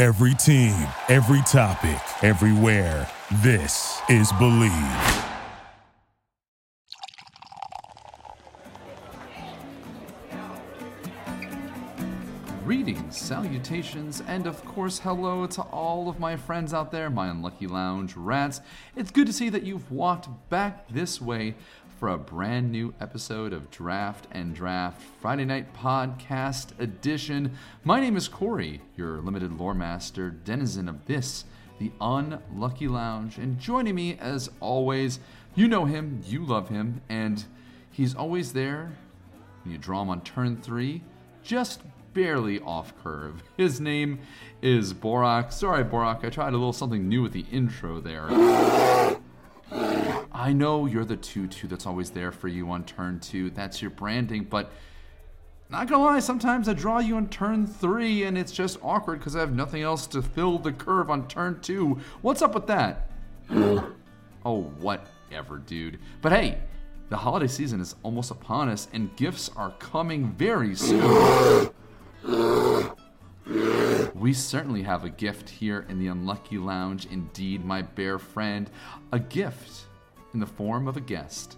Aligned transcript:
Every 0.00 0.32
team, 0.32 0.88
every 1.10 1.42
topic, 1.42 2.00
everywhere. 2.24 3.06
This 3.42 4.00
is 4.08 4.32
Believe. 4.38 4.72
Greetings, 12.64 13.18
salutations, 13.18 14.22
and 14.26 14.46
of 14.46 14.64
course, 14.64 15.00
hello 15.00 15.46
to 15.48 15.60
all 15.60 16.08
of 16.08 16.18
my 16.18 16.34
friends 16.34 16.72
out 16.72 16.90
there, 16.90 17.10
my 17.10 17.28
Unlucky 17.28 17.66
Lounge 17.66 18.16
rats. 18.16 18.62
It's 18.96 19.10
good 19.10 19.26
to 19.26 19.34
see 19.34 19.50
that 19.50 19.64
you've 19.64 19.90
walked 19.92 20.28
back 20.48 20.88
this 20.88 21.20
way 21.20 21.56
for 22.00 22.08
a 22.08 22.18
brand 22.18 22.72
new 22.72 22.94
episode 22.98 23.52
of 23.52 23.70
Draft 23.70 24.26
and 24.32 24.54
Draft 24.54 25.02
Friday 25.20 25.44
Night 25.44 25.74
Podcast 25.74 26.68
Edition. 26.80 27.52
My 27.84 28.00
name 28.00 28.16
is 28.16 28.26
Corey, 28.26 28.80
your 28.96 29.20
limited 29.20 29.52
lore 29.58 29.74
master, 29.74 30.30
denizen 30.30 30.88
of 30.88 31.04
this, 31.04 31.44
the 31.78 31.92
Unlucky 32.00 32.88
Lounge, 32.88 33.36
and 33.36 33.58
joining 33.58 33.94
me 33.94 34.16
as 34.18 34.48
always, 34.60 35.20
you 35.54 35.68
know 35.68 35.84
him, 35.84 36.22
you 36.24 36.42
love 36.42 36.70
him, 36.70 37.02
and 37.10 37.44
he's 37.90 38.14
always 38.14 38.54
there 38.54 38.92
when 39.62 39.72
you 39.72 39.76
draw 39.76 40.00
him 40.00 40.08
on 40.08 40.22
turn 40.22 40.56
three, 40.56 41.02
just 41.42 41.82
barely 42.14 42.60
off 42.60 42.94
curve. 43.02 43.42
His 43.58 43.78
name 43.78 44.20
is 44.62 44.94
Borak. 44.94 45.52
Sorry, 45.52 45.84
Borak, 45.84 46.24
I 46.24 46.30
tried 46.30 46.54
a 46.54 46.56
little 46.56 46.72
something 46.72 47.10
new 47.10 47.20
with 47.20 47.32
the 47.32 47.44
intro 47.52 48.00
there. 48.00 49.18
I 49.72 50.52
know 50.52 50.86
you're 50.86 51.04
the 51.04 51.16
2 51.16 51.46
2 51.46 51.68
that's 51.68 51.86
always 51.86 52.10
there 52.10 52.32
for 52.32 52.48
you 52.48 52.70
on 52.70 52.84
turn 52.84 53.20
two. 53.20 53.50
That's 53.50 53.80
your 53.80 53.90
branding, 53.90 54.44
but 54.44 54.70
not 55.68 55.88
gonna 55.88 56.02
lie, 56.02 56.18
sometimes 56.20 56.68
I 56.68 56.72
draw 56.72 56.98
you 56.98 57.16
on 57.16 57.28
turn 57.28 57.66
three 57.66 58.24
and 58.24 58.36
it's 58.36 58.50
just 58.50 58.78
awkward 58.82 59.20
because 59.20 59.36
I 59.36 59.40
have 59.40 59.54
nothing 59.54 59.82
else 59.82 60.06
to 60.08 60.22
fill 60.22 60.58
the 60.58 60.72
curve 60.72 61.10
on 61.10 61.28
turn 61.28 61.60
two. 61.60 61.98
What's 62.22 62.42
up 62.42 62.54
with 62.54 62.66
that? 62.66 63.10
oh, 63.50 64.62
whatever, 64.80 65.58
dude. 65.58 66.00
But 66.22 66.32
hey, 66.32 66.58
the 67.08 67.16
holiday 67.16 67.46
season 67.46 67.80
is 67.80 67.94
almost 68.02 68.30
upon 68.30 68.68
us 68.68 68.88
and 68.92 69.14
gifts 69.16 69.50
are 69.56 69.70
coming 69.78 70.32
very 70.32 70.74
soon. 70.74 71.70
We 74.14 74.32
certainly 74.32 74.82
have 74.82 75.04
a 75.04 75.10
gift 75.10 75.48
here 75.48 75.84
in 75.88 75.98
the 75.98 76.06
Unlucky 76.06 76.56
Lounge, 76.56 77.06
indeed, 77.06 77.64
my 77.64 77.82
bear 77.82 78.18
friend. 78.18 78.70
A 79.12 79.18
gift 79.18 79.86
in 80.34 80.40
the 80.40 80.46
form 80.46 80.86
of 80.86 80.96
a 80.96 81.00
guest. 81.00 81.56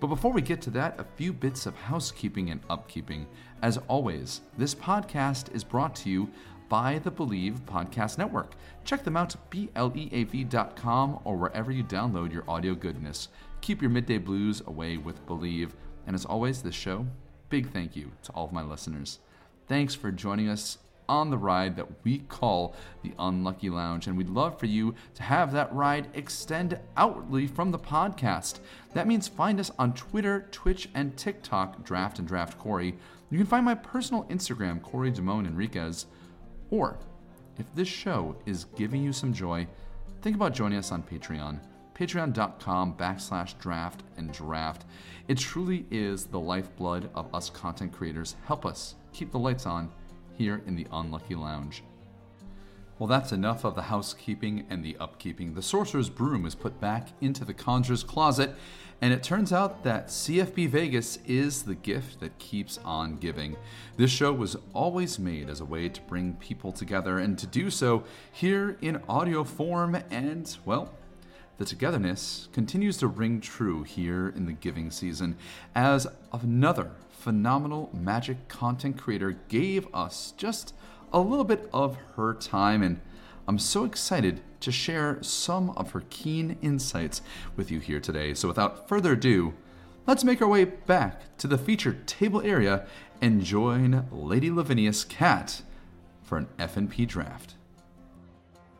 But 0.00 0.08
before 0.08 0.32
we 0.32 0.42
get 0.42 0.60
to 0.62 0.70
that, 0.70 1.00
a 1.00 1.04
few 1.16 1.32
bits 1.32 1.64
of 1.64 1.74
housekeeping 1.74 2.50
and 2.50 2.66
upkeeping. 2.68 3.26
As 3.62 3.78
always, 3.88 4.42
this 4.58 4.74
podcast 4.74 5.54
is 5.54 5.64
brought 5.64 5.94
to 5.96 6.10
you 6.10 6.30
by 6.68 6.98
the 6.98 7.10
Believe 7.10 7.64
Podcast 7.64 8.18
Network. 8.18 8.54
Check 8.84 9.02
them 9.02 9.16
out 9.16 9.34
BLEAV.com 9.50 11.20
or 11.24 11.36
wherever 11.36 11.72
you 11.72 11.84
download 11.84 12.32
your 12.32 12.44
audio 12.48 12.74
goodness. 12.74 13.28
Keep 13.60 13.80
your 13.80 13.90
midday 13.90 14.18
blues 14.18 14.62
away 14.66 14.98
with 14.98 15.26
Believe. 15.26 15.74
And 16.06 16.14
as 16.14 16.24
always, 16.24 16.60
this 16.60 16.74
show, 16.74 17.06
big 17.48 17.70
thank 17.72 17.96
you 17.96 18.10
to 18.24 18.32
all 18.32 18.46
of 18.46 18.52
my 18.52 18.62
listeners. 18.62 19.20
Thanks 19.68 19.94
for 19.94 20.10
joining 20.10 20.48
us 20.48 20.78
on 21.10 21.28
the 21.28 21.36
ride 21.36 21.74
that 21.74 21.88
we 22.04 22.18
call 22.20 22.76
the 23.02 23.12
Unlucky 23.18 23.68
Lounge. 23.68 24.06
And 24.06 24.16
we'd 24.16 24.30
love 24.30 24.58
for 24.60 24.66
you 24.66 24.94
to 25.14 25.22
have 25.24 25.50
that 25.52 25.74
ride 25.74 26.06
extend 26.14 26.78
outwardly 26.96 27.48
from 27.48 27.72
the 27.72 27.78
podcast. 27.78 28.60
That 28.94 29.08
means 29.08 29.26
find 29.26 29.58
us 29.58 29.72
on 29.76 29.92
Twitter, 29.92 30.46
Twitch, 30.52 30.88
and 30.94 31.16
TikTok, 31.16 31.84
Draft 31.84 32.20
and 32.20 32.28
Draft 32.28 32.56
Corey. 32.58 32.94
You 33.28 33.38
can 33.38 33.46
find 33.46 33.64
my 33.64 33.74
personal 33.74 34.24
Instagram, 34.24 34.80
Corey 34.82 35.10
Damone 35.10 35.48
Enriquez. 35.48 36.06
Or 36.70 36.96
if 37.58 37.66
this 37.74 37.88
show 37.88 38.36
is 38.46 38.64
giving 38.76 39.02
you 39.02 39.12
some 39.12 39.34
joy, 39.34 39.66
think 40.22 40.36
about 40.36 40.54
joining 40.54 40.78
us 40.78 40.92
on 40.92 41.02
Patreon. 41.02 41.58
Patreon.com 41.94 42.94
backslash 42.94 43.58
draft 43.58 44.04
and 44.16 44.32
draft. 44.32 44.84
It 45.26 45.38
truly 45.38 45.86
is 45.90 46.26
the 46.26 46.40
lifeblood 46.40 47.10
of 47.16 47.34
us 47.34 47.50
content 47.50 47.92
creators. 47.92 48.36
Help 48.46 48.64
us 48.64 48.94
keep 49.12 49.32
the 49.32 49.38
lights 49.38 49.66
on 49.66 49.90
here 50.40 50.62
in 50.66 50.74
the 50.74 50.86
Unlucky 50.90 51.34
Lounge. 51.34 51.82
Well, 52.98 53.06
that's 53.06 53.30
enough 53.30 53.62
of 53.62 53.74
the 53.74 53.82
housekeeping 53.82 54.64
and 54.70 54.82
the 54.82 54.96
upkeeping. 54.98 55.54
The 55.54 55.60
sorcerer's 55.60 56.08
broom 56.08 56.46
is 56.46 56.54
put 56.54 56.80
back 56.80 57.08
into 57.20 57.44
the 57.44 57.52
conjurer's 57.52 58.02
closet, 58.02 58.54
and 59.02 59.12
it 59.12 59.22
turns 59.22 59.52
out 59.52 59.84
that 59.84 60.06
CFB 60.06 60.70
Vegas 60.70 61.18
is 61.26 61.64
the 61.64 61.74
gift 61.74 62.20
that 62.20 62.38
keeps 62.38 62.78
on 62.86 63.16
giving. 63.16 63.54
This 63.98 64.10
show 64.10 64.32
was 64.32 64.56
always 64.72 65.18
made 65.18 65.50
as 65.50 65.60
a 65.60 65.66
way 65.66 65.90
to 65.90 66.00
bring 66.02 66.32
people 66.36 66.72
together, 66.72 67.18
and 67.18 67.38
to 67.38 67.46
do 67.46 67.68
so 67.68 68.04
here 68.32 68.78
in 68.80 69.02
audio 69.10 69.44
form, 69.44 69.98
and, 70.10 70.56
well, 70.64 70.90
the 71.58 71.66
togetherness 71.66 72.48
continues 72.54 72.96
to 72.96 73.08
ring 73.08 73.42
true 73.42 73.82
here 73.82 74.32
in 74.34 74.46
the 74.46 74.54
giving 74.54 74.90
season 74.90 75.36
as 75.74 76.06
of 76.32 76.44
another 76.44 76.92
phenomenal 77.20 77.90
magic 77.92 78.48
content 78.48 78.96
creator 78.96 79.32
gave 79.48 79.86
us 79.94 80.32
just 80.38 80.74
a 81.12 81.20
little 81.20 81.44
bit 81.44 81.68
of 81.72 81.96
her 82.16 82.32
time, 82.34 82.82
and 82.82 83.00
I'm 83.46 83.58
so 83.58 83.84
excited 83.84 84.40
to 84.60 84.72
share 84.72 85.22
some 85.22 85.70
of 85.70 85.90
her 85.90 86.02
keen 86.08 86.56
insights 86.62 87.20
with 87.56 87.70
you 87.70 87.78
here 87.78 88.00
today. 88.00 88.32
So, 88.32 88.48
without 88.48 88.88
further 88.88 89.12
ado, 89.12 89.52
let's 90.06 90.24
make 90.24 90.40
our 90.40 90.48
way 90.48 90.64
back 90.64 91.36
to 91.38 91.46
the 91.46 91.58
featured 91.58 92.06
table 92.06 92.40
area 92.42 92.86
and 93.20 93.44
join 93.44 94.06
Lady 94.10 94.50
Lavinia's 94.50 95.04
cat 95.04 95.62
for 96.22 96.38
an 96.38 96.48
FNP 96.58 97.06
draft. 97.06 97.54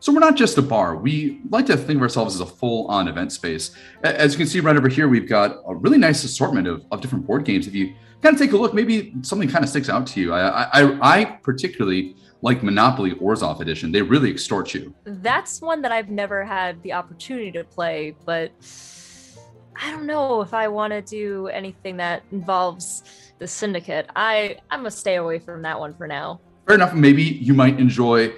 So 0.02 0.14
we're 0.14 0.20
not 0.20 0.36
just 0.36 0.56
a 0.56 0.62
bar. 0.62 0.96
We 0.96 1.42
like 1.50 1.66
to 1.66 1.76
think 1.76 1.98
of 1.98 2.02
ourselves 2.02 2.34
as 2.34 2.40
a 2.40 2.46
full-on 2.46 3.06
event 3.06 3.32
space. 3.32 3.76
As 4.02 4.32
you 4.32 4.38
can 4.38 4.46
see 4.46 4.60
right 4.60 4.74
over 4.74 4.88
here, 4.88 5.08
we've 5.08 5.28
got 5.28 5.58
a 5.66 5.74
really 5.74 5.98
nice 5.98 6.24
assortment 6.24 6.66
of, 6.66 6.86
of 6.90 7.02
different 7.02 7.26
board 7.26 7.44
games. 7.44 7.66
If 7.66 7.74
you 7.74 7.94
kind 8.22 8.34
of 8.34 8.40
take 8.40 8.52
a 8.52 8.56
look, 8.56 8.74
maybe 8.74 9.14
something 9.22 9.48
kind 9.48 9.64
of 9.64 9.70
sticks 9.70 9.88
out 9.88 10.06
to 10.08 10.20
you. 10.20 10.32
I, 10.32 10.82
I, 10.82 11.20
I 11.20 11.24
particularly 11.42 12.16
like 12.42 12.62
Monopoly 12.62 13.12
Orzhov 13.12 13.60
Edition. 13.60 13.92
They 13.92 14.02
really 14.02 14.30
extort 14.30 14.74
you. 14.74 14.94
That's 15.04 15.60
one 15.60 15.82
that 15.82 15.92
I've 15.92 16.10
never 16.10 16.44
had 16.44 16.82
the 16.82 16.92
opportunity 16.92 17.52
to 17.52 17.64
play, 17.64 18.14
but 18.24 18.52
I 19.82 19.90
don't 19.90 20.06
know 20.06 20.40
if 20.40 20.52
I 20.54 20.68
want 20.68 20.92
to 20.92 21.02
do 21.02 21.48
anything 21.48 21.96
that 21.98 22.22
involves 22.32 23.02
the 23.38 23.46
Syndicate. 23.46 24.08
I 24.14 24.58
I'm 24.70 24.80
gonna 24.80 24.90
stay 24.90 25.16
away 25.16 25.38
from 25.38 25.62
that 25.62 25.78
one 25.78 25.94
for 25.94 26.06
now. 26.06 26.40
Fair 26.66 26.76
enough. 26.76 26.94
Maybe 26.94 27.22
you 27.22 27.54
might 27.54 27.80
enjoy 27.80 28.32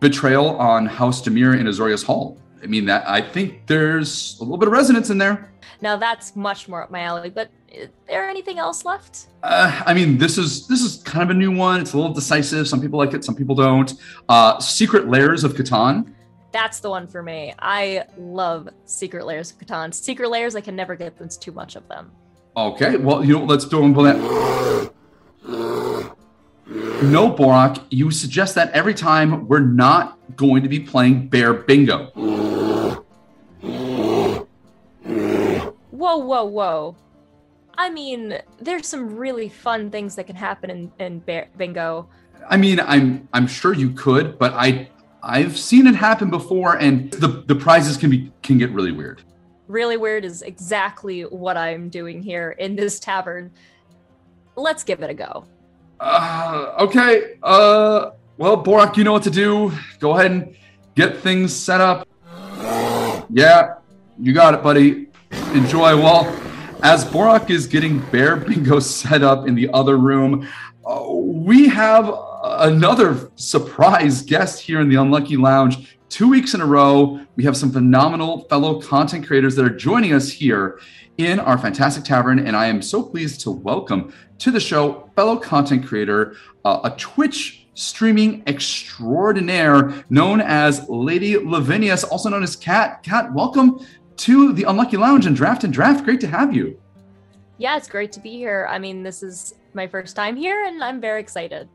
Betrayal 0.00 0.56
on 0.56 0.86
House 0.86 1.20
Dimir 1.22 1.58
in 1.58 1.66
Azorius 1.66 2.04
Hall. 2.04 2.40
I 2.62 2.66
mean, 2.66 2.86
that 2.86 3.08
I 3.08 3.20
think 3.20 3.66
there's 3.66 4.38
a 4.40 4.42
little 4.42 4.58
bit 4.58 4.68
of 4.68 4.72
resonance 4.72 5.10
in 5.10 5.18
there. 5.18 5.52
Now 5.80 5.96
that's 5.96 6.34
much 6.34 6.68
more 6.68 6.82
up 6.82 6.90
my 6.90 7.00
alley. 7.00 7.30
But 7.30 7.50
is 7.68 7.88
there 8.08 8.28
anything 8.28 8.58
else 8.58 8.84
left? 8.84 9.28
Uh, 9.42 9.82
I 9.86 9.94
mean, 9.94 10.18
this 10.18 10.38
is 10.38 10.66
this 10.66 10.82
is 10.82 11.02
kind 11.02 11.22
of 11.22 11.30
a 11.30 11.38
new 11.38 11.54
one. 11.54 11.80
It's 11.80 11.92
a 11.92 11.96
little 11.96 12.12
decisive. 12.12 12.66
Some 12.66 12.80
people 12.80 12.98
like 12.98 13.14
it, 13.14 13.24
some 13.24 13.34
people 13.34 13.54
don't. 13.54 13.92
Uh, 14.28 14.58
Secret 14.58 15.08
Lairs 15.08 15.44
of 15.44 15.54
Catan. 15.54 16.12
That's 16.50 16.80
the 16.80 16.90
one 16.90 17.06
for 17.06 17.22
me. 17.22 17.54
I 17.58 18.04
love 18.16 18.68
Secret 18.86 19.26
Lairs 19.26 19.52
of 19.52 19.58
Catan. 19.58 19.92
Secret 19.92 20.30
Lairs, 20.30 20.56
I 20.56 20.60
can 20.60 20.74
never 20.74 20.96
get 20.96 21.14
too 21.40 21.52
much 21.52 21.76
of 21.76 21.86
them. 21.88 22.10
Okay, 22.56 22.96
well, 22.96 23.24
you 23.24 23.38
know, 23.38 23.44
let's 23.44 23.66
do 23.66 23.92
pull 23.92 24.02
that. 24.04 24.16
No, 27.02 27.30
Borak, 27.30 27.84
you 27.90 28.10
suggest 28.10 28.54
that 28.56 28.72
every 28.72 28.94
time 28.94 29.46
we're 29.46 29.60
not 29.60 30.18
going 30.36 30.62
to 30.62 30.68
be 30.68 30.80
playing 30.80 31.28
Bear 31.28 31.54
Bingo. 31.54 32.10
Whoa, 35.98 36.18
whoa, 36.18 36.44
whoa. 36.44 36.96
I 37.76 37.90
mean, 37.90 38.38
there's 38.60 38.86
some 38.86 39.16
really 39.16 39.48
fun 39.48 39.90
things 39.90 40.14
that 40.14 40.28
can 40.28 40.36
happen 40.36 40.70
in, 40.70 40.92
in 41.00 41.18
bear, 41.18 41.48
bingo. 41.56 42.08
I 42.48 42.56
mean, 42.56 42.78
I'm 42.78 43.28
I'm 43.32 43.48
sure 43.48 43.74
you 43.74 43.90
could, 43.90 44.38
but 44.38 44.52
I 44.54 44.88
I've 45.24 45.58
seen 45.58 45.88
it 45.88 45.96
happen 45.96 46.30
before, 46.30 46.76
and 46.76 47.10
the 47.10 47.42
the 47.46 47.54
prizes 47.56 47.96
can 47.96 48.10
be 48.10 48.30
can 48.42 48.58
get 48.58 48.70
really 48.70 48.92
weird. 48.92 49.22
Really 49.66 49.96
weird 49.96 50.24
is 50.24 50.42
exactly 50.42 51.22
what 51.22 51.56
I'm 51.56 51.88
doing 51.88 52.22
here 52.22 52.52
in 52.52 52.76
this 52.76 53.00
tavern. 53.00 53.50
Let's 54.54 54.84
give 54.84 55.02
it 55.02 55.10
a 55.10 55.14
go. 55.14 55.44
Uh, 55.98 56.74
okay. 56.78 57.38
Uh, 57.42 58.10
Well, 58.36 58.62
Borak, 58.62 58.96
you 58.96 59.02
know 59.02 59.12
what 59.12 59.24
to 59.24 59.30
do. 59.30 59.72
Go 59.98 60.12
ahead 60.12 60.30
and 60.30 60.56
get 60.94 61.18
things 61.18 61.52
set 61.52 61.80
up. 61.80 62.06
Yeah, 63.30 63.74
you 64.16 64.32
got 64.32 64.54
it, 64.54 64.62
buddy. 64.62 65.07
Enjoy. 65.30 65.96
Well, 65.96 66.26
as 66.82 67.04
Borak 67.04 67.50
is 67.50 67.66
getting 67.66 68.00
Bear 68.10 68.36
Bingo 68.36 68.80
set 68.80 69.22
up 69.22 69.46
in 69.46 69.54
the 69.54 69.68
other 69.70 69.96
room, 69.96 70.48
uh, 70.86 71.04
we 71.08 71.68
have 71.68 72.12
another 72.42 73.30
surprise 73.36 74.22
guest 74.22 74.60
here 74.60 74.80
in 74.80 74.88
the 74.88 74.96
Unlucky 74.96 75.36
Lounge. 75.36 75.98
Two 76.08 76.30
weeks 76.30 76.54
in 76.54 76.60
a 76.60 76.66
row, 76.66 77.20
we 77.36 77.44
have 77.44 77.56
some 77.56 77.70
phenomenal 77.70 78.44
fellow 78.44 78.80
content 78.80 79.26
creators 79.26 79.54
that 79.56 79.64
are 79.64 79.76
joining 79.76 80.12
us 80.12 80.30
here 80.30 80.80
in 81.18 81.40
our 81.40 81.58
fantastic 81.58 82.04
tavern. 82.04 82.38
And 82.38 82.56
I 82.56 82.66
am 82.66 82.80
so 82.80 83.02
pleased 83.02 83.40
to 83.42 83.50
welcome 83.50 84.12
to 84.38 84.50
the 84.50 84.60
show 84.60 85.10
fellow 85.16 85.36
content 85.36 85.86
creator, 85.86 86.36
uh, 86.64 86.80
a 86.84 86.90
Twitch 86.90 87.66
streaming 87.74 88.42
extraordinaire 88.46 90.04
known 90.10 90.40
as 90.40 90.88
Lady 90.88 91.34
Lavinius, 91.34 92.04
also 92.10 92.28
known 92.28 92.42
as 92.42 92.56
Cat. 92.56 93.02
Cat, 93.04 93.32
welcome 93.32 93.86
to 94.18 94.52
the 94.52 94.64
Unlucky 94.64 94.96
Lounge 94.96 95.26
and 95.26 95.34
Draft 95.34 95.64
and 95.64 95.72
Draft. 95.72 96.04
Great 96.04 96.20
to 96.20 96.26
have 96.26 96.54
you. 96.54 96.80
Yeah, 97.56 97.76
it's 97.76 97.88
great 97.88 98.12
to 98.12 98.20
be 98.20 98.32
here. 98.32 98.66
I 98.70 98.78
mean, 98.78 99.02
this 99.02 99.22
is 99.22 99.54
my 99.74 99.86
first 99.86 100.14
time 100.14 100.36
here, 100.36 100.64
and 100.66 100.82
I'm 100.82 101.00
very 101.00 101.20
excited. 101.20 101.68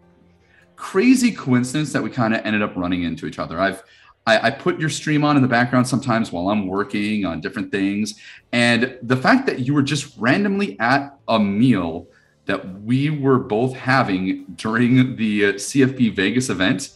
Crazy 0.75 1.31
coincidence 1.31 1.93
that 1.93 2.03
we 2.03 2.09
kind 2.09 2.33
of 2.33 2.45
ended 2.45 2.61
up 2.61 2.75
running 2.75 3.03
into 3.03 3.25
each 3.25 3.39
other. 3.39 3.59
I've 3.59 3.83
I, 4.25 4.47
I, 4.47 4.51
put 4.51 4.79
your 4.79 4.89
stream 4.89 5.25
on 5.25 5.35
in 5.35 5.41
the 5.41 5.49
background 5.49 5.85
sometimes 5.85 6.31
while 6.31 6.49
I'm 6.49 6.65
working 6.67 7.25
on 7.25 7.41
different 7.41 7.73
things, 7.73 8.15
and 8.53 8.97
the 9.01 9.17
fact 9.17 9.45
that 9.47 9.59
you 9.59 9.73
were 9.73 9.81
just 9.81 10.17
randomly 10.17 10.79
at 10.79 11.17
a 11.27 11.37
meal 11.37 12.07
that 12.45 12.81
we 12.81 13.09
were 13.09 13.39
both 13.39 13.75
having 13.75 14.45
during 14.55 15.17
the 15.17 15.45
uh, 15.45 15.53
CFB 15.53 16.15
Vegas 16.15 16.49
event, 16.49 16.91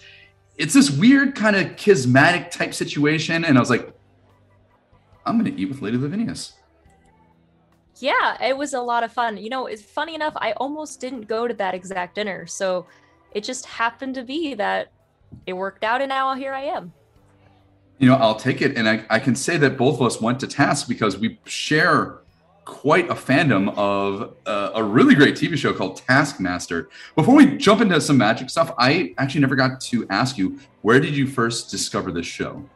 it's 0.56 0.74
this 0.74 0.90
weird 0.90 1.36
kind 1.36 1.58
of 1.58 1.66
charismatic 1.76 2.50
type 2.50 2.74
situation, 2.74 3.44
and 3.44 3.58
I 3.58 3.60
was 3.60 3.70
like, 3.70 3.94
I'm 5.28 5.40
going 5.40 5.54
to 5.54 5.62
eat 5.62 5.70
with 5.70 5.82
Lady 5.82 5.98
Lavinius. 5.98 6.54
Yeah, 8.00 8.42
it 8.44 8.56
was 8.56 8.74
a 8.74 8.82
lot 8.82 9.04
of 9.04 9.12
fun. 9.12 9.38
You 9.38 9.50
know, 9.50 9.68
it's 9.68 9.82
funny 9.82 10.16
enough, 10.16 10.34
I 10.38 10.54
almost 10.54 11.00
didn't 11.00 11.28
go 11.28 11.48
to 11.48 11.54
that 11.56 11.74
exact 11.74 12.16
dinner. 12.16 12.46
So 12.46 12.86
it 13.32 13.44
just 13.44 13.66
happened 13.66 14.16
to 14.16 14.24
be 14.24 14.54
that 14.54 14.92
it 15.46 15.54
worked 15.54 15.84
out 15.84 16.02
and 16.02 16.10
now 16.10 16.34
here 16.36 16.54
I 16.54 16.64
am. 16.64 16.94
You 18.00 18.10
know, 18.10 18.16
I'll 18.16 18.36
take 18.36 18.62
it. 18.62 18.78
And 18.78 18.88
I, 18.88 19.04
I 19.10 19.20
can 19.20 19.36
say 19.36 19.58
that 19.58 19.78
both 19.78 19.96
of 20.00 20.06
us 20.06 20.22
went 20.22 20.40
to 20.42 20.48
task 20.48 20.88
because 20.88 21.18
we 21.18 21.40
share 21.46 22.20
quite 22.66 23.10
a 23.10 23.16
fandom 23.16 23.74
of 23.78 24.36
uh, 24.46 24.72
a 24.76 24.84
really 24.84 25.16
great 25.16 25.36
TV 25.36 25.58
show 25.58 25.74
called 25.74 25.98
Taskmaster. 25.98 26.90
Before 27.16 27.34
we 27.34 27.58
jump 27.58 27.82
into 27.82 28.00
some 28.02 28.18
magic 28.18 28.50
stuff, 28.50 28.74
I 28.78 29.16
actually 29.18 29.42
never 29.42 29.56
got 29.56 29.82
to 29.82 30.06
ask 30.10 30.38
you, 30.38 30.60
where 30.82 31.00
did 31.00 31.16
you 31.16 31.28
first 31.28 31.72
discover 31.72 32.12
this 32.12 32.26
show? 32.26 32.70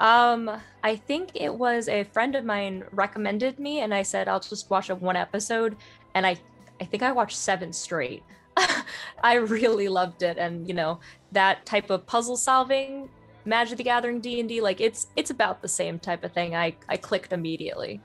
Um, 0.00 0.50
I 0.84 0.96
think 0.96 1.30
it 1.34 1.52
was 1.52 1.88
a 1.88 2.04
friend 2.04 2.36
of 2.36 2.44
mine 2.44 2.84
recommended 2.92 3.58
me, 3.58 3.80
and 3.80 3.92
I 3.92 4.02
said 4.02 4.28
I'll 4.28 4.40
just 4.40 4.70
watch 4.70 4.90
a 4.90 4.94
one 4.94 5.16
episode, 5.16 5.76
and 6.14 6.26
I, 6.26 6.36
I 6.80 6.84
think 6.84 7.02
I 7.02 7.12
watched 7.12 7.36
seven 7.36 7.72
straight. 7.72 8.22
I 9.22 9.34
really 9.34 9.88
loved 9.88 10.22
it, 10.22 10.38
and 10.38 10.68
you 10.68 10.74
know 10.74 11.00
that 11.32 11.66
type 11.66 11.90
of 11.90 12.06
puzzle 12.06 12.36
solving, 12.36 13.08
Magic 13.44 13.78
the 13.78 13.84
Gathering 13.84 14.20
D 14.20 14.40
and 14.40 14.48
D, 14.48 14.60
like 14.60 14.80
it's 14.80 15.08
it's 15.16 15.30
about 15.30 15.62
the 15.62 15.68
same 15.68 15.98
type 15.98 16.22
of 16.22 16.32
thing. 16.32 16.54
I 16.54 16.76
I 16.88 16.96
clicked 16.96 17.32
immediately. 17.32 18.00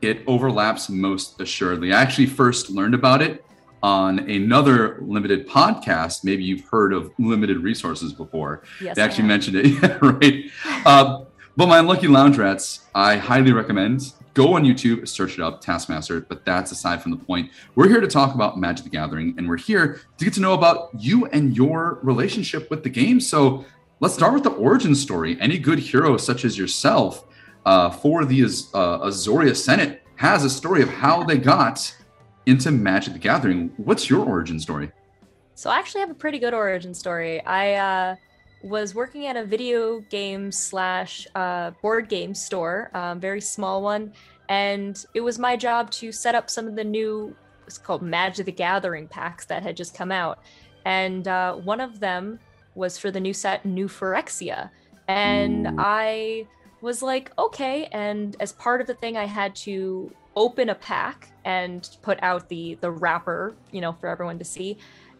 It 0.00 0.22
overlaps 0.26 0.88
most 0.88 1.40
assuredly. 1.40 1.92
I 1.92 2.00
actually 2.00 2.26
first 2.26 2.70
learned 2.70 2.94
about 2.94 3.22
it 3.22 3.44
on 3.82 4.18
another 4.30 4.98
limited 5.02 5.46
podcast. 5.46 6.24
Maybe 6.24 6.42
you've 6.42 6.64
heard 6.64 6.94
of 6.94 7.12
limited 7.18 7.58
resources 7.58 8.14
before. 8.14 8.62
Yes, 8.80 8.96
they 8.96 9.02
actually 9.02 9.28
mentioned 9.28 9.56
it. 9.56 9.66
yeah, 9.82 9.98
right. 10.00 10.50
Uh, 10.86 11.24
but 11.56 11.68
my 11.68 11.78
unlucky 11.78 12.08
lounge 12.08 12.36
rats, 12.36 12.86
I 12.94 13.16
highly 13.16 13.52
recommend. 13.52 14.12
Go 14.34 14.54
on 14.54 14.64
YouTube, 14.64 15.06
search 15.06 15.34
it 15.34 15.40
up, 15.40 15.60
Taskmaster. 15.60 16.20
But 16.20 16.44
that's 16.44 16.72
aside 16.72 17.00
from 17.00 17.12
the 17.12 17.16
point. 17.16 17.50
We're 17.76 17.88
here 17.88 18.00
to 18.00 18.08
talk 18.08 18.34
about 18.34 18.58
Magic 18.58 18.84
the 18.84 18.90
Gathering, 18.90 19.34
and 19.38 19.48
we're 19.48 19.56
here 19.56 20.00
to 20.18 20.24
get 20.24 20.34
to 20.34 20.40
know 20.40 20.54
about 20.54 20.90
you 20.98 21.26
and 21.26 21.56
your 21.56 22.00
relationship 22.02 22.68
with 22.70 22.82
the 22.82 22.90
game. 22.90 23.20
So 23.20 23.64
let's 24.00 24.14
start 24.14 24.34
with 24.34 24.42
the 24.42 24.50
origin 24.50 24.94
story. 24.96 25.40
Any 25.40 25.58
good 25.58 25.78
hero, 25.78 26.16
such 26.16 26.44
as 26.44 26.58
yourself, 26.58 27.24
uh, 27.64 27.90
for 27.90 28.24
the 28.24 28.42
uh, 28.42 29.06
Azorius 29.06 29.56
Senate, 29.56 30.02
has 30.16 30.44
a 30.44 30.50
story 30.50 30.82
of 30.82 30.88
how 30.88 31.22
they 31.22 31.38
got 31.38 31.94
into 32.46 32.72
Magic 32.72 33.12
the 33.12 33.18
Gathering. 33.20 33.72
What's 33.76 34.10
your 34.10 34.26
origin 34.26 34.58
story? 34.58 34.90
So 35.54 35.70
I 35.70 35.78
actually 35.78 36.00
have 36.00 36.10
a 36.10 36.14
pretty 36.14 36.40
good 36.40 36.54
origin 36.54 36.92
story. 36.94 37.40
I 37.44 37.74
uh, 37.74 38.16
was 38.64 38.94
working 38.94 39.26
at 39.26 39.36
a 39.36 39.44
video 39.44 40.00
game 40.08 40.50
slash 40.50 41.26
uh, 41.34 41.70
board 41.82 42.08
game 42.08 42.34
store, 42.34 42.90
um, 42.94 43.20
very 43.20 43.40
small 43.40 43.82
one, 43.82 44.10
and 44.48 45.04
it 45.12 45.20
was 45.20 45.38
my 45.38 45.54
job 45.54 45.90
to 45.90 46.10
set 46.10 46.34
up 46.34 46.48
some 46.48 46.66
of 46.66 46.74
the 46.74 46.82
new 46.82 47.36
it's 47.66 47.78
called 47.78 48.02
Magic 48.02 48.46
the 48.46 48.52
Gathering 48.52 49.06
packs 49.06 49.44
that 49.46 49.62
had 49.62 49.76
just 49.76 49.94
come 49.94 50.10
out, 50.10 50.38
and 50.86 51.28
uh, 51.28 51.54
one 51.54 51.78
of 51.78 52.00
them 52.00 52.38
was 52.74 52.96
for 52.96 53.10
the 53.10 53.20
new 53.20 53.34
set 53.34 53.66
New 53.66 53.86
Phyrexia, 53.86 54.70
and 55.08 55.66
Ooh. 55.66 55.76
I 55.78 56.46
was 56.80 57.02
like, 57.02 57.32
okay, 57.38 57.86
and 57.92 58.34
as 58.40 58.52
part 58.52 58.80
of 58.80 58.86
the 58.86 58.94
thing, 58.94 59.18
I 59.18 59.26
had 59.26 59.54
to 59.56 60.10
open 60.36 60.70
a 60.70 60.74
pack 60.74 61.28
and 61.44 61.88
put 62.00 62.18
out 62.22 62.48
the 62.48 62.78
the 62.80 62.90
wrapper, 62.90 63.54
you 63.72 63.82
know, 63.82 63.92
for 63.92 64.08
everyone 64.08 64.38
to 64.38 64.44
see 64.44 64.78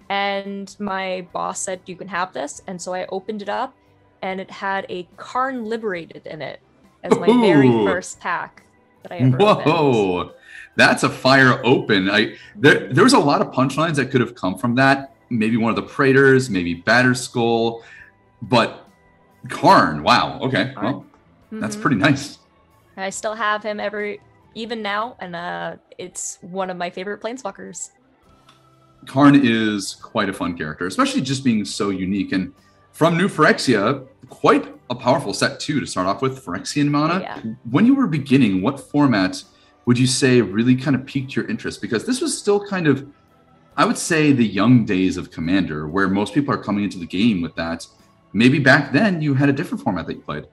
and 0.09 0.75
my 0.79 1.27
boss 1.33 1.61
said 1.61 1.81
you 1.87 1.97
can 1.97 2.09
have 2.09 2.33
this. 2.33 2.63
And 2.67 2.81
so 2.81 2.95
i 2.95 3.07
opened 3.07 3.43
it 3.43 3.49
up 3.49 3.75
and 4.23 4.41
it 4.41 4.51
had 4.51 4.87
a 4.89 5.07
Karn 5.17 5.65
liberated 5.65 6.27
in 6.27 6.43
it 6.43 6.61
as 7.03 7.19
my 7.19 7.29
Ooh. 7.29 7.41
very 7.41 7.71
first 7.71 8.19
pack 8.21 8.65
that 9.03 9.13
i 9.13 9.17
ever 9.17 9.37
whoa. 9.37 10.21
Opened. 10.21 10.31
that's 10.77 11.03
a 11.03 11.11
fire 11.11 11.65
open. 11.65 12.11
I 12.11 12.37
there 12.57 12.93
there 12.93 13.05
was 13.05 13.13
a 13.13 13.19
lot 13.19 13.41
of 13.41 13.49
punchlines 13.53 13.97
that 13.97 14.11
could 14.11 14.21
have 14.21 14.35
come 14.35 14.57
from 14.57 14.75
that. 14.77 15.15
Maybe 15.31 15.57
one 15.57 15.71
of 15.71 15.77
the 15.77 15.83
praetors 15.83 16.51
maybe 16.51 16.83
Batterskull 16.83 17.83
but 18.43 18.89
karn 19.49 20.03
wow. 20.03 20.39
Okay 20.41 20.73
well 20.77 21.05
mm-hmm. 21.05 21.61
that's 21.61 21.77
pretty 21.77 21.97
nice. 21.97 22.39
I 22.97 23.11
still 23.11 23.35
have 23.35 23.63
him 23.63 23.81
every 23.81 24.21
even 24.55 24.83
now 24.83 25.17
and 25.21 25.35
uh 25.35 25.77
it's 25.99 26.39
one 26.41 26.71
of 26.71 26.77
my 26.77 26.89
favorite 26.91 27.21
planeswalkers 27.21 27.91
Karn 29.07 29.41
is 29.43 29.95
quite 29.95 30.29
a 30.29 30.33
fun 30.33 30.57
character, 30.57 30.87
especially 30.87 31.21
just 31.21 31.45
being 31.45 31.65
so 31.65 31.91
unique. 31.91 32.33
And 32.33 32.53
from 32.93 33.17
New 33.17 33.29
Phyrexia, 33.29 34.07
quite 34.29 34.75
a 34.91 34.95
powerful 34.95 35.35
set 35.35 35.61
too 35.61 35.81
to 35.81 35.87
start 35.87 36.07
off 36.07 36.23
with 36.23 36.45
Phyrexian 36.45 36.89
mana. 36.89 37.21
Yeah. 37.21 37.41
When 37.71 37.87
you 37.87 37.95
were 37.95 38.07
beginning, 38.07 38.63
what 38.63 38.79
format 38.79 39.43
would 39.87 39.99
you 39.99 40.07
say 40.07 40.41
really 40.41 40.77
kind 40.77 40.97
of 40.97 41.05
piqued 41.07 41.37
your 41.37 41.47
interest? 41.49 41.81
Because 41.81 42.05
this 42.07 42.21
was 42.21 42.37
still 42.37 42.65
kind 42.65 42.87
of, 42.87 43.07
I 43.77 43.85
would 43.85 43.99
say, 43.99 44.33
the 44.33 44.47
young 44.47 44.85
days 44.85 45.17
of 45.17 45.31
Commander, 45.31 45.89
where 45.89 46.09
most 46.09 46.35
people 46.35 46.55
are 46.55 46.63
coming 46.63 46.85
into 46.85 46.99
the 46.99 47.07
game 47.07 47.43
with 47.43 47.55
that. 47.57 47.87
Maybe 48.33 48.59
back 48.59 48.93
then 48.93 49.21
you 49.21 49.35
had 49.35 49.49
a 49.49 49.53
different 49.53 49.83
format 49.83 50.07
that 50.07 50.15
you 50.15 50.23
played. 50.23 50.47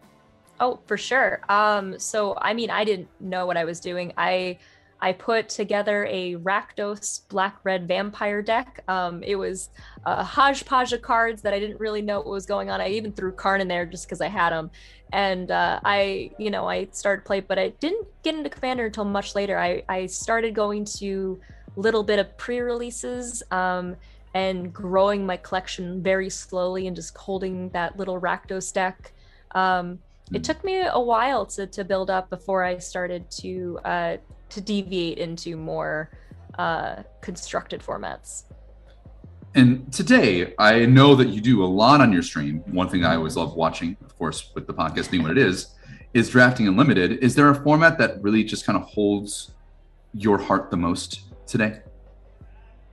Oh, 0.59 0.79
for 0.85 0.97
sure. 0.97 1.41
Um, 1.49 1.97
so 1.97 2.37
I 2.39 2.53
mean, 2.53 2.69
I 2.69 2.83
didn't 2.83 3.07
know 3.19 3.45
what 3.45 3.57
I 3.57 3.65
was 3.65 3.79
doing. 3.79 4.13
I 4.17 4.59
I 5.01 5.13
put 5.13 5.49
together 5.49 6.05
a 6.09 6.35
Rakdos 6.35 7.27
Black 7.27 7.57
Red 7.63 7.87
Vampire 7.87 8.41
deck. 8.41 8.83
Um, 8.87 9.23
it 9.23 9.35
was 9.35 9.69
a 10.05 10.23
hodgepodge 10.23 10.93
of 10.93 11.01
cards 11.01 11.41
that 11.41 11.53
I 11.53 11.59
didn't 11.59 11.79
really 11.79 12.01
know 12.01 12.19
what 12.19 12.27
was 12.27 12.45
going 12.45 12.69
on. 12.69 12.79
I 12.81 12.89
even 12.89 13.11
threw 13.11 13.31
Karn 13.31 13.61
in 13.61 13.67
there 13.67 13.85
just 13.85 14.05
because 14.05 14.21
I 14.21 14.27
had 14.27 14.51
them. 14.51 14.69
And 15.11 15.49
uh, 15.49 15.79
I, 15.83 16.31
you 16.37 16.51
know, 16.51 16.69
I 16.69 16.87
started 16.91 17.25
play, 17.25 17.39
but 17.39 17.57
I 17.57 17.69
didn't 17.79 18.07
get 18.23 18.35
into 18.35 18.49
Commander 18.49 18.85
until 18.85 19.05
much 19.05 19.33
later. 19.33 19.57
I, 19.57 19.83
I 19.89 20.05
started 20.05 20.53
going 20.53 20.85
to 20.99 21.39
little 21.75 22.03
bit 22.03 22.19
of 22.19 22.37
pre-releases 22.37 23.43
um, 23.51 23.95
and 24.33 24.73
growing 24.73 25.25
my 25.25 25.37
collection 25.37 26.03
very 26.03 26.29
slowly 26.29 26.87
and 26.87 26.95
just 26.95 27.15
holding 27.17 27.69
that 27.69 27.97
little 27.97 28.19
Rakdos 28.19 28.71
deck. 28.73 29.13
Um, 29.51 29.99
it 30.31 30.37
hmm. 30.37 30.41
took 30.43 30.63
me 30.63 30.83
a 30.85 30.99
while 30.99 31.45
to, 31.47 31.67
to 31.67 31.83
build 31.83 32.09
up 32.09 32.29
before 32.29 32.63
I 32.63 32.77
started 32.77 33.29
to 33.41 33.79
uh, 33.83 34.17
to 34.51 34.61
deviate 34.61 35.17
into 35.17 35.57
more 35.57 36.11
uh, 36.57 37.03
constructed 37.21 37.81
formats. 37.81 38.43
And 39.53 39.91
today, 39.91 40.53
I 40.57 40.85
know 40.85 41.13
that 41.15 41.27
you 41.27 41.41
do 41.41 41.63
a 41.63 41.67
lot 41.67 41.99
on 41.99 42.13
your 42.13 42.21
stream. 42.21 42.59
One 42.67 42.87
thing 42.87 43.03
I 43.03 43.15
always 43.15 43.35
love 43.35 43.55
watching, 43.55 43.97
of 44.05 44.17
course, 44.17 44.51
with 44.55 44.65
the 44.65 44.73
podcast 44.73 45.11
being 45.11 45.23
what 45.23 45.31
it 45.31 45.37
is, 45.37 45.75
is 46.13 46.29
drafting 46.29 46.67
unlimited. 46.67 47.23
Is 47.23 47.35
there 47.35 47.49
a 47.49 47.55
format 47.55 47.97
that 47.97 48.21
really 48.23 48.43
just 48.43 48.65
kind 48.65 48.77
of 48.77 48.83
holds 48.83 49.51
your 50.13 50.37
heart 50.37 50.71
the 50.71 50.77
most 50.77 51.21
today? 51.47 51.81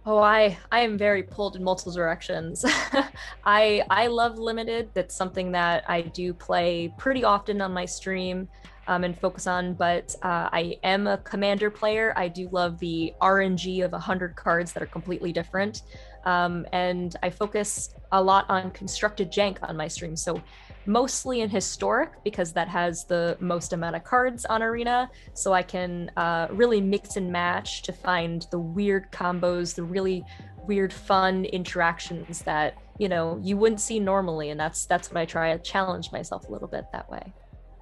Oh, 0.04 0.18
I 0.18 0.56
I 0.72 0.80
am 0.80 0.96
very 0.96 1.22
pulled 1.22 1.54
in 1.54 1.62
multiple 1.62 1.92
directions. 1.92 2.64
I 3.44 3.82
I 3.90 4.06
love 4.06 4.38
limited. 4.38 4.88
That's 4.94 5.14
something 5.14 5.52
that 5.52 5.84
I 5.88 6.00
do 6.00 6.32
play 6.32 6.92
pretty 6.96 7.24
often 7.24 7.60
on 7.60 7.72
my 7.72 7.84
stream 7.84 8.48
um, 8.88 9.04
and 9.04 9.16
focus 9.16 9.46
on. 9.46 9.74
But 9.74 10.16
uh, 10.22 10.48
I 10.52 10.78
am 10.82 11.06
a 11.06 11.18
commander 11.18 11.70
player. 11.70 12.12
I 12.16 12.26
do 12.26 12.48
love 12.50 12.78
the 12.80 13.12
RNG 13.22 13.84
of 13.84 13.92
100 13.92 14.34
cards 14.34 14.72
that 14.72 14.82
are 14.82 14.86
completely 14.86 15.32
different. 15.32 15.82
Um, 16.24 16.66
and 16.72 17.14
I 17.22 17.30
focus 17.30 17.94
a 18.10 18.20
lot 18.20 18.46
on 18.48 18.70
constructed 18.72 19.30
jank 19.30 19.58
on 19.62 19.76
my 19.76 19.86
stream. 19.86 20.16
So 20.16 20.42
mostly 20.88 21.42
in 21.42 21.50
historic 21.50 22.12
because 22.24 22.52
that 22.54 22.66
has 22.66 23.04
the 23.04 23.36
most 23.40 23.74
amount 23.74 23.94
of 23.94 24.02
cards 24.04 24.46
on 24.46 24.62
arena 24.62 25.10
so 25.34 25.52
i 25.52 25.62
can 25.62 26.10
uh, 26.16 26.48
really 26.50 26.80
mix 26.80 27.16
and 27.16 27.30
match 27.30 27.82
to 27.82 27.92
find 27.92 28.46
the 28.50 28.58
weird 28.58 29.10
combos 29.12 29.74
the 29.74 29.82
really 29.82 30.24
weird 30.66 30.90
fun 30.90 31.44
interactions 31.44 32.40
that 32.40 32.78
you 32.98 33.06
know 33.06 33.38
you 33.42 33.54
wouldn't 33.54 33.82
see 33.82 34.00
normally 34.00 34.48
and 34.48 34.58
that's 34.58 34.86
that's 34.86 35.10
what 35.10 35.18
i 35.18 35.26
try 35.26 35.54
to 35.54 35.62
challenge 35.62 36.10
myself 36.10 36.48
a 36.48 36.52
little 36.52 36.68
bit 36.68 36.86
that 36.90 37.08
way 37.10 37.34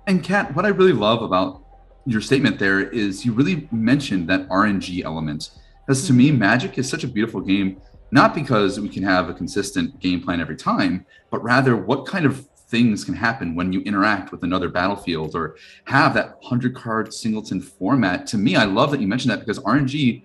and 0.07 0.23
kat 0.23 0.55
what 0.55 0.65
i 0.65 0.69
really 0.69 0.93
love 0.93 1.23
about 1.23 1.63
your 2.07 2.21
statement 2.21 2.59
there 2.59 2.81
is 2.81 3.25
you 3.25 3.33
really 3.33 3.69
mentioned 3.71 4.29
that 4.29 4.49
rng 4.49 5.05
element 5.05 5.51
because 5.87 6.07
to 6.07 6.13
me 6.13 6.29
mm-hmm. 6.29 6.39
magic 6.39 6.79
is 6.79 6.89
such 6.89 7.05
a 7.05 7.09
beautiful 7.09 7.41
game 7.41 7.81
not 8.13 8.35
because 8.35 8.79
we 8.79 8.89
can 8.89 9.03
have 9.03 9.29
a 9.29 9.35
consistent 9.35 9.99
game 10.01 10.23
plan 10.23 10.41
every 10.41 10.57
time 10.57 11.05
but 11.31 11.43
rather 11.43 11.77
what 11.77 12.07
kind 12.07 12.25
of 12.25 12.49
things 12.69 13.05
can 13.05 13.15
happen 13.15 13.55
when 13.55 13.73
you 13.73 13.81
interact 13.83 14.33
with 14.33 14.43
another 14.43 14.69
battlefield 14.69 15.35
or 15.35 15.57
have 15.85 16.15
that 16.15 16.37
100 16.41 16.75
card 16.75 17.13
singleton 17.15 17.61
format. 17.61 18.27
To 18.29 18.39
me, 18.39 18.57
I 18.57 18.65
love 18.65 18.91
that 18.91 19.01
you 19.01 19.07
mentioned 19.07 19.33
that 19.33 19.41
because 19.41 19.59
RNG 19.61 20.23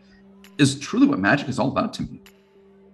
is 0.58 0.80
truly 0.80 1.08
what 1.08 1.20
Magic 1.20 1.50
is 1.50 1.60
all 1.60 1.70
about 1.70 1.94
to 1.96 2.04
me. 2.04 2.22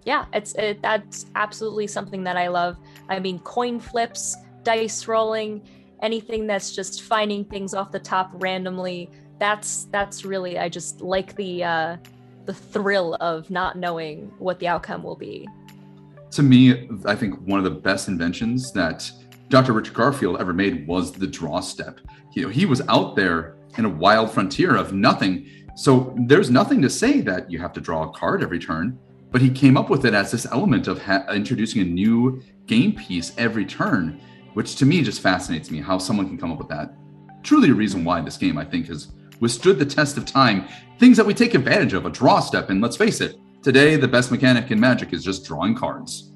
Yeah, 0.03 0.25
it's 0.33 0.53
it, 0.55 0.81
that's 0.81 1.25
absolutely 1.35 1.87
something 1.87 2.23
that 2.23 2.37
I 2.37 2.47
love. 2.47 2.77
I 3.09 3.19
mean, 3.19 3.39
coin 3.39 3.79
flips, 3.79 4.37
dice 4.63 5.07
rolling, 5.07 5.61
anything 6.01 6.47
that's 6.47 6.75
just 6.75 7.03
finding 7.03 7.45
things 7.45 7.73
off 7.73 7.91
the 7.91 7.99
top 7.99 8.31
randomly. 8.35 9.09
That's 9.39 9.85
that's 9.85 10.25
really 10.25 10.57
I 10.57 10.69
just 10.69 11.01
like 11.01 11.35
the 11.35 11.63
uh, 11.63 11.97
the 12.45 12.53
thrill 12.53 13.15
of 13.15 13.49
not 13.49 13.77
knowing 13.77 14.31
what 14.39 14.59
the 14.59 14.67
outcome 14.67 15.03
will 15.03 15.15
be. 15.15 15.47
To 16.31 16.43
me, 16.43 16.89
I 17.05 17.15
think 17.15 17.39
one 17.47 17.59
of 17.59 17.63
the 17.63 17.79
best 17.79 18.07
inventions 18.07 18.71
that 18.73 19.09
Dr. 19.49 19.73
Richard 19.73 19.93
Garfield 19.93 20.39
ever 20.39 20.53
made 20.53 20.87
was 20.87 21.11
the 21.11 21.27
draw 21.27 21.61
step. 21.61 21.99
You 22.33 22.43
know, 22.43 22.49
he 22.49 22.65
was 22.65 22.81
out 22.89 23.15
there 23.15 23.55
in 23.77 23.85
a 23.85 23.89
wild 23.89 24.31
frontier 24.31 24.75
of 24.75 24.93
nothing. 24.93 25.49
So 25.75 26.15
there's 26.27 26.49
nothing 26.49 26.81
to 26.81 26.89
say 26.89 27.21
that 27.21 27.49
you 27.49 27.59
have 27.59 27.73
to 27.73 27.81
draw 27.81 28.03
a 28.03 28.11
card 28.11 28.43
every 28.43 28.59
turn, 28.59 28.99
but 29.31 29.41
he 29.41 29.49
came 29.49 29.77
up 29.77 29.89
with 29.89 30.05
it 30.05 30.13
as 30.13 30.31
this 30.31 30.45
element 30.51 30.87
of 30.87 31.01
ha- 31.01 31.25
introducing 31.31 31.81
a 31.81 31.85
new 31.85 32.41
game 32.65 32.93
piece 32.93 33.33
every 33.37 33.65
turn, 33.65 34.19
which 34.57 34.75
to 34.75 34.87
me 34.87 35.03
just 35.03 35.21
fascinates 35.21 35.69
me 35.69 35.79
how 35.79 35.99
someone 35.99 36.27
can 36.27 36.35
come 36.35 36.51
up 36.51 36.57
with 36.57 36.67
that. 36.67 36.91
Truly 37.43 37.69
a 37.69 37.75
reason 37.75 38.03
why 38.03 38.21
this 38.21 38.37
game, 38.37 38.57
I 38.57 38.65
think, 38.65 38.87
has 38.87 39.09
withstood 39.39 39.77
the 39.77 39.85
test 39.85 40.17
of 40.17 40.25
time. 40.25 40.67
Things 40.97 41.15
that 41.17 41.27
we 41.27 41.35
take 41.35 41.53
advantage 41.53 41.93
of, 41.93 42.07
a 42.07 42.09
draw 42.09 42.39
step, 42.39 42.71
and 42.71 42.81
let's 42.81 42.97
face 42.97 43.21
it, 43.21 43.37
today 43.61 43.97
the 43.97 44.07
best 44.07 44.31
mechanic 44.31 44.71
in 44.71 44.79
Magic 44.79 45.13
is 45.13 45.23
just 45.23 45.45
drawing 45.45 45.75
cards 45.75 46.31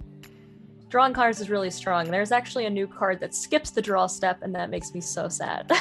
drawing 0.89 1.13
cards 1.13 1.39
is 1.39 1.49
really 1.49 1.71
strong. 1.71 2.11
There's 2.11 2.31
actually 2.33 2.65
a 2.65 2.69
new 2.69 2.85
card 2.85 3.21
that 3.21 3.33
skips 3.33 3.71
the 3.71 3.81
draw 3.81 4.05
step, 4.07 4.43
and 4.43 4.53
that 4.53 4.69
makes 4.69 4.93
me 4.93 4.99
so 4.99 5.29
sad. 5.29 5.71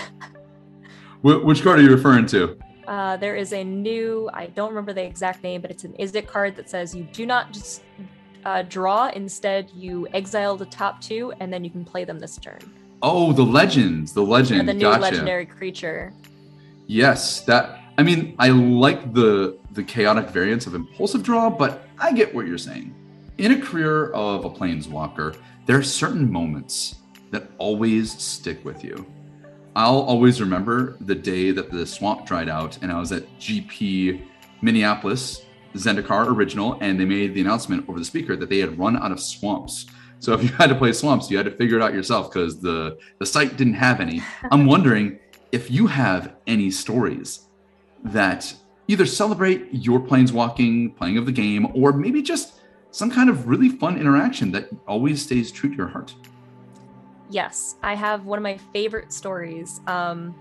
Which 1.23 1.63
card 1.63 1.81
are 1.81 1.83
you 1.83 1.91
referring 1.91 2.27
to? 2.27 2.57
Uh, 2.87 3.17
there 3.17 3.35
is 3.35 3.53
a 3.53 3.65
new, 3.65 4.31
I 4.33 4.47
don't 4.47 4.71
remember 4.71 4.93
the 4.93 5.05
exact 5.05 5.43
name, 5.43 5.61
but 5.61 5.71
it's 5.73 5.83
an 5.83 5.95
Is 5.97 6.15
It 6.15 6.29
card 6.29 6.55
that 6.57 6.71
says 6.71 6.95
you 6.95 7.03
do 7.13 7.27
not 7.27 7.53
just 7.53 7.83
uh, 8.45 8.63
draw, 8.63 9.09
instead, 9.09 9.71
you 9.75 10.07
exile 10.13 10.57
the 10.57 10.67
top 10.67 11.01
two, 11.01 11.33
and 11.41 11.53
then 11.53 11.65
you 11.65 11.71
can 11.71 11.85
play 11.85 12.05
them 12.05 12.19
this 12.19 12.37
turn. 12.37 12.61
Oh, 13.03 13.33
the 13.33 13.43
legends, 13.43 14.13
the 14.13 14.23
legend. 14.23 14.59
Yeah, 14.59 14.73
the 14.73 14.75
new 14.75 14.85
gotcha. 14.85 15.01
legendary 15.01 15.47
creature. 15.47 16.13
Yes, 16.87 17.43
that. 17.43 17.79
I 17.99 18.03
mean, 18.03 18.35
I 18.39 18.49
like 18.49 19.13
the 19.13 19.59
the 19.73 19.83
chaotic 19.83 20.29
variants 20.31 20.67
of 20.67 20.75
impulsive 20.75 21.23
draw, 21.23 21.49
but 21.51 21.87
I 21.99 22.13
get 22.13 22.35
what 22.35 22.47
you're 22.47 22.59
saying 22.59 22.95
in 23.41 23.53
a 23.53 23.61
career 23.61 24.11
of 24.11 24.45
a 24.45 24.51
planeswalker, 24.51 25.35
there 25.65 25.79
are 25.79 25.83
certain 25.83 26.31
moments 26.31 26.97
that 27.31 27.51
always 27.57 28.13
stick 28.23 28.63
with 28.67 28.85
you. 28.85 29.07
I'll 29.75 30.01
always 30.01 30.43
remember 30.43 30.99
the 31.01 31.15
day 31.15 31.51
that 31.53 31.71
the 31.71 31.87
swamp 31.87 32.27
dried 32.27 32.51
out 32.51 32.77
and 32.83 32.93
I 32.93 33.01
was 33.01 33.13
at 33.13 33.23
GP 33.39 34.27
Minneapolis, 34.61 35.47
Zendikar 35.75 36.29
original, 36.29 36.79
and 36.81 36.99
they 36.99 37.05
made 37.05 37.35
the 37.35 37.41
announcement 37.41 37.89
over 37.89 37.99
the 37.99 38.05
speaker 38.05 38.37
that 38.37 38.49
they 38.49 38.59
had 38.59 38.79
run 38.79 38.97
out 38.97 39.13
of 39.13 39.21
swamps. 39.21 39.87
So 40.19 40.33
if 40.33 40.43
you 40.43 40.49
had 40.59 40.69
to 40.69 40.75
play 40.75 40.93
swamps, 40.93 41.31
you 41.31 41.37
had 41.37 41.47
to 41.47 41.53
figure 41.53 41.77
it 41.77 41.83
out 41.83 41.95
yourself 41.95 42.33
because 42.33 42.61
the, 42.61 42.99
the 43.19 43.27
site 43.27 43.57
didn't 43.57 43.75
have 43.75 44.01
any. 44.01 44.23
I'm 44.51 44.67
wondering 44.67 45.19
if 45.53 45.71
you 45.71 45.87
have 45.87 46.35
any 46.47 46.71
stories 46.71 47.49
that 48.05 48.55
either 48.89 49.07
celebrate 49.07 49.69
your 49.73 50.01
planeswalking, 50.01 50.97
playing 50.97 51.19
of 51.19 51.27
the 51.27 51.33
game, 51.33 51.69
or 51.75 51.93
maybe 51.93 52.23
just 52.23 52.61
some 52.91 53.11
kind 53.11 53.31
of 53.31 53.47
really 53.49 53.69
fun 53.69 53.99
interaction 53.99 54.51
that 54.53 54.69
always 54.87 55.23
stays 55.23 55.53
true 55.53 55.71
to 55.71 55.77
your 55.77 55.89
heart. 55.89 56.15
Yes, 57.31 57.77
I 57.83 57.95
have 57.95 58.27
one 58.27 58.39
of 58.39 58.43
my 58.43 58.57
favorite 58.73 59.13
stories. 59.13 59.81
Um, 59.87 60.35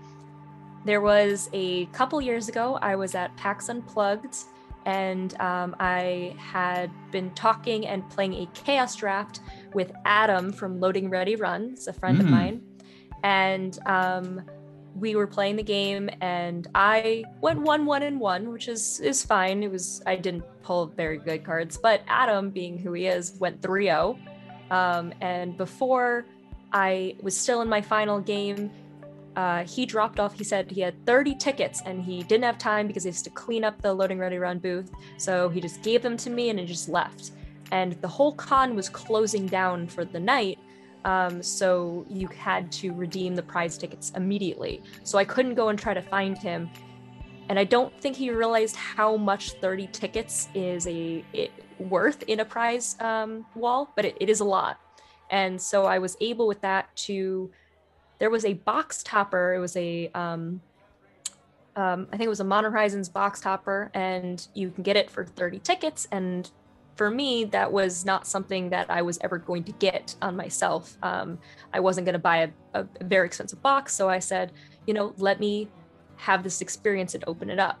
there 0.84 1.00
was 1.00 1.48
a 1.52 1.86
couple 1.86 2.20
years 2.20 2.48
ago, 2.48 2.78
I 2.82 2.96
was 2.96 3.14
at 3.14 3.36
PAX 3.36 3.68
Unplugged, 3.68 4.36
and 4.86 5.38
um, 5.40 5.76
I 5.78 6.34
had 6.38 6.90
been 7.10 7.30
talking 7.32 7.86
and 7.86 8.08
playing 8.10 8.34
a 8.34 8.46
Chaos 8.54 8.96
Draft 8.96 9.40
with 9.74 9.92
Adam 10.04 10.52
from 10.52 10.80
Loading 10.80 11.10
Ready 11.10 11.36
Runs, 11.36 11.86
a 11.86 11.92
friend 11.92 12.18
mm. 12.18 12.22
of 12.22 12.30
mine. 12.30 12.62
And 13.22 13.78
um, 13.86 14.42
we 14.94 15.14
were 15.14 15.26
playing 15.26 15.56
the 15.56 15.62
game 15.62 16.10
and 16.20 16.66
I 16.74 17.24
went 17.40 17.60
one 17.60 17.86
one 17.86 18.02
and 18.02 18.18
one, 18.18 18.50
which 18.50 18.68
is 18.68 19.00
is 19.00 19.24
fine. 19.24 19.62
It 19.62 19.70
was 19.70 20.02
I 20.06 20.16
didn't 20.16 20.44
pull 20.62 20.86
very 20.86 21.18
good 21.18 21.44
cards, 21.44 21.76
but 21.76 22.02
Adam, 22.08 22.50
being 22.50 22.78
who 22.78 22.92
he 22.94 23.06
is, 23.06 23.36
went 23.38 23.60
3-0. 23.60 24.18
Um, 24.70 25.12
and 25.20 25.56
before 25.56 26.24
I 26.72 27.16
was 27.20 27.36
still 27.36 27.60
in 27.62 27.68
my 27.68 27.80
final 27.80 28.20
game, 28.20 28.70
uh, 29.36 29.64
he 29.64 29.86
dropped 29.86 30.18
off. 30.18 30.36
He 30.36 30.44
said 30.44 30.70
he 30.70 30.80
had 30.80 30.94
30 31.06 31.34
tickets 31.36 31.82
and 31.86 32.02
he 32.02 32.22
didn't 32.24 32.44
have 32.44 32.58
time 32.58 32.86
because 32.86 33.04
he 33.04 33.08
has 33.08 33.22
to 33.22 33.30
clean 33.30 33.64
up 33.64 33.80
the 33.80 33.92
loading 33.92 34.18
ready 34.18 34.38
run 34.38 34.58
booth. 34.58 34.90
So 35.18 35.48
he 35.48 35.60
just 35.60 35.82
gave 35.82 36.02
them 36.02 36.16
to 36.18 36.30
me 36.30 36.50
and 36.50 36.58
it 36.58 36.66
just 36.66 36.88
left. 36.88 37.32
And 37.72 37.92
the 38.00 38.08
whole 38.08 38.32
con 38.32 38.74
was 38.74 38.88
closing 38.88 39.46
down 39.46 39.86
for 39.86 40.04
the 40.04 40.18
night. 40.18 40.58
Um, 41.04 41.42
so 41.42 42.04
you 42.08 42.26
had 42.28 42.70
to 42.72 42.92
redeem 42.92 43.34
the 43.34 43.42
prize 43.42 43.78
tickets 43.78 44.12
immediately. 44.16 44.82
So 45.04 45.16
I 45.16 45.24
couldn't 45.24 45.54
go 45.54 45.68
and 45.68 45.78
try 45.78 45.94
to 45.94 46.02
find 46.02 46.36
him. 46.36 46.68
And 47.48 47.58
I 47.58 47.64
don't 47.64 47.96
think 48.00 48.16
he 48.16 48.30
realized 48.30 48.76
how 48.76 49.16
much 49.16 49.52
30 49.52 49.88
tickets 49.88 50.48
is 50.54 50.86
a 50.86 51.24
it, 51.32 51.52
worth 51.78 52.22
in 52.24 52.40
a 52.40 52.44
prize 52.44 52.96
um, 53.00 53.46
wall, 53.54 53.92
but 53.96 54.04
it, 54.04 54.16
it 54.20 54.28
is 54.28 54.40
a 54.40 54.44
lot. 54.44 54.78
And 55.30 55.60
so 55.60 55.84
I 55.84 55.98
was 55.98 56.16
able 56.20 56.48
with 56.48 56.60
that 56.62 56.94
to. 57.06 57.50
There 58.20 58.30
was 58.30 58.44
a 58.44 58.52
box 58.52 59.02
topper. 59.02 59.54
It 59.54 59.58
was 59.58 59.76
a 59.76 60.08
um, 60.14 60.60
um, 61.76 62.08
I 62.12 62.16
think 62.16 62.26
it 62.26 62.30
was 62.30 62.40
a 62.40 62.44
Modern 62.44 62.72
Horizons 62.72 63.08
box 63.08 63.40
topper, 63.40 63.90
and 63.94 64.46
you 64.54 64.70
can 64.70 64.82
get 64.82 64.96
it 64.96 65.10
for 65.10 65.24
30 65.24 65.60
tickets. 65.60 66.06
And 66.12 66.50
for 66.96 67.10
me, 67.10 67.44
that 67.44 67.72
was 67.72 68.04
not 68.04 68.26
something 68.26 68.70
that 68.70 68.90
I 68.90 69.02
was 69.02 69.18
ever 69.22 69.38
going 69.38 69.64
to 69.64 69.72
get 69.72 70.14
on 70.20 70.36
myself. 70.36 70.98
Um, 71.02 71.38
I 71.72 71.80
wasn't 71.80 72.04
going 72.04 72.14
to 72.14 72.18
buy 72.18 72.38
a, 72.38 72.50
a, 72.74 72.86
very 73.04 73.26
expensive 73.26 73.62
box. 73.62 73.94
So 73.94 74.08
I 74.08 74.18
said, 74.18 74.52
you 74.86 74.92
know, 74.92 75.14
let 75.16 75.40
me 75.40 75.68
have 76.16 76.42
this 76.42 76.60
experience 76.60 77.14
and 77.14 77.24
open 77.26 77.48
it 77.48 77.58
up. 77.58 77.80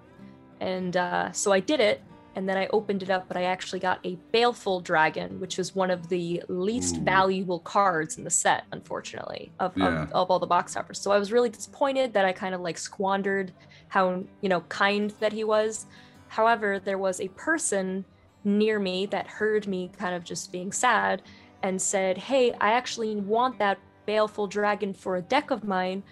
And 0.60 0.96
uh, 0.96 1.32
so 1.32 1.52
I 1.52 1.60
did 1.60 1.80
it. 1.80 2.00
And 2.36 2.48
then 2.48 2.56
I 2.56 2.68
opened 2.68 3.02
it 3.02 3.10
up, 3.10 3.26
but 3.26 3.36
I 3.36 3.44
actually 3.44 3.80
got 3.80 3.98
a 4.04 4.16
Baleful 4.30 4.80
Dragon, 4.80 5.40
which 5.40 5.58
was 5.58 5.74
one 5.74 5.90
of 5.90 6.08
the 6.08 6.42
least 6.48 6.96
Ooh. 6.96 7.00
valuable 7.00 7.58
cards 7.58 8.18
in 8.18 8.24
the 8.24 8.30
set, 8.30 8.64
unfortunately, 8.70 9.50
of, 9.58 9.76
yeah. 9.76 10.04
of, 10.04 10.12
of 10.12 10.30
all 10.30 10.38
the 10.38 10.46
box 10.46 10.74
toppers. 10.74 11.00
So 11.00 11.10
I 11.10 11.18
was 11.18 11.32
really 11.32 11.48
disappointed 11.48 12.12
that 12.12 12.24
I 12.24 12.32
kind 12.32 12.54
of 12.54 12.60
like 12.60 12.78
squandered 12.78 13.52
how, 13.88 14.22
you 14.40 14.48
know, 14.48 14.60
kind 14.62 15.12
that 15.18 15.32
he 15.32 15.42
was. 15.42 15.86
However, 16.28 16.78
there 16.78 16.98
was 16.98 17.20
a 17.20 17.28
person 17.28 18.04
near 18.44 18.78
me 18.78 19.06
that 19.06 19.26
heard 19.26 19.66
me 19.66 19.90
kind 19.98 20.14
of 20.14 20.24
just 20.24 20.52
being 20.52 20.70
sad 20.72 21.22
and 21.62 21.82
said, 21.82 22.16
Hey, 22.16 22.52
I 22.52 22.72
actually 22.72 23.16
want 23.16 23.58
that 23.58 23.78
baleful 24.06 24.46
dragon 24.46 24.94
for 24.94 25.16
a 25.16 25.22
deck 25.22 25.50
of 25.50 25.64
mine. 25.64 26.02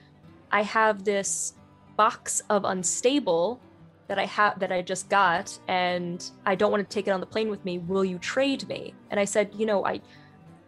I 0.51 0.63
have 0.63 1.05
this 1.05 1.55
box 1.97 2.43
of 2.51 2.65
unstable 2.65 3.61
that 4.09 4.19
I 4.19 4.25
have 4.25 4.59
that 4.59 4.73
I 4.73 4.83
just 4.83 5.09
got 5.09 5.57
and 5.69 6.29
I 6.45 6.55
don't 6.55 6.73
want 6.73 6.89
to 6.89 6.95
take 6.95 7.07
it 7.07 7.11
on 7.11 7.21
the 7.21 7.27
plane 7.27 7.49
with 7.49 7.65
me. 7.65 7.79
Will 7.79 8.05
you 8.05 8.19
trade 8.19 8.67
me? 8.69 8.95
And 9.11 9.21
I 9.21 9.25
said, 9.25 9.51
you 9.55 9.67
know, 9.67 9.85
I 9.85 10.01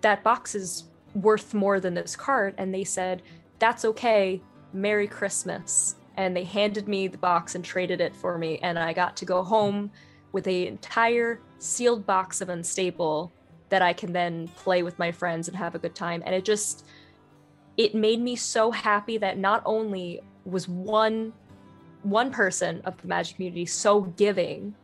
that 0.02 0.22
box 0.22 0.54
is 0.54 0.84
worth 1.14 1.52
more 1.52 1.80
than 1.80 1.94
this 1.94 2.14
card 2.14 2.54
and 2.58 2.72
they 2.72 2.84
said, 2.84 3.22
"That's 3.58 3.84
okay. 3.84 4.40
Merry 4.72 5.08
Christmas." 5.08 5.96
And 6.16 6.36
they 6.36 6.44
handed 6.44 6.86
me 6.86 7.08
the 7.08 7.18
box 7.18 7.54
and 7.54 7.64
traded 7.64 8.00
it 8.00 8.14
for 8.14 8.36
me 8.36 8.58
and 8.62 8.78
I 8.78 8.92
got 8.92 9.16
to 9.18 9.24
go 9.24 9.42
home 9.42 9.90
with 10.32 10.46
a 10.46 10.66
entire 10.66 11.40
sealed 11.58 12.06
box 12.06 12.40
of 12.40 12.50
unstable 12.50 13.32
that 13.70 13.82
I 13.82 13.92
can 13.92 14.12
then 14.12 14.48
play 14.48 14.82
with 14.82 14.98
my 14.98 15.12
friends 15.12 15.48
and 15.48 15.56
have 15.56 15.74
a 15.74 15.78
good 15.78 15.94
time. 15.94 16.22
And 16.26 16.34
it 16.34 16.44
just 16.44 16.84
it 17.78 17.94
made 17.94 18.20
me 18.20 18.36
so 18.36 18.70
happy 18.70 19.16
that 19.18 19.38
not 19.38 19.62
only 19.64 20.20
was 20.44 20.68
one 20.68 21.32
one 22.02 22.30
person 22.30 22.80
of 22.84 23.00
the 23.00 23.08
magic 23.08 23.36
community 23.36 23.66
so 23.66 24.02
giving 24.02 24.74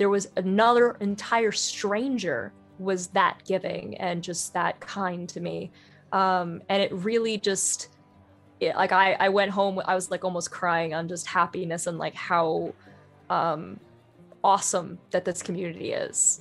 there 0.00 0.08
was 0.08 0.28
another 0.38 0.96
entire 1.00 1.52
stranger 1.52 2.54
was 2.78 3.08
that 3.08 3.38
giving 3.44 3.98
and 3.98 4.24
just 4.24 4.54
that 4.54 4.80
kind 4.80 5.28
to 5.28 5.40
me. 5.40 5.70
Um, 6.10 6.62
and 6.70 6.82
it 6.82 6.90
really 6.90 7.36
just, 7.36 7.88
it, 8.60 8.74
like 8.76 8.92
I, 8.92 9.12
I 9.20 9.28
went 9.28 9.50
home, 9.50 9.78
I 9.84 9.94
was 9.94 10.10
like 10.10 10.24
almost 10.24 10.50
crying 10.50 10.94
on 10.94 11.06
just 11.06 11.26
happiness 11.26 11.86
and 11.86 11.98
like 11.98 12.14
how 12.14 12.72
um, 13.28 13.78
awesome 14.42 14.98
that 15.10 15.26
this 15.26 15.42
community 15.42 15.92
is. 15.92 16.40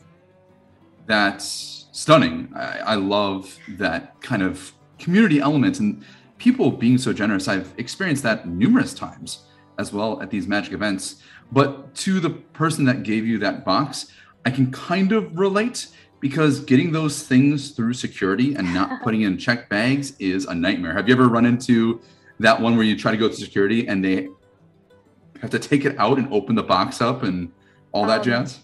That's 1.05 1.87
stunning. 1.91 2.53
I, 2.55 2.77
I 2.79 2.95
love 2.95 3.59
that 3.71 4.21
kind 4.21 4.41
of 4.41 4.71
community 4.99 5.41
element 5.41 5.81
and 5.81 6.05
people 6.37 6.71
being 6.71 6.97
so 6.97 7.11
generous. 7.11 7.49
I've 7.49 7.73
experienced 7.77 8.23
that 8.23 8.47
numerous 8.47 8.93
times 8.93 9.39
as 9.79 9.91
well 9.93 10.21
at 10.21 10.29
these 10.29 10.45
magic 10.45 10.73
events. 10.73 11.23
But 11.51 11.95
to 11.95 12.19
the 12.19 12.29
person 12.29 12.85
that 12.85 13.01
gave 13.01 13.25
you 13.25 13.39
that 13.39 13.65
box, 13.65 14.11
I 14.45 14.51
can 14.51 14.71
kind 14.71 15.11
of 15.11 15.39
relate 15.39 15.87
because 16.19 16.59
getting 16.59 16.91
those 16.91 17.23
things 17.23 17.71
through 17.71 17.93
security 17.93 18.53
and 18.55 18.71
not 18.73 19.01
putting 19.03 19.21
in 19.21 19.37
check 19.37 19.69
bags 19.69 20.15
is 20.19 20.45
a 20.45 20.53
nightmare. 20.53 20.93
Have 20.93 21.07
you 21.07 21.15
ever 21.15 21.29
run 21.29 21.45
into 21.45 22.01
that 22.39 22.59
one 22.61 22.75
where 22.75 22.85
you 22.85 22.97
try 22.97 23.11
to 23.11 23.17
go 23.17 23.27
through 23.27 23.37
security 23.37 23.87
and 23.87 24.03
they 24.03 24.27
have 25.41 25.49
to 25.49 25.59
take 25.59 25.85
it 25.85 25.97
out 25.97 26.17
and 26.17 26.31
open 26.31 26.55
the 26.55 26.63
box 26.63 27.01
up 27.01 27.23
and 27.23 27.51
all 27.93 28.05
that 28.05 28.19
um, 28.19 28.23
jazz? 28.25 28.59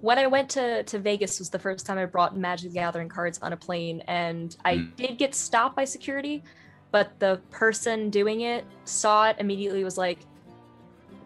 When 0.00 0.18
I 0.18 0.28
went 0.28 0.48
to, 0.50 0.84
to 0.84 0.98
Vegas 0.98 1.38
was 1.40 1.50
the 1.50 1.58
first 1.58 1.84
time 1.84 1.98
I 1.98 2.06
brought 2.06 2.36
Magic 2.36 2.70
the 2.70 2.74
Gathering 2.74 3.08
cards 3.08 3.38
on 3.42 3.52
a 3.52 3.56
plane 3.56 4.02
and 4.06 4.56
I 4.64 4.76
mm. 4.76 4.96
did 4.96 5.18
get 5.18 5.34
stopped 5.34 5.76
by 5.76 5.84
security, 5.84 6.42
but 6.90 7.18
the 7.18 7.40
person 7.50 8.08
doing 8.08 8.42
it 8.42 8.64
saw 8.84 9.28
it 9.28 9.36
immediately 9.38 9.84
was 9.84 9.98
like, 9.98 10.20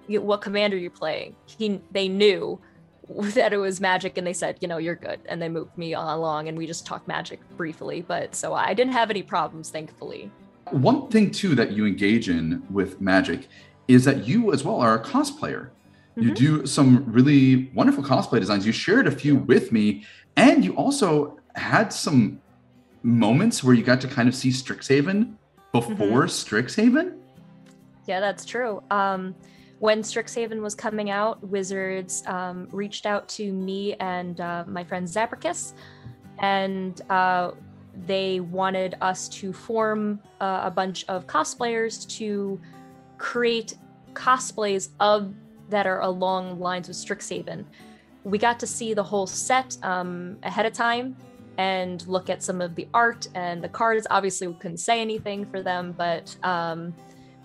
what 0.08 0.40
commander 0.40 0.76
you 0.76 0.90
playing? 0.90 1.34
He 1.46 1.80
they 1.90 2.08
knew 2.08 2.60
that 3.34 3.52
it 3.52 3.58
was 3.58 3.80
magic 3.80 4.16
and 4.18 4.26
they 4.26 4.32
said 4.32 4.56
you 4.60 4.68
know 4.68 4.78
you're 4.78 4.94
good 4.94 5.20
and 5.26 5.40
they 5.40 5.48
moved 5.48 5.76
me 5.76 5.92
along 5.92 6.48
and 6.48 6.56
we 6.56 6.66
just 6.66 6.86
talked 6.86 7.06
magic 7.06 7.40
briefly 7.56 8.02
but 8.06 8.34
so 8.34 8.54
i 8.54 8.72
didn't 8.72 8.92
have 8.92 9.10
any 9.10 9.22
problems 9.22 9.70
thankfully 9.70 10.30
one 10.70 11.08
thing 11.08 11.30
too 11.30 11.54
that 11.54 11.72
you 11.72 11.86
engage 11.86 12.28
in 12.28 12.62
with 12.70 13.00
magic 13.00 13.48
is 13.88 14.04
that 14.04 14.26
you 14.26 14.52
as 14.52 14.64
well 14.64 14.80
are 14.80 14.98
a 14.98 15.04
cosplayer 15.04 15.68
mm-hmm. 16.16 16.22
you 16.22 16.34
do 16.34 16.66
some 16.66 17.04
really 17.12 17.70
wonderful 17.74 18.02
cosplay 18.02 18.40
designs 18.40 18.64
you 18.64 18.72
shared 18.72 19.06
a 19.06 19.10
few 19.10 19.36
with 19.36 19.70
me 19.72 20.04
and 20.36 20.64
you 20.64 20.74
also 20.74 21.38
had 21.56 21.92
some 21.92 22.40
moments 23.02 23.62
where 23.62 23.74
you 23.74 23.82
got 23.82 24.00
to 24.00 24.08
kind 24.08 24.28
of 24.28 24.34
see 24.34 24.48
strixhaven 24.48 25.34
before 25.72 25.94
mm-hmm. 25.96 26.56
strixhaven 26.56 27.18
yeah 28.06 28.18
that's 28.18 28.46
true 28.46 28.82
um 28.90 29.34
when 29.78 30.02
Strixhaven 30.02 30.60
was 30.60 30.74
coming 30.74 31.10
out, 31.10 31.42
Wizards 31.46 32.22
um, 32.26 32.68
reached 32.72 33.06
out 33.06 33.28
to 33.30 33.52
me 33.52 33.94
and 33.94 34.40
uh, 34.40 34.64
my 34.66 34.84
friend 34.84 35.06
Zabricus, 35.06 35.72
and 36.38 37.00
uh, 37.10 37.52
they 38.06 38.40
wanted 38.40 38.96
us 39.00 39.28
to 39.28 39.52
form 39.52 40.20
uh, 40.40 40.62
a 40.64 40.70
bunch 40.70 41.04
of 41.08 41.26
cosplayers 41.26 42.08
to 42.18 42.60
create 43.18 43.76
cosplays 44.14 44.90
of 45.00 45.32
that 45.68 45.86
are 45.86 46.00
along 46.00 46.60
lines 46.60 46.88
with 46.88 46.96
Strixhaven. 46.96 47.64
We 48.22 48.38
got 48.38 48.58
to 48.60 48.66
see 48.66 48.94
the 48.94 49.02
whole 49.02 49.26
set 49.26 49.76
um, 49.82 50.38
ahead 50.42 50.66
of 50.66 50.72
time 50.72 51.16
and 51.58 52.06
look 52.06 52.30
at 52.30 52.42
some 52.42 52.60
of 52.60 52.74
the 52.74 52.88
art 52.94 53.28
and 53.34 53.62
the 53.62 53.68
cards. 53.68 54.06
Obviously, 54.10 54.46
we 54.46 54.54
couldn't 54.54 54.78
say 54.78 55.00
anything 55.00 55.44
for 55.46 55.62
them, 55.62 55.94
but 55.96 56.34
um, 56.42 56.94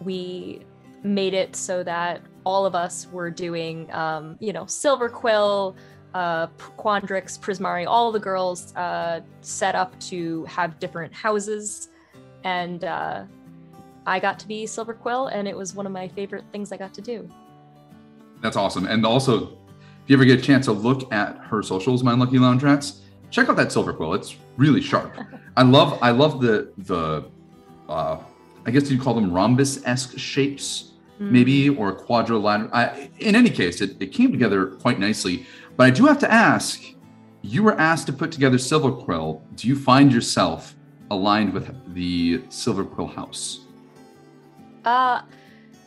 we 0.01 0.61
made 1.03 1.33
it 1.33 1.55
so 1.55 1.83
that 1.83 2.21
all 2.45 2.65
of 2.65 2.75
us 2.75 3.07
were 3.11 3.29
doing, 3.29 3.91
um, 3.91 4.37
you 4.39 4.53
know, 4.53 4.65
Silver 4.65 5.09
Quill, 5.09 5.75
uh, 6.13 6.47
Quandrix, 6.77 7.39
Prismari, 7.39 7.85
all 7.87 8.11
the 8.11 8.19
girls 8.19 8.75
uh, 8.75 9.21
set 9.41 9.75
up 9.75 9.97
to 10.01 10.45
have 10.45 10.79
different 10.79 11.13
houses. 11.13 11.89
And 12.43 12.83
uh, 12.83 13.25
I 14.05 14.19
got 14.19 14.39
to 14.39 14.47
be 14.47 14.65
Silver 14.65 14.93
Quill, 14.93 15.27
and 15.27 15.47
it 15.47 15.55
was 15.55 15.75
one 15.75 15.85
of 15.85 15.91
my 15.91 16.07
favorite 16.07 16.45
things 16.51 16.71
I 16.71 16.77
got 16.77 16.93
to 16.95 17.01
do. 17.01 17.29
That's 18.41 18.55
awesome. 18.55 18.87
And 18.87 19.05
also, 19.05 19.43
if 19.43 20.07
you 20.07 20.15
ever 20.15 20.25
get 20.25 20.39
a 20.39 20.41
chance 20.41 20.65
to 20.65 20.71
look 20.71 21.11
at 21.13 21.37
her 21.37 21.61
socials, 21.61 22.03
My 22.03 22.13
Unlucky 22.13 22.39
Lounge 22.39 22.63
Rats, 22.63 23.01
check 23.29 23.49
out 23.49 23.57
that 23.57 23.71
Silver 23.71 23.93
Quill. 23.93 24.13
It's 24.13 24.35
really 24.57 24.81
sharp. 24.81 25.15
I 25.57 25.63
love 25.63 25.99
I 26.01 26.11
love 26.11 26.41
the 26.41 26.71
the 26.77 27.25
uh, 27.89 28.19
I 28.69 28.71
guess 28.71 28.91
you'd 28.91 29.01
call 29.01 29.15
them 29.15 29.33
rhombus 29.33 29.83
esque 29.83 30.19
shapes 30.19 30.91
mm. 31.19 31.31
maybe, 31.31 31.69
or 31.69 31.89
a 31.89 31.95
quadrilateral. 31.95 32.69
I, 32.71 33.09
in 33.17 33.35
any 33.35 33.49
case, 33.49 33.81
it, 33.81 33.99
it 33.99 34.13
came 34.13 34.31
together 34.31 34.67
quite 34.67 34.99
nicely. 34.99 35.47
But 35.75 35.87
I 35.87 35.89
do 35.89 36.05
have 36.05 36.19
to 36.19 36.31
ask 36.31 36.83
you 37.41 37.63
were 37.63 37.73
asked 37.79 38.05
to 38.05 38.13
put 38.13 38.31
together 38.31 38.59
Silver 38.59 38.91
Quill. 38.91 39.41
Do 39.55 39.67
you 39.67 39.75
find 39.75 40.13
yourself 40.13 40.75
aligned 41.09 41.51
with 41.51 41.73
the 41.95 42.43
Silver 42.49 42.85
Quill 42.85 43.07
house? 43.07 43.61
Uh, 44.85 45.23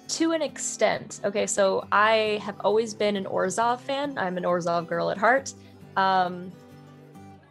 to 0.09 0.33
an 0.33 0.42
extent. 0.42 1.21
Okay, 1.25 1.47
so 1.47 1.87
I 1.92 2.40
have 2.42 2.59
always 2.64 2.95
been 2.95 3.14
an 3.14 3.27
Orzhov 3.27 3.79
fan. 3.79 4.18
I'm 4.18 4.37
an 4.38 4.42
Orzhov 4.42 4.88
girl 4.88 5.09
at 5.11 5.18
heart. 5.18 5.55
Um, 5.97 6.51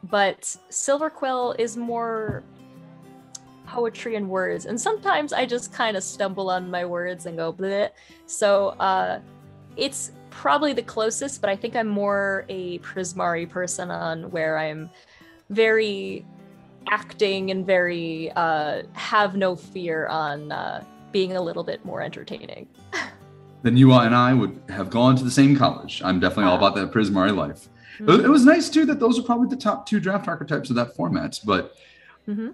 but 0.09 0.53
Silver 0.67 1.09
Quill 1.09 1.55
is 1.57 1.77
more 1.77 2.43
poetry 3.71 4.15
and 4.17 4.29
words. 4.29 4.65
And 4.65 4.79
sometimes 4.79 5.31
I 5.31 5.45
just 5.45 5.71
kind 5.71 5.95
of 5.95 6.03
stumble 6.03 6.49
on 6.49 6.69
my 6.69 6.83
words 6.83 7.25
and 7.25 7.37
go 7.37 7.53
bleh. 7.53 7.89
So 8.25 8.69
uh, 8.81 9.21
it's 9.77 10.11
probably 10.29 10.73
the 10.73 10.81
closest, 10.81 11.39
but 11.39 11.49
I 11.49 11.55
think 11.55 11.77
I'm 11.77 11.87
more 11.87 12.45
a 12.49 12.79
Prismari 12.79 13.49
person 13.49 13.89
on 13.89 14.29
where 14.31 14.57
I'm 14.57 14.89
very 15.49 16.25
acting 16.89 17.51
and 17.51 17.65
very 17.65 18.31
uh, 18.35 18.83
have 18.91 19.37
no 19.37 19.55
fear 19.55 20.07
on 20.07 20.51
uh, 20.51 20.83
being 21.13 21.37
a 21.37 21.41
little 21.41 21.63
bit 21.63 21.85
more 21.85 22.01
entertaining. 22.01 22.67
then 23.63 23.77
you 23.77 23.93
and 23.93 24.13
I 24.13 24.33
would 24.33 24.59
have 24.67 24.89
gone 24.89 25.15
to 25.15 25.23
the 25.23 25.31
same 25.31 25.55
college. 25.55 26.01
I'm 26.03 26.19
definitely 26.19 26.51
all 26.51 26.57
about 26.57 26.75
that 26.75 26.91
Prismari 26.91 27.33
life. 27.33 27.69
Mm-hmm. 27.99 28.25
It 28.25 28.29
was 28.29 28.43
nice 28.43 28.69
too 28.69 28.85
that 28.87 28.99
those 28.99 29.17
are 29.17 29.23
probably 29.23 29.47
the 29.47 29.55
top 29.55 29.85
two 29.85 30.01
draft 30.01 30.27
archetypes 30.27 30.69
of 30.69 30.75
that 30.75 30.93
format. 30.93 31.39
But 31.45 31.73
mm-hmm 32.27 32.49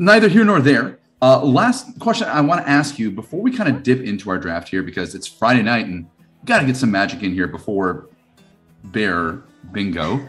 neither 0.00 0.28
here 0.28 0.44
nor 0.44 0.60
there. 0.60 0.98
Uh, 1.22 1.44
last 1.44 1.98
question 2.00 2.26
I 2.26 2.40
want 2.40 2.64
to 2.64 2.68
ask 2.68 2.98
you 2.98 3.10
before 3.10 3.42
we 3.42 3.54
kind 3.54 3.68
of 3.68 3.82
dip 3.82 4.00
into 4.00 4.30
our 4.30 4.38
draft 4.38 4.70
here, 4.70 4.82
because 4.82 5.14
it's 5.14 5.26
Friday 5.26 5.62
night 5.62 5.84
and 5.84 6.06
we 6.40 6.46
got 6.46 6.60
to 6.60 6.66
get 6.66 6.76
some 6.76 6.90
magic 6.90 7.22
in 7.22 7.34
here 7.34 7.46
before 7.46 8.08
Bear 8.84 9.42
Bingo. 9.72 10.26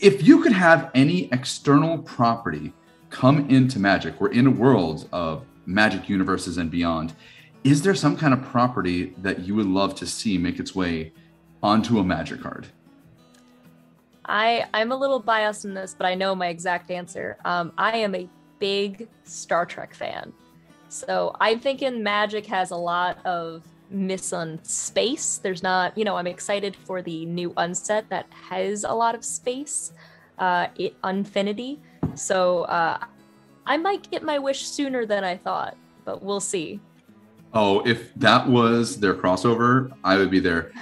If 0.00 0.26
you 0.26 0.40
could 0.40 0.52
have 0.52 0.90
any 0.94 1.28
external 1.32 1.98
property 1.98 2.72
come 3.10 3.50
into 3.50 3.80
Magic, 3.80 4.18
we're 4.20 4.30
in 4.30 4.46
a 4.46 4.50
world 4.50 5.08
of 5.12 5.44
Magic 5.66 6.08
universes 6.08 6.56
and 6.56 6.70
beyond. 6.70 7.12
Is 7.64 7.82
there 7.82 7.94
some 7.94 8.16
kind 8.16 8.32
of 8.32 8.40
property 8.40 9.14
that 9.18 9.40
you 9.40 9.56
would 9.56 9.66
love 9.66 9.94
to 9.96 10.06
see 10.06 10.38
make 10.38 10.58
its 10.60 10.74
way 10.74 11.12
onto 11.62 11.98
a 11.98 12.04
Magic 12.04 12.40
card? 12.40 12.68
I 14.24 14.64
I'm 14.72 14.92
a 14.92 14.96
little 14.96 15.18
biased 15.18 15.64
in 15.64 15.74
this, 15.74 15.94
but 15.98 16.06
I 16.06 16.14
know 16.14 16.36
my 16.36 16.46
exact 16.46 16.90
answer. 16.92 17.36
Um, 17.44 17.72
I 17.76 17.98
am 17.98 18.14
a 18.14 18.28
big 18.60 19.08
Star 19.24 19.66
Trek 19.66 19.94
fan. 19.94 20.32
So 20.88 21.34
I'm 21.40 21.58
thinking 21.58 22.02
Magic 22.02 22.46
has 22.46 22.70
a 22.70 22.76
lot 22.76 23.24
of 23.26 23.64
miss 23.90 24.32
on 24.32 24.62
space. 24.62 25.38
There's 25.38 25.62
not, 25.62 25.96
you 25.98 26.04
know, 26.04 26.16
I'm 26.16 26.26
excited 26.26 26.76
for 26.76 27.02
the 27.02 27.26
new 27.26 27.52
unset 27.56 28.08
that 28.10 28.26
has 28.48 28.84
a 28.84 28.92
lot 28.92 29.14
of 29.14 29.24
space, 29.24 29.92
uh, 30.38 30.68
it, 30.76 30.94
Unfinity. 31.02 31.80
So 32.14 32.62
uh, 32.62 33.04
I 33.66 33.76
might 33.76 34.10
get 34.10 34.22
my 34.22 34.38
wish 34.38 34.66
sooner 34.66 35.06
than 35.06 35.24
I 35.24 35.36
thought, 35.36 35.76
but 36.04 36.22
we'll 36.22 36.40
see. 36.40 36.80
Oh, 37.52 37.80
if 37.86 38.14
that 38.14 38.48
was 38.48 39.00
their 39.00 39.14
crossover, 39.14 39.92
I 40.04 40.16
would 40.16 40.30
be 40.30 40.40
there. 40.40 40.72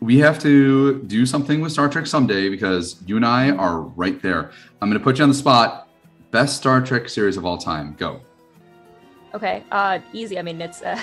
We 0.00 0.18
have 0.18 0.38
to 0.40 1.02
do 1.02 1.26
something 1.26 1.60
with 1.60 1.72
Star 1.72 1.88
Trek 1.88 2.06
someday 2.06 2.48
because 2.48 3.02
you 3.06 3.16
and 3.16 3.24
I 3.24 3.50
are 3.50 3.80
right 3.80 4.20
there. 4.22 4.50
I'm 4.80 4.88
going 4.88 4.98
to 4.98 5.04
put 5.04 5.18
you 5.18 5.24
on 5.24 5.30
the 5.30 5.34
spot. 5.34 5.85
Best 6.36 6.58
Star 6.58 6.82
Trek 6.82 7.08
series 7.08 7.38
of 7.38 7.46
all 7.46 7.56
time. 7.56 7.96
Go. 7.96 8.20
Okay. 9.32 9.64
Uh, 9.72 10.00
easy. 10.12 10.38
I 10.38 10.42
mean, 10.42 10.60
it's 10.60 10.82
uh, 10.82 11.00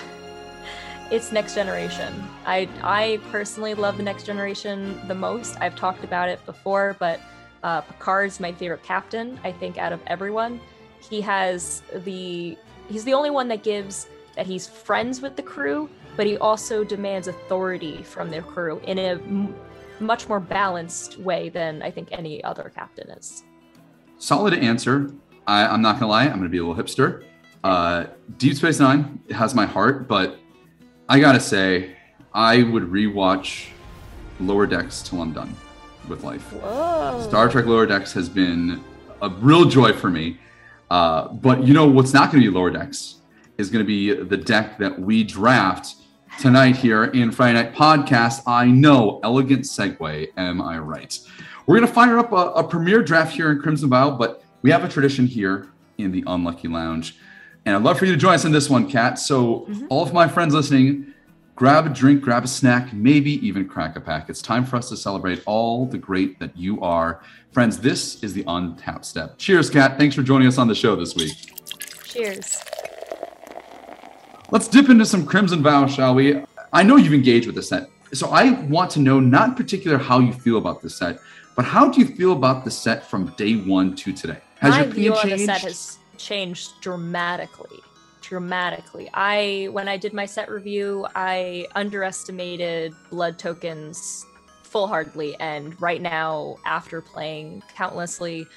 it's 1.11 1.31
Next 1.31 1.55
Generation. 1.55 2.23
I 2.45 2.69
I 2.83 3.19
personally 3.31 3.73
love 3.73 3.97
the 3.97 4.03
Next 4.03 4.27
Generation 4.27 5.01
the 5.07 5.15
most. 5.15 5.57
I've 5.59 5.75
talked 5.75 6.03
about 6.03 6.29
it 6.29 6.45
before, 6.45 6.95
but 6.99 7.19
uh, 7.63 7.81
Picard's 7.81 8.39
my 8.39 8.51
favorite 8.51 8.83
captain. 8.83 9.39
I 9.43 9.51
think 9.53 9.79
out 9.79 9.91
of 9.91 10.01
everyone, 10.05 10.61
he 10.99 11.19
has 11.21 11.81
the 12.05 12.55
he's 12.87 13.03
the 13.03 13.15
only 13.15 13.31
one 13.31 13.47
that 13.47 13.63
gives 13.63 14.05
that 14.35 14.45
he's 14.45 14.67
friends 14.67 15.19
with 15.19 15.35
the 15.35 15.41
crew, 15.41 15.89
but 16.15 16.27
he 16.27 16.37
also 16.37 16.83
demands 16.83 17.27
authority 17.27 18.03
from 18.03 18.29
their 18.29 18.43
crew 18.43 18.79
in 18.85 18.99
a 18.99 19.13
m- 19.13 19.55
much 19.99 20.29
more 20.29 20.39
balanced 20.39 21.17
way 21.17 21.49
than 21.49 21.81
I 21.81 21.89
think 21.89 22.09
any 22.11 22.43
other 22.43 22.71
captain 22.75 23.09
is. 23.09 23.43
Solid 24.19 24.53
answer. 24.53 25.11
I, 25.47 25.73
am 25.73 25.81
not 25.81 25.99
gonna 25.99 26.11
lie, 26.11 26.25
I'm 26.25 26.37
gonna 26.37 26.49
be 26.49 26.57
a 26.57 26.65
little 26.65 26.81
hipster. 26.81 27.23
Uh, 27.63 28.05
Deep 28.37 28.55
Space 28.55 28.79
Nine 28.79 29.21
has 29.31 29.55
my 29.55 29.65
heart, 29.65 30.07
but 30.07 30.37
I 31.07 31.19
gotta 31.19 31.39
say, 31.39 31.95
I 32.33 32.63
would 32.63 32.83
rewatch 32.83 33.69
Lower 34.39 34.65
Decks 34.65 35.01
till 35.01 35.21
I'm 35.21 35.33
done. 35.33 35.55
with 36.07 36.23
life. 36.23 36.51
Whoa. 36.51 37.25
Star 37.27 37.49
Trek 37.49 37.65
Lower 37.65 37.85
Decks 37.85 38.11
has 38.13 38.27
been 38.27 38.83
a 39.21 39.29
real 39.29 39.65
joy 39.65 39.93
for 39.93 40.09
me. 40.09 40.37
Uh, 40.89 41.29
but 41.29 41.63
you 41.63 41.73
know 41.73 41.87
what's 41.87 42.13
not 42.13 42.31
going 42.31 42.43
to 42.43 42.49
be 42.49 42.53
Lower 42.53 42.69
Decks 42.69 43.21
is 43.57 43.69
going 43.69 43.83
to 43.83 43.87
be 43.87 44.13
the 44.13 44.37
deck 44.37 44.77
that 44.79 44.99
we 44.99 45.23
draft 45.23 45.95
tonight 46.39 46.75
here 46.75 47.05
in 47.05 47.31
Friday 47.31 47.53
Night 47.53 47.73
Podcast. 47.73 48.41
I 48.45 48.65
know, 48.65 49.19
elegant 49.23 49.61
segue. 49.61 50.27
Am 50.35 50.61
I 50.61 50.77
right? 50.79 51.17
We're 51.65 51.77
going 51.77 51.87
to 51.87 51.93
fire 51.93 52.19
up 52.19 52.31
a, 52.31 52.35
a 52.35 52.63
premiere 52.63 53.01
draft 53.01 53.33
here 53.35 53.51
in 53.51 53.59
Crimson 53.59 53.89
Vow, 53.89 54.11
but 54.11 54.42
we 54.63 54.71
have 54.71 54.83
a 54.83 54.89
tradition 54.89 55.27
here 55.27 55.67
in 55.99 56.11
the 56.11 56.23
Unlucky 56.25 56.67
Lounge. 56.67 57.17
And 57.65 57.75
I'd 57.75 57.83
love 57.83 57.99
for 57.99 58.05
you 58.05 58.13
to 58.13 58.17
join 58.17 58.33
us 58.33 58.45
in 58.45 58.51
this 58.51 58.69
one, 58.69 58.89
Kat. 58.89 59.19
So, 59.19 59.59
mm-hmm. 59.59 59.85
all 59.89 60.01
of 60.01 60.11
my 60.11 60.27
friends 60.27 60.53
listening, 60.53 61.13
grab 61.55 61.85
a 61.85 61.89
drink, 61.89 62.21
grab 62.21 62.43
a 62.43 62.47
snack, 62.47 62.91
maybe 62.93 63.45
even 63.45 63.67
crack 63.67 63.95
a 63.95 64.01
pack. 64.01 64.29
It's 64.29 64.41
time 64.41 64.65
for 64.65 64.77
us 64.77 64.89
to 64.89 64.97
celebrate 64.97 65.43
all 65.45 65.85
the 65.85 65.97
great 65.97 66.39
that 66.39 66.57
you 66.57 66.81
are. 66.81 67.21
Friends, 67.51 67.79
this 67.79 68.23
is 68.23 68.33
the 68.33 68.43
Untapped 68.47 69.05
Step. 69.05 69.37
Cheers, 69.37 69.69
Kat. 69.69 69.97
Thanks 69.97 70.15
for 70.15 70.23
joining 70.23 70.47
us 70.47 70.57
on 70.57 70.67
the 70.67 70.75
show 70.75 70.95
this 70.95 71.15
week. 71.15 71.33
Cheers. 72.05 72.63
Let's 74.51 74.67
dip 74.67 74.89
into 74.89 75.05
some 75.05 75.25
Crimson 75.25 75.63
Vow, 75.63 75.87
shall 75.87 76.15
we? 76.15 76.43
I 76.71 76.83
know 76.83 76.95
you've 76.95 77.13
engaged 77.13 77.47
with 77.47 77.55
the 77.55 77.63
set. 77.63 77.89
So 78.13 78.29
I 78.29 78.51
want 78.63 78.91
to 78.91 78.99
know 78.99 79.19
not 79.19 79.49
in 79.49 79.55
particular 79.55 79.97
how 79.97 80.19
you 80.19 80.31
feel 80.31 80.57
about 80.57 80.81
the 80.81 80.89
set, 80.89 81.19
but 81.55 81.65
how 81.65 81.89
do 81.89 81.99
you 81.99 82.07
feel 82.07 82.33
about 82.33 82.63
the 82.63 82.71
set 82.71 83.05
from 83.05 83.33
day 83.37 83.55
one 83.55 83.95
to 83.95 84.13
today? 84.13 84.39
Has 84.63 84.71
My 84.71 84.83
view 84.85 85.13
opinion 85.13 85.41
on 85.41 85.45
the 85.45 85.45
set 85.45 85.61
has 85.63 85.97
changed 86.17 86.79
dramatically. 86.79 87.81
Dramatically. 88.21 89.09
I 89.13 89.67
when 89.73 89.89
I 89.89 89.97
did 89.97 90.13
my 90.13 90.25
set 90.25 90.49
review, 90.49 91.05
I 91.15 91.67
underestimated 91.75 92.93
blood 93.09 93.37
tokens 93.37 94.25
full 94.63 94.87
heartedly, 94.87 95.35
and 95.41 95.79
right 95.81 96.01
now, 96.01 96.55
after 96.65 97.01
playing 97.01 97.61
countlessly, 97.75 98.47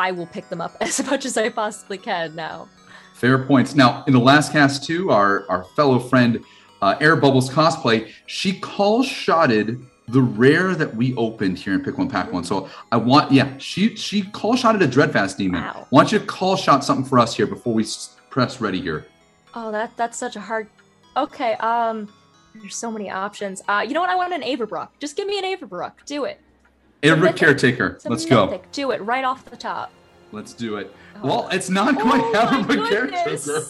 I 0.00 0.10
will 0.10 0.26
pick 0.26 0.48
them 0.48 0.60
up 0.60 0.76
as 0.80 1.00
much 1.06 1.24
as 1.24 1.36
I 1.36 1.48
possibly 1.48 1.96
can 1.96 2.34
now. 2.34 2.68
Fair 3.14 3.46
points. 3.46 3.76
Now, 3.76 4.02
in 4.08 4.14
the 4.14 4.20
last 4.20 4.50
cast 4.50 4.82
too, 4.82 5.12
our 5.12 5.48
our 5.48 5.62
fellow 5.76 6.00
friend 6.00 6.44
uh, 6.80 6.96
Air 7.00 7.14
Bubbles 7.14 7.48
cosplay, 7.48 8.10
she 8.26 8.58
call 8.58 9.04
shotted 9.04 9.86
the 10.12 10.20
rare 10.20 10.74
that 10.74 10.94
we 10.94 11.14
opened 11.16 11.58
here 11.58 11.72
in 11.72 11.82
Pick 11.82 11.96
One 11.96 12.08
Pack 12.08 12.30
One. 12.32 12.44
So 12.44 12.68
I 12.92 12.98
want, 12.98 13.32
yeah, 13.32 13.56
she 13.56 13.96
she 13.96 14.22
call 14.22 14.56
shotted 14.56 14.82
a 14.82 14.86
Dreadfeast 14.86 15.38
demon. 15.38 15.62
Wow. 15.62 15.86
I 15.90 15.94
want 15.94 16.12
you 16.12 16.18
to 16.18 16.24
call 16.24 16.54
shot 16.54 16.84
something 16.84 17.04
for 17.04 17.18
us 17.18 17.34
here 17.34 17.46
before 17.46 17.72
we 17.72 17.86
press 18.28 18.60
ready 18.60 18.80
here. 18.80 19.06
Oh, 19.54 19.72
that 19.72 19.96
that's 19.96 20.18
such 20.18 20.36
a 20.36 20.40
hard. 20.40 20.68
Okay, 21.16 21.54
um, 21.54 22.12
there's 22.54 22.76
so 22.76 22.90
many 22.90 23.10
options. 23.10 23.62
Uh, 23.66 23.84
you 23.86 23.94
know 23.94 24.00
what? 24.00 24.10
I 24.10 24.14
want 24.14 24.34
an 24.34 24.42
Avabruck. 24.42 24.88
Just 24.98 25.16
give 25.16 25.26
me 25.26 25.38
an 25.38 25.44
Avabruck. 25.44 25.92
Do 26.04 26.24
it. 26.24 26.40
Mythic. 27.02 27.36
Caretaker. 27.36 27.98
Let's 28.04 28.26
go. 28.26 28.60
Do 28.70 28.90
it 28.92 29.00
right 29.02 29.24
off 29.24 29.44
the 29.46 29.56
top. 29.56 29.92
Let's 30.30 30.52
do 30.52 30.76
it. 30.76 30.94
Oh. 31.16 31.26
Well, 31.26 31.48
it's 31.50 31.70
not 31.70 31.98
quite 31.98 32.22
Oh 32.22 32.46
having 32.46 32.66
my 32.76 32.86
a 32.86 32.88
Caretaker. 32.88 33.62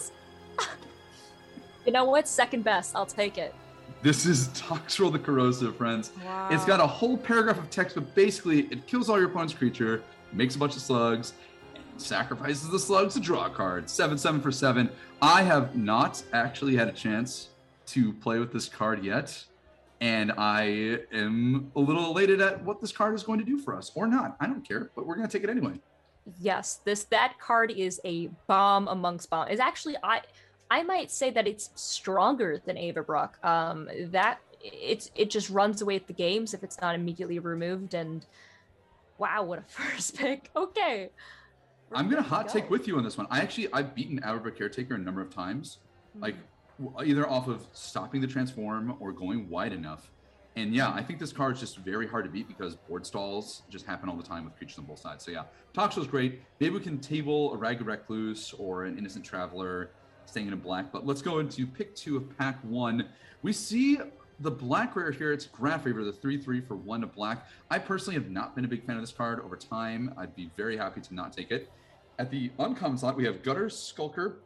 you 1.85 1.91
know 1.93 2.05
what? 2.05 2.27
Second 2.27 2.63
best. 2.63 2.95
I'll 2.95 3.05
take 3.05 3.37
it. 3.37 3.55
This 4.03 4.25
is 4.25 4.49
Toxrill 4.49 5.13
the 5.13 5.19
Corrosive, 5.19 5.77
friends. 5.77 6.11
Wow. 6.25 6.49
It's 6.51 6.65
got 6.65 6.81
a 6.81 6.85
whole 6.85 7.17
paragraph 7.17 7.57
of 7.57 7.69
text, 7.69 7.95
but 7.95 8.13
basically 8.13 8.63
it 8.63 8.85
kills 8.85 9.09
all 9.09 9.17
your 9.17 9.29
opponent's 9.29 9.53
creature, 9.53 10.03
makes 10.33 10.55
a 10.55 10.59
bunch 10.59 10.75
of 10.75 10.81
slugs, 10.81 11.31
and 11.73 11.83
sacrifices 11.95 12.69
the 12.69 12.79
slugs 12.79 13.13
to 13.13 13.21
draw 13.21 13.45
a 13.45 13.49
card. 13.49 13.89
Seven, 13.89 14.17
seven 14.17 14.41
for 14.41 14.51
seven. 14.51 14.89
I 15.21 15.43
have 15.43 15.77
not 15.77 16.21
actually 16.33 16.75
had 16.75 16.89
a 16.89 16.91
chance 16.91 17.47
to 17.87 18.11
play 18.11 18.39
with 18.39 18.51
this 18.51 18.67
card 18.67 19.05
yet, 19.05 19.41
and 20.01 20.33
I 20.37 20.99
am 21.13 21.71
a 21.77 21.79
little 21.79 22.05
elated 22.05 22.41
at 22.41 22.61
what 22.61 22.81
this 22.81 22.91
card 22.91 23.15
is 23.15 23.23
going 23.23 23.39
to 23.39 23.45
do 23.45 23.57
for 23.57 23.73
us, 23.73 23.89
or 23.95 24.05
not. 24.05 24.35
I 24.41 24.47
don't 24.47 24.67
care, 24.67 24.91
but 24.97 25.07
we're 25.07 25.15
going 25.15 25.27
to 25.29 25.31
take 25.31 25.45
it 25.45 25.49
anyway. 25.49 25.79
yes. 26.41 26.81
This 26.83 27.05
that 27.05 27.39
card 27.39 27.71
is 27.71 28.01
a 28.03 28.27
bomb 28.47 28.89
amongst 28.89 29.29
bomb. 29.29 29.47
Is 29.47 29.61
actually 29.61 29.95
I 30.03 30.21
I 30.73 30.81
might 30.81 31.11
say 31.11 31.29
that 31.29 31.47
it's 31.47 31.69
stronger 31.75 32.59
than 32.65 32.77
Avabruck. 32.77 33.43
Um, 33.45 33.87
that 34.11 34.39
it's 34.59 35.11
it 35.13 35.29
just 35.29 35.51
runs 35.51 35.83
away 35.83 35.95
at 35.97 36.07
the 36.07 36.13
games 36.13 36.55
if 36.55 36.63
it's 36.63 36.81
not 36.81 36.95
immediately 36.95 37.37
removed. 37.37 37.93
And 37.93 38.25
wow, 39.19 39.43
what 39.43 39.59
a 39.59 39.61
first 39.67 40.17
pick. 40.17 40.49
Okay. 40.55 41.11
We're 41.91 41.97
I'm 41.97 42.09
gonna 42.09 42.23
hot 42.23 42.49
take 42.49 42.71
with 42.71 42.87
you 42.87 42.97
on 42.97 43.03
this 43.03 43.17
one. 43.19 43.27
I 43.29 43.41
actually 43.41 43.71
I've 43.71 43.93
beaten 43.93 44.19
Avabruck 44.21 44.57
Caretaker 44.57 44.95
a 44.95 44.97
number 44.97 45.21
of 45.21 45.29
times, 45.33 45.77
like 46.19 46.35
Mm-hmm. 46.81 46.85
w- 46.85 47.11
either 47.11 47.29
off 47.29 47.47
of 47.47 47.67
stopping 47.73 48.19
the 48.19 48.25
transform 48.27 48.95
or 48.99 49.11
going 49.11 49.47
wide 49.49 49.73
enough. 49.73 50.09
And 50.55 50.73
yeah, 50.73 50.89
I 50.91 51.03
think 51.03 51.19
this 51.19 51.31
card 51.31 51.53
is 51.53 51.59
just 51.59 51.77
very 51.77 52.07
hard 52.07 52.25
to 52.25 52.31
beat 52.31 52.47
because 52.47 52.75
board 52.75 53.05
stalls 53.05 53.61
just 53.69 53.85
happen 53.85 54.09
all 54.09 54.15
the 54.15 54.23
time 54.23 54.43
with 54.43 54.55
creatures 54.57 54.79
on 54.79 54.85
both 54.85 54.97
sides. 54.99 55.23
So 55.23 55.29
yeah, 55.29 55.43
Toxrill's 55.75 56.07
great. 56.07 56.41
Maybe 56.59 56.73
we 56.73 56.79
can 56.79 56.97
table 56.99 57.53
a 57.53 57.57
Ragged 57.57 57.85
Recluse 57.85 58.53
or 58.57 58.85
an 58.85 58.97
Innocent 58.97 59.23
Traveler 59.23 59.91
staying 60.25 60.47
in 60.47 60.57
black. 60.59 60.91
But 60.91 61.05
let's 61.05 61.21
go 61.21 61.39
into 61.39 61.65
pick 61.65 61.95
two 61.95 62.17
of 62.17 62.37
pack 62.37 62.59
one. 62.63 63.07
We 63.41 63.53
see 63.53 63.99
the 64.39 64.51
black 64.51 64.95
rare 64.95 65.11
here. 65.11 65.31
It's 65.31 65.45
Graf 65.45 65.85
Reaver, 65.85 66.03
the 66.03 66.11
3 66.11 66.37
3 66.37 66.61
for 66.61 66.75
one 66.75 67.01
to 67.01 67.07
black. 67.07 67.47
I 67.69 67.79
personally 67.79 68.15
have 68.15 68.29
not 68.29 68.55
been 68.55 68.65
a 68.65 68.67
big 68.67 68.85
fan 68.85 68.95
of 68.95 69.01
this 69.01 69.11
card 69.11 69.39
over 69.41 69.55
time. 69.55 70.13
I'd 70.17 70.35
be 70.35 70.49
very 70.55 70.77
happy 70.77 71.01
to 71.01 71.13
not 71.13 71.33
take 71.33 71.51
it. 71.51 71.71
At 72.19 72.29
the 72.29 72.51
uncommon 72.59 72.97
slot, 72.97 73.15
we 73.15 73.25
have 73.25 73.41
Gutter 73.41 73.69
Skulker 73.69 74.39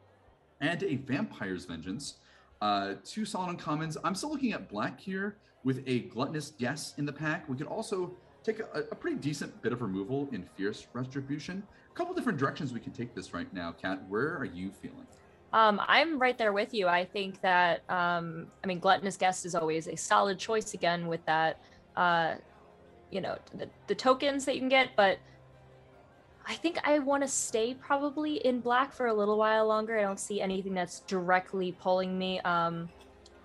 and 0.61 0.81
a 0.83 0.95
Vampire's 0.95 1.65
Vengeance. 1.65 2.15
Uh, 2.61 2.95
two 3.03 3.25
solid 3.25 3.57
uncommons. 3.57 3.97
I'm 4.03 4.15
still 4.15 4.31
looking 4.31 4.53
at 4.53 4.69
black 4.69 4.99
here 4.99 5.37
with 5.63 5.83
a 5.85 6.01
Gluttonous 6.01 6.51
Guest 6.51 6.97
in 6.97 7.05
the 7.05 7.13
pack. 7.13 7.47
We 7.49 7.57
could 7.57 7.67
also 7.67 8.15
take 8.43 8.59
a, 8.59 8.85
a 8.91 8.95
pretty 8.95 9.17
decent 9.17 9.61
bit 9.61 9.73
of 9.73 9.81
removal 9.81 10.29
in 10.31 10.43
Fierce 10.55 10.87
Retribution. 10.93 11.61
A 11.91 11.93
couple 11.93 12.13
different 12.15 12.39
directions 12.39 12.73
we 12.73 12.79
can 12.79 12.93
take 12.93 13.13
this 13.13 13.33
right 13.33 13.51
now. 13.53 13.73
Kat, 13.73 14.01
where 14.07 14.37
are 14.37 14.45
you 14.45 14.71
feeling? 14.71 15.05
Um, 15.53 15.81
I'm 15.87 16.19
right 16.19 16.37
there 16.37 16.51
with 16.53 16.73
you. 16.73 16.87
I 16.87 17.05
think 17.05 17.41
that 17.41 17.89
um, 17.89 18.47
I 18.63 18.67
mean, 18.67 18.79
gluttonous 18.79 19.17
guest 19.17 19.45
is 19.45 19.55
always 19.55 19.87
a 19.87 19.95
solid 19.95 20.37
choice 20.37 20.73
again 20.73 21.07
with 21.07 21.25
that, 21.25 21.61
uh, 21.95 22.35
you 23.11 23.21
know, 23.21 23.37
the, 23.55 23.69
the 23.87 23.95
tokens 23.95 24.45
that 24.45 24.55
you 24.55 24.61
can 24.61 24.69
get. 24.69 24.89
But 24.95 25.19
I 26.45 26.53
think 26.53 26.79
I 26.83 26.99
want 26.99 27.23
to 27.23 27.29
stay 27.29 27.73
probably 27.73 28.45
in 28.45 28.59
black 28.61 28.93
for 28.93 29.07
a 29.07 29.13
little 29.13 29.37
while 29.37 29.67
longer. 29.67 29.97
I 29.97 30.01
don't 30.01 30.19
see 30.19 30.41
anything 30.41 30.73
that's 30.73 31.01
directly 31.01 31.73
pulling 31.73 32.17
me. 32.17 32.39
Um, 32.41 32.89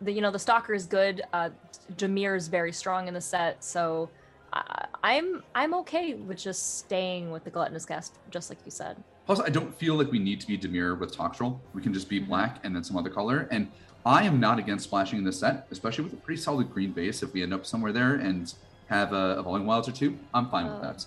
the 0.01 0.12
you 0.12 0.21
know 0.21 0.31
the 0.31 0.38
stalker 0.38 0.75
is 0.75 0.87
good. 0.87 1.23
Uh, 1.33 1.51
Dimir 1.97 2.37
is 2.37 2.49
very 2.49 2.73
strong 2.73 3.09
in 3.09 3.15
the 3.15 3.21
set, 3.21 3.62
so 3.62 4.11
I, 4.53 4.87
I'm 5.03 5.43
I'm 5.55 5.75
okay 5.75 6.15
with 6.15 6.38
just 6.38 6.79
staying 6.79 7.31
with 7.31 7.45
the 7.45 7.51
gluttonous 7.51 7.87
guest, 7.87 8.19
just 8.31 8.51
like 8.51 8.59
you 8.65 8.71
said. 8.71 9.03
Also, 9.29 9.45
I 9.45 9.51
don't 9.51 9.75
feel 9.77 9.95
like 9.95 10.11
we 10.11 10.19
need 10.19 10.41
to 10.41 10.47
be 10.47 10.57
demure 10.57 10.95
with 10.95 11.17
Toxrill. 11.17 11.59
We 11.75 11.83
can 11.83 11.95
just 11.95 12.09
be 12.09 12.21
Mhm. 12.21 12.27
black 12.29 12.59
and 12.65 12.75
then 12.75 12.83
some 12.83 12.97
other 12.97 13.11
color. 13.11 13.49
And 13.51 13.69
I 14.05 14.25
am 14.25 14.41
not 14.41 14.59
against 14.59 14.85
splashing 14.85 15.19
in 15.19 15.25
this 15.25 15.39
set, 15.39 15.67
especially 15.71 16.05
with 16.05 16.13
a 16.13 16.17
pretty 16.17 16.41
solid 16.41 16.73
green 16.73 16.93
base. 16.93 17.23
If 17.23 17.33
we 17.33 17.43
end 17.43 17.55
up 17.55 17.65
somewhere 17.65 17.93
there 17.93 18.15
and 18.15 18.53
have 18.89 19.13
a, 19.13 19.33
Evolving 19.39 19.45
Volume 19.45 19.67
Wilds 19.67 19.89
or 19.89 19.93
two, 19.93 20.19
I'm 20.35 20.49
fine 20.49 20.65
with 20.67 20.75
Oh. 20.75 20.81
that. 20.83 21.07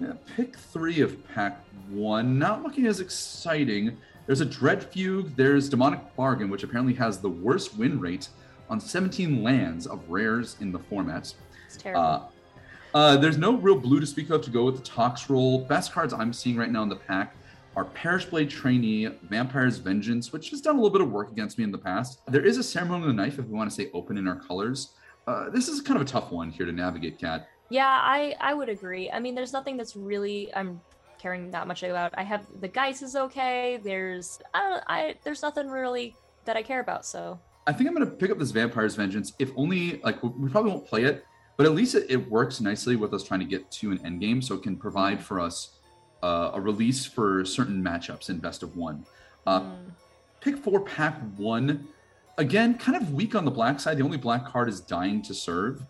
Yeah, 0.00 0.12
pick 0.36 0.56
three 0.56 1.00
of 1.00 1.26
pack 1.28 1.62
one. 1.90 2.38
Not 2.38 2.62
looking 2.62 2.86
as 2.86 3.00
exciting. 3.00 3.98
There's 4.26 4.40
a 4.40 4.44
Dread 4.46 4.82
Fugue. 4.84 5.36
There's 5.36 5.68
Demonic 5.68 6.16
Bargain, 6.16 6.48
which 6.50 6.62
apparently 6.62 6.94
has 6.94 7.18
the 7.18 7.28
worst 7.30 7.76
win 7.76 7.98
rate 8.00 8.28
on 8.70 8.80
17 8.80 9.42
lands 9.42 9.86
of 9.86 10.08
rares 10.08 10.56
in 10.60 10.72
the 10.72 10.78
format. 10.78 11.34
It's 11.66 11.76
terrible. 11.76 12.00
Uh, 12.02 12.22
uh, 12.98 13.16
there's 13.16 13.38
no 13.38 13.56
real 13.56 13.78
blue 13.78 14.00
to 14.00 14.06
speak 14.06 14.28
of 14.30 14.42
to 14.42 14.50
go 14.50 14.64
with 14.64 14.74
the 14.74 14.82
Tox 14.82 15.30
roll. 15.30 15.60
Best 15.60 15.92
cards 15.92 16.12
I'm 16.12 16.32
seeing 16.32 16.56
right 16.56 16.68
now 16.68 16.82
in 16.82 16.88
the 16.88 16.96
pack 16.96 17.36
are 17.76 17.84
Parish 17.84 18.24
Blade 18.24 18.50
Trainee, 18.50 19.06
Vampire's 19.22 19.76
Vengeance, 19.76 20.32
which 20.32 20.50
has 20.50 20.60
done 20.60 20.74
a 20.74 20.78
little 20.78 20.90
bit 20.90 21.00
of 21.00 21.12
work 21.12 21.30
against 21.30 21.58
me 21.58 21.64
in 21.64 21.70
the 21.70 21.78
past. 21.78 22.20
There 22.26 22.44
is 22.44 22.58
a 22.58 22.62
Ceremony 22.62 23.02
of 23.02 23.06
the 23.06 23.12
Knife 23.12 23.38
if 23.38 23.44
we 23.44 23.54
want 23.54 23.70
to 23.70 23.76
say 23.76 23.88
open 23.94 24.18
in 24.18 24.26
our 24.26 24.34
colors. 24.34 24.94
Uh, 25.28 25.48
this 25.48 25.68
is 25.68 25.80
kind 25.80 25.94
of 25.94 26.02
a 26.02 26.10
tough 26.10 26.32
one 26.32 26.50
here 26.50 26.66
to 26.66 26.72
navigate, 26.72 27.20
Cat. 27.20 27.48
Yeah, 27.70 27.86
I 27.86 28.34
I 28.40 28.52
would 28.52 28.68
agree. 28.68 29.08
I 29.12 29.20
mean, 29.20 29.36
there's 29.36 29.52
nothing 29.52 29.76
that's 29.76 29.94
really 29.94 30.52
I'm 30.52 30.80
caring 31.20 31.52
that 31.52 31.68
much 31.68 31.84
about. 31.84 32.12
I 32.18 32.24
have 32.24 32.46
the 32.60 32.66
Geist 32.66 33.04
is 33.04 33.14
okay. 33.14 33.78
There's 33.80 34.40
I 34.52 34.68
don't 34.68 34.84
I 34.88 35.14
there's 35.22 35.42
nothing 35.42 35.68
really 35.68 36.16
that 36.46 36.56
I 36.56 36.62
care 36.62 36.80
about. 36.80 37.06
So 37.06 37.38
I 37.68 37.72
think 37.72 37.88
I'm 37.88 37.94
going 37.94 38.08
to 38.08 38.16
pick 38.16 38.30
up 38.30 38.38
this 38.38 38.50
Vampire's 38.50 38.94
Vengeance, 38.94 39.34
if 39.38 39.50
only, 39.54 40.00
like, 40.02 40.22
we 40.22 40.48
probably 40.48 40.70
won't 40.70 40.86
play 40.86 41.04
it, 41.04 41.26
but 41.58 41.66
at 41.66 41.72
least 41.74 41.94
it, 41.96 42.06
it 42.08 42.30
works 42.30 42.60
nicely 42.60 42.96
with 42.96 43.12
us 43.12 43.24
trying 43.24 43.40
to 43.40 43.46
get 43.46 43.70
to 43.72 43.90
an 43.90 43.98
endgame, 43.98 44.42
so 44.42 44.54
it 44.54 44.62
can 44.62 44.76
provide 44.76 45.20
for 45.20 45.40
us 45.40 45.72
uh, 46.22 46.52
a 46.54 46.60
release 46.60 47.04
for 47.04 47.44
certain 47.44 47.82
matchups 47.82 48.30
in 48.30 48.38
best 48.38 48.62
of 48.62 48.76
one. 48.76 49.04
Uh, 49.46 49.60
mm, 49.60 49.76
pick 50.40 50.56
four, 50.56 50.80
pack 50.80 51.20
one. 51.36 51.88
Again, 52.38 52.78
kind 52.78 52.96
of 52.96 53.12
weak 53.12 53.34
on 53.34 53.44
the 53.44 53.50
black 53.50 53.80
side. 53.80 53.98
The 53.98 54.04
only 54.04 54.16
black 54.16 54.46
card 54.46 54.68
is 54.68 54.80
Dying 54.80 55.20
to 55.22 55.34
Serve. 55.34 55.82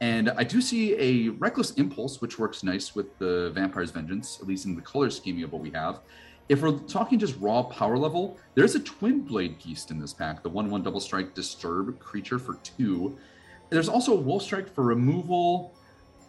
And 0.00 0.30
I 0.30 0.44
do 0.44 0.62
see 0.62 0.94
a 0.98 1.28
Reckless 1.28 1.72
Impulse, 1.72 2.22
which 2.22 2.38
works 2.38 2.62
nice 2.62 2.94
with 2.94 3.18
the 3.18 3.50
Vampire's 3.50 3.90
Vengeance, 3.90 4.38
at 4.40 4.46
least 4.46 4.64
in 4.64 4.74
the 4.74 4.80
color 4.80 5.10
scheming 5.10 5.42
of 5.42 5.52
what 5.52 5.60
we 5.60 5.70
have. 5.72 6.00
If 6.48 6.62
we're 6.62 6.78
talking 6.78 7.18
just 7.18 7.36
raw 7.38 7.62
power 7.62 7.98
level, 7.98 8.38
there's 8.54 8.74
a 8.74 8.80
Twin 8.80 9.20
Blade 9.20 9.56
Geist 9.62 9.90
in 9.90 10.00
this 10.00 10.14
pack, 10.14 10.42
the 10.42 10.48
1 10.48 10.70
1 10.70 10.82
double 10.82 11.00
strike 11.00 11.34
disturb 11.34 11.98
creature 12.00 12.38
for 12.38 12.54
two. 12.64 13.18
There's 13.70 13.88
also 13.88 14.14
Wolf 14.14 14.42
Strike 14.42 14.72
for 14.74 14.84
removal. 14.84 15.74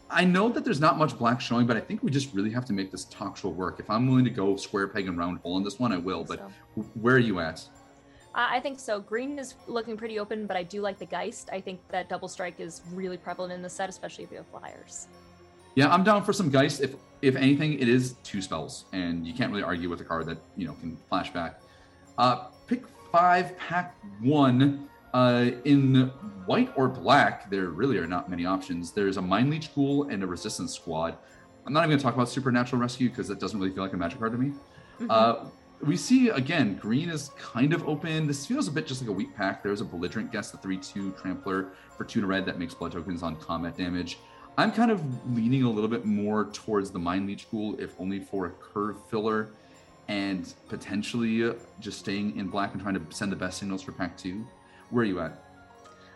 I 0.10 0.26
know 0.26 0.50
that 0.50 0.64
there's 0.64 0.80
not 0.80 0.98
much 0.98 1.18
black 1.18 1.42
showing, 1.42 1.66
but 1.66 1.78
I 1.78 1.80
think 1.80 2.04
we 2.04 2.12
just 2.12 2.34
really 2.34 2.52
have 2.52 2.66
to 2.66 2.74
make 2.74 2.92
this 2.92 3.06
Toxrill 3.06 3.54
work. 3.54 3.80
If 3.80 3.90
I'm 3.90 4.08
willing 4.08 4.26
to 4.26 4.30
go 4.30 4.56
square 4.58 4.88
peg 4.88 5.08
and 5.08 5.18
round 5.18 5.40
hole 5.40 5.58
in 5.58 5.64
this 5.64 5.80
one, 5.80 5.92
I 5.92 5.98
will. 5.98 6.24
But 6.24 6.40
So, 6.76 6.82
where 7.00 7.16
are 7.16 7.20
you 7.20 7.40
at? 7.40 7.64
I 8.36 8.58
I 8.58 8.60
think 8.60 8.80
so. 8.80 9.00
Green 9.00 9.40
is 9.40 9.56
looking 9.68 9.98
pretty 9.98 10.20
open, 10.20 10.46
but 10.46 10.56
I 10.56 10.64
do 10.64 10.82
like 10.82 11.00
the 11.00 11.06
Geist. 11.06 11.50
I 11.52 11.62
think 11.62 11.80
that 11.90 12.10
double 12.10 12.28
strike 12.28 12.60
is 12.60 12.82
really 12.94 13.18
prevalent 13.18 13.54
in 13.54 13.62
the 13.62 13.70
set, 13.70 13.90
especially 13.90 14.26
if 14.26 14.32
you 14.32 14.38
have 14.38 14.48
flyers. 14.48 15.08
Yeah, 15.76 15.92
I'm 15.92 16.04
down 16.04 16.24
for 16.24 16.34
some 16.34 16.50
Geist. 16.50 16.82
If 16.82 16.96
if 17.22 17.36
anything, 17.36 17.80
it 17.80 17.88
is 17.88 18.16
two 18.24 18.42
spells, 18.42 18.86
and 18.92 19.26
you 19.26 19.34
can't 19.34 19.52
really 19.52 19.64
argue 19.64 19.90
with 19.90 20.02
a 20.02 20.04
card 20.04 20.26
that 20.28 20.38
you 20.58 20.68
know 20.68 20.74
can 20.74 20.98
flash 21.10 21.32
back. 21.32 21.62
Uh, 22.18 22.48
pick 22.68 22.84
five, 23.12 23.58
pack 23.58 23.96
one. 24.22 24.90
Uh, 25.14 25.52
in 25.66 26.08
white 26.46 26.72
or 26.76 26.88
black, 26.88 27.50
there 27.50 27.68
really 27.68 27.98
are 27.98 28.08
not 28.08 28.30
many 28.30 28.46
options. 28.46 28.92
There's 28.92 29.18
a 29.18 29.22
Mind 29.22 29.50
Leech 29.50 29.74
Ghoul 29.76 30.10
and 30.10 30.24
a 30.24 30.28
Resistance 30.28 30.74
Squad. 30.74 31.18
I'm 31.66 31.74
not 31.74 31.82
even 31.82 31.90
going 31.90 32.00
to 32.00 32.04
talk 32.04 32.16
about 32.16 32.30
Supernatural 32.30 32.82
Rescue 32.82 33.10
because 33.10 33.28
that 33.28 33.40
doesn't 33.40 33.60
really 33.60 33.74
feel 33.74 33.84
like 33.84 33.94
a 33.94 33.98
magic 33.98 34.20
card 34.20 34.32
to 34.32 34.38
me. 34.38 34.54
Uh, 35.10 35.46
we 35.82 35.98
see 35.98 36.30
again, 36.30 36.76
green 36.76 37.10
is 37.10 37.30
kind 37.30 37.74
of 37.74 37.88
open. 37.88 38.28
This 38.28 38.46
feels 38.46 38.68
a 38.68 38.72
bit 38.72 38.86
just 38.86 39.02
like 39.02 39.10
a 39.10 39.14
weak 39.14 39.36
pack. 39.36 39.64
There's 39.64 39.82
a 39.82 39.86
belligerent 39.86 40.32
guest, 40.32 40.52
the 40.52 40.58
3 40.60 40.78
2 40.78 41.14
trampler 41.14 41.70
for 41.98 42.04
two 42.04 42.22
to 42.22 42.28
red 42.28 42.46
that 42.46 42.60
makes 42.60 42.74
blood 42.74 42.92
tokens 42.92 43.24
on 43.24 43.36
combat 43.38 43.78
damage. 43.78 44.20
I'm 44.58 44.72
kind 44.72 44.92
of 44.92 45.02
leaning 45.36 45.64
a 45.64 45.70
little 45.70 45.90
bit 45.90 46.06
more 46.06 46.46
towards 46.52 46.92
the 46.92 47.00
Mind 47.00 47.26
Leech 47.26 47.50
Ghoul, 47.50 47.80
if 47.80 48.00
only 48.00 48.20
for 48.20 48.48
a 48.48 48.50
curve 48.52 48.98
filler, 49.10 49.50
and 50.08 50.54
potentially 50.68 51.56
just 51.80 52.00
staying 52.00 52.38
in 52.38 52.48
black 52.48 52.74
and 52.74 52.82
trying 52.82 52.96
to 52.96 53.16
send 53.16 53.32
the 53.32 53.36
best 53.36 53.60
signals 53.60 53.82
for 53.82 53.92
pack 53.92 54.18
two. 54.18 54.46
Where 54.92 55.02
are 55.02 55.08
you 55.08 55.20
at? 55.20 55.44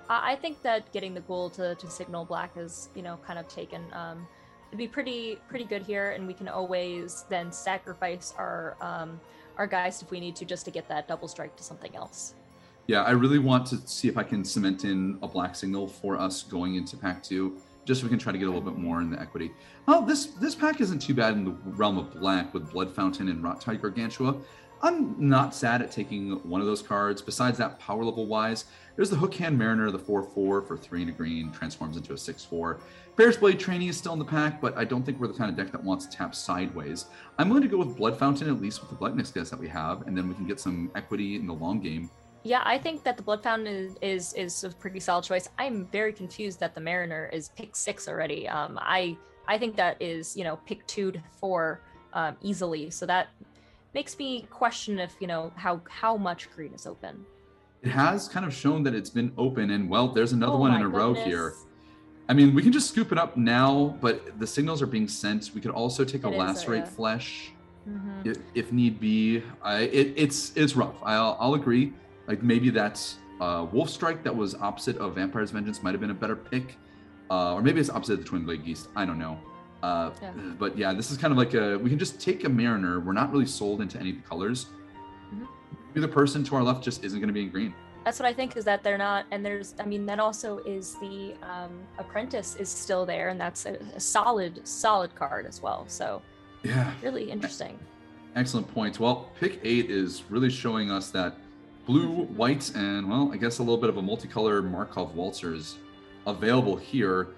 I 0.10 0.34
I 0.34 0.36
think 0.36 0.62
that 0.62 0.92
getting 0.94 1.14
the 1.14 1.22
ghoul 1.22 1.50
to, 1.52 1.76
to 1.76 1.90
signal 1.90 2.26
black 2.26 2.52
is, 2.56 2.90
you 2.96 3.02
know, 3.02 3.18
kind 3.26 3.40
of 3.40 3.48
taken. 3.48 3.82
Um, 3.94 4.28
it'd 4.70 4.78
be 4.78 4.88
pretty 4.88 5.40
pretty 5.48 5.66
good 5.66 5.82
here, 5.82 6.12
and 6.12 6.28
we 6.28 6.34
can 6.34 6.48
always 6.48 7.26
then 7.30 7.52
sacrifice 7.52 8.34
our 8.38 8.78
um, 8.82 9.20
our 9.58 9.68
Geist 9.68 10.04
if 10.04 10.12
we 10.12 10.20
need 10.20 10.36
to, 10.36 10.46
just 10.46 10.66
to 10.66 10.72
get 10.72 10.88
that 10.90 11.08
double 11.08 11.28
strike 11.28 11.56
to 11.56 11.64
something 11.64 11.96
else. 11.96 12.36
Yeah, 12.88 13.02
I 13.02 13.12
really 13.12 13.40
want 13.40 13.66
to 13.68 13.78
see 13.88 14.08
if 14.08 14.18
I 14.18 14.24
can 14.24 14.44
cement 14.44 14.84
in 14.84 15.18
a 15.24 15.28
black 15.28 15.56
signal 15.56 15.88
for 15.88 16.20
us 16.20 16.44
going 16.44 16.76
into 16.76 16.98
pack 16.98 17.24
two, 17.24 17.58
just 17.84 18.02
so 18.02 18.06
we 18.06 18.10
can 18.12 18.20
try 18.20 18.32
to 18.32 18.38
get 18.38 18.46
a 18.46 18.52
little 18.52 18.70
bit 18.70 18.78
more 18.78 19.02
in 19.02 19.10
the 19.10 19.20
equity. 19.20 19.52
Oh, 19.88 20.06
this 20.06 20.28
this 20.28 20.54
pack 20.54 20.82
isn't 20.82 21.00
too 21.00 21.14
bad 21.14 21.34
in 21.34 21.46
the 21.46 21.56
realm 21.64 21.98
of 21.98 22.12
black 22.20 22.54
with 22.54 22.72
Blood 22.72 22.92
Fountain 22.92 23.30
and 23.30 23.42
Rot 23.42 23.62
Tide 23.62 23.82
Gargantua. 23.82 24.36
I'm 24.86 25.16
not 25.18 25.56
sad 25.56 25.82
at 25.82 25.92
taking 25.92 26.34
one 26.48 26.62
of 26.62 26.68
those 26.68 26.84
cards. 26.84 27.20
Besides 27.20 27.58
that, 27.58 27.80
power 27.80 28.04
level 28.04 28.28
wise, 28.28 28.66
there's 28.96 29.10
the 29.10 29.16
Hookhand 29.16 29.58
Mariner, 29.58 29.90
the 29.90 29.98
4 29.98 30.22
4 30.22 30.62
for 30.62 30.78
3 30.78 31.02
and 31.02 31.10
a 31.10 31.14
green, 31.14 31.52
transforms 31.52 31.98
into 31.98 32.14
a 32.14 32.18
6 32.18 32.46
4. 32.46 32.80
Bear's 33.16 33.36
Blade 33.36 33.60
Trainee 33.60 33.88
is 33.88 33.98
still 33.98 34.14
in 34.14 34.20
the 34.20 34.26
pack, 34.26 34.62
but 34.62 34.78
I 34.78 34.86
don't 34.86 35.04
think 35.04 35.20
we're 35.20 35.26
the 35.26 35.34
kind 35.34 35.50
of 35.50 35.58
deck 35.58 35.72
that 35.72 35.84
wants 35.84 36.06
to 36.06 36.16
tap 36.16 36.36
sideways. 36.36 37.06
I'm 37.40 37.50
willing 37.50 37.64
to 37.64 37.68
go 37.68 37.80
with 37.80 37.98
Blood 37.98 38.20
Fountain, 38.20 38.48
at 38.48 38.62
least 38.62 38.80
with 38.80 38.92
the 38.92 38.96
Blood 38.96 39.16
Mix 39.16 39.32
guest 39.32 39.50
that 39.50 39.60
we 39.60 39.68
have, 39.70 40.06
and 40.06 40.16
then 40.16 40.30
we 40.30 40.36
can 40.36 40.46
get 40.46 40.60
some 40.60 40.92
equity 40.94 41.38
in 41.38 41.48
the 41.48 41.54
long 41.54 41.80
game. 41.80 42.12
Yeah, 42.44 42.62
I 42.64 42.78
think 42.78 43.04
that 43.06 43.18
the 43.18 43.24
Blood 43.24 43.42
Fountain 43.42 43.66
is, 43.66 43.96
is 44.04 44.34
is 44.34 44.64
a 44.66 44.70
pretty 44.70 45.00
solid 45.00 45.26
choice. 45.26 45.50
I'm 45.58 45.88
very 45.88 46.14
confused 46.14 46.60
that 46.60 46.76
the 46.76 46.82
Mariner 46.82 47.28
is 47.34 47.50
pick 47.50 47.76
six 47.76 48.08
already. 48.08 48.48
Um, 48.48 48.78
I 48.80 49.18
I 49.48 49.58
think 49.58 49.78
that 49.78 50.00
is 50.00 50.38
you 50.38 50.44
know 50.44 50.58
pick 50.68 50.86
two 50.86 51.12
to 51.12 51.20
four 51.40 51.82
um, 52.14 52.38
easily. 52.44 52.92
So 52.92 53.08
that 53.08 53.30
makes 53.96 54.20
me 54.20 54.46
question 54.52 55.00
if 55.00 55.16
you 55.22 55.26
know 55.26 55.52
how 55.56 55.82
how 55.90 56.16
much 56.18 56.42
green 56.56 56.74
is 56.74 56.86
open. 56.86 57.26
It 57.82 57.90
has 57.90 58.28
kind 58.28 58.46
of 58.46 58.54
shown 58.54 58.84
that 58.84 58.94
it's 58.94 59.10
been 59.20 59.32
open, 59.38 59.72
and 59.72 59.90
well, 59.90 60.08
there's 60.10 60.34
another 60.34 60.54
Oh 60.60 60.66
one 60.66 60.76
in 60.76 60.82
a 60.82 60.88
row 60.90 61.14
goodness. 61.14 61.26
here. 61.26 61.54
I 62.28 62.34
mean, 62.34 62.54
we 62.56 62.62
can 62.66 62.72
just 62.72 62.90
scoop 62.90 63.12
it 63.12 63.20
up 63.20 63.38
now, 63.38 63.96
but 64.02 64.16
the 64.40 64.48
signals 64.48 64.82
are 64.82 64.88
being 64.98 65.08
sent. 65.08 65.52
We 65.56 65.62
could 65.62 65.72
also 65.72 66.04
take 66.04 66.24
a 66.26 66.28
It 66.30 66.36
uh, 66.36 66.44
lacerate 66.44 66.86
yeah. 66.86 66.98
flesh 67.00 67.52
Mhm. 67.88 68.26
if, 68.30 68.38
if 68.56 68.72
need 68.72 69.00
be. 69.00 69.44
I, 69.62 69.82
it, 70.00 70.08
it's 70.24 70.40
it's 70.62 70.76
rough. 70.76 70.96
I'll, 71.04 71.38
I'll 71.40 71.54
agree. 71.54 71.94
Like 72.28 72.42
maybe 72.52 72.70
that's 72.72 73.04
uh, 73.40 73.68
Wolf 73.72 73.90
Strike 73.98 74.24
that 74.24 74.36
was 74.36 74.56
opposite 74.56 74.98
of 74.98 75.08
Vampire's 75.16 75.52
Vengeance 75.52 75.84
might 75.84 75.94
have 75.96 76.02
been 76.02 76.16
a 76.20 76.22
better 76.24 76.36
pick, 76.36 76.68
uh, 77.30 77.54
or 77.56 77.62
maybe 77.62 77.80
it's 77.80 77.92
opposite 77.92 78.14
of 78.14 78.20
the 78.24 78.26
Twin 78.32 78.44
Blade 78.44 78.66
Geist. 78.66 78.90
I 78.96 79.06
don't 79.06 79.20
know. 79.26 79.38
Uh, 79.86 80.12
Yeah. 80.22 80.32
But 80.58 80.78
yeah, 80.78 80.94
this 80.94 81.12
is 81.12 81.18
kind 81.18 81.32
of 81.32 81.38
like 81.38 81.54
a 81.54 81.78
we 81.78 81.90
can 81.90 82.00
just 82.00 82.20
take 82.20 82.44
a 82.44 82.50
Mariner. 82.50 83.00
We're 83.00 83.14
not 83.14 83.32
really 83.32 83.46
sold 83.46 83.82
into 83.82 84.00
any 84.00 84.10
of 84.12 84.16
the 84.18 84.22
colors. 84.24 84.68
Mhm. 85.34 85.48
Maybe 85.90 86.02
the 86.02 86.08
person 86.08 86.44
to 86.46 86.56
our 86.56 86.64
left 86.64 86.84
just 86.84 87.04
isn't 87.04 87.20
going 87.20 87.28
to 87.28 87.34
be 87.34 87.44
in 87.44 87.50
green. 87.50 87.74
That's 88.04 88.20
what 88.20 88.28
I 88.28 88.34
think 88.34 88.56
is 88.58 88.66
that 88.66 88.84
they're 88.84 89.00
not, 89.00 89.26
and 89.32 89.44
there's, 89.44 89.74
I 89.80 89.86
mean, 89.86 90.06
that 90.06 90.20
also 90.20 90.60
is 90.60 90.94
the 91.02 91.34
um, 91.42 91.72
apprentice 91.98 92.56
is 92.56 92.70
still 92.70 93.04
there, 93.04 93.30
and 93.30 93.42
that's 93.42 93.66
a, 93.66 93.74
a 93.96 94.00
solid, 94.00 94.62
solid 94.68 95.16
card 95.16 95.46
as 95.48 95.62
well. 95.62 95.86
So 95.88 96.22
Yeah. 96.64 96.92
really 97.02 97.30
interesting. 97.32 97.80
Excellent 98.36 98.68
points. 98.74 99.00
Well, 99.00 99.30
pick 99.40 99.60
eight 99.64 99.90
is 99.90 100.24
really 100.30 100.50
showing 100.52 100.92
us 100.92 101.10
that 101.12 101.38
blue, 101.88 102.26
white, 102.42 102.72
and 102.76 103.10
well, 103.10 103.32
I 103.34 103.38
guess 103.38 103.58
a 103.60 103.64
little 103.64 103.78
bit 103.78 103.90
of 103.90 103.98
a 103.98 104.02
multicolor 104.02 104.64
Markov 104.64 105.16
waltzer 105.16 105.54
is 105.56 105.78
available 106.28 106.76
here. 106.76 107.30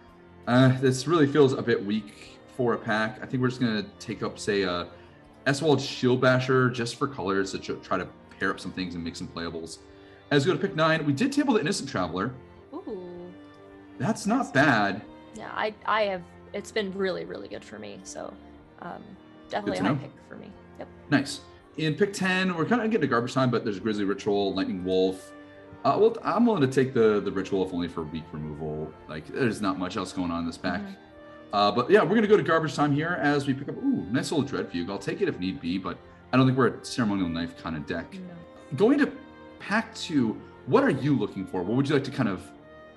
Uh, 0.48 0.78
this 0.80 1.08
really 1.08 1.28
feels 1.28 1.54
a 1.54 1.62
bit 1.62 1.86
weak 1.86 2.37
for 2.58 2.74
a 2.74 2.78
pack. 2.78 3.20
I 3.22 3.26
think 3.28 3.42
we're 3.42 3.50
just 3.50 3.62
gonna 3.62 3.86
take 4.00 4.24
up, 4.24 4.38
say, 4.40 4.64
a 4.64 4.88
Estwald 5.46 5.80
Shield 5.80 6.20
Basher 6.20 6.70
just 6.70 6.96
for 6.96 7.08
colors 7.08 7.52
to 7.52 7.60
try 7.60 7.98
to 7.98 8.08
pair 8.40 8.50
up 8.50 8.60
some 8.60 8.72
things 8.72 8.96
and 8.96 9.04
make 9.04 9.16
some 9.16 9.28
playables. 9.28 9.78
As 10.32 10.46
we 10.46 10.52
go 10.52 10.58
to 10.58 10.68
pick 10.68 10.76
nine, 10.76 11.06
we 11.06 11.14
did 11.14 11.32
table 11.32 11.54
the 11.54 11.62
Innocent 11.62 11.88
Traveler. 11.88 12.34
Ooh, 12.74 13.32
That's 13.98 14.26
not 14.26 14.54
bad. 14.54 15.02
yeah, 15.36 15.52
I, 15.54 15.74
I 15.86 16.02
have. 16.04 16.22
It's 16.54 16.72
been 16.72 16.92
really, 16.94 17.24
really 17.24 17.48
good 17.48 17.64
for 17.64 17.78
me. 17.80 18.00
So 18.04 18.34
um, 18.82 19.02
definitely 19.50 19.78
a 19.78 19.82
to 19.84 19.88
high 19.88 19.94
know. 19.94 20.00
pick 20.00 20.12
for 20.28 20.36
me. 20.36 20.52
Yep. 20.80 20.88
Nice. 21.12 21.42
In 21.78 21.94
pick 21.94 22.12
10, 22.12 22.56
we're 22.56 22.66
kind 22.66 22.82
of 22.82 22.90
getting 22.90 23.02
to 23.02 23.08
garbage 23.08 23.34
time, 23.34 23.52
but 23.52 23.64
there's 23.64 23.80
Grizzly 23.80 24.04
Ritual, 24.04 24.54
Lightning 24.54 24.84
Wolf. 24.84 25.32
Uh, 25.86 25.96
well, 26.00 26.18
I'm 26.24 26.46
willing 26.46 26.62
to 26.62 26.68
take 26.68 26.94
the, 26.94 27.22
the 27.22 27.32
Ritual 27.32 27.66
if 27.66 27.74
only 27.74 27.88
for 27.88 28.04
weak 28.04 28.24
removal. 28.32 28.92
Like, 29.08 29.28
there's 29.28 29.62
not 29.62 29.78
much 29.78 29.96
else 29.96 30.12
going 30.12 30.32
on 30.32 30.40
in 30.42 30.46
this 30.48 30.58
pack. 30.58 30.82
Mhm. 30.82 30.96
Uh, 31.54 31.72
but 31.72 31.90
yeah, 31.90 32.02
we're 32.02 32.10
going 32.10 32.22
to 32.22 32.28
go 32.28 32.38
to 32.38 32.44
garbage 32.44 32.76
time 32.76 32.94
here 32.94 33.18
as 33.22 33.48
we 33.48 33.54
pick 33.54 33.70
up, 33.70 33.78
ooh, 33.78 34.06
nice 34.12 34.32
little 34.32 34.46
Dread 34.46 34.70
Fugue. 34.70 34.90
I'll 34.90 35.00
take 35.00 35.22
it 35.22 35.28
if 35.28 35.40
need 35.40 35.62
be, 35.62 35.78
but 35.78 35.98
I 36.34 36.38
don't 36.38 36.46
think 36.46 36.58
we're 36.58 36.68
a 36.68 36.86
ceremonial 36.86 37.30
knife 37.30 37.58
kind 37.58 37.76
of 37.76 37.86
deck. 37.86 38.14
No. 38.14 38.20
Going 38.76 39.00
to 39.00 39.12
pack 39.60 39.96
two, 39.96 40.40
what 40.66 40.84
are 40.84 40.90
you 40.90 41.18
looking 41.18 41.46
for? 41.46 41.64
What 41.64 41.78
would 41.78 41.88
you 41.88 41.96
like 41.96 42.04
to 42.04 42.12
kind 42.12 42.30
of 42.30 42.44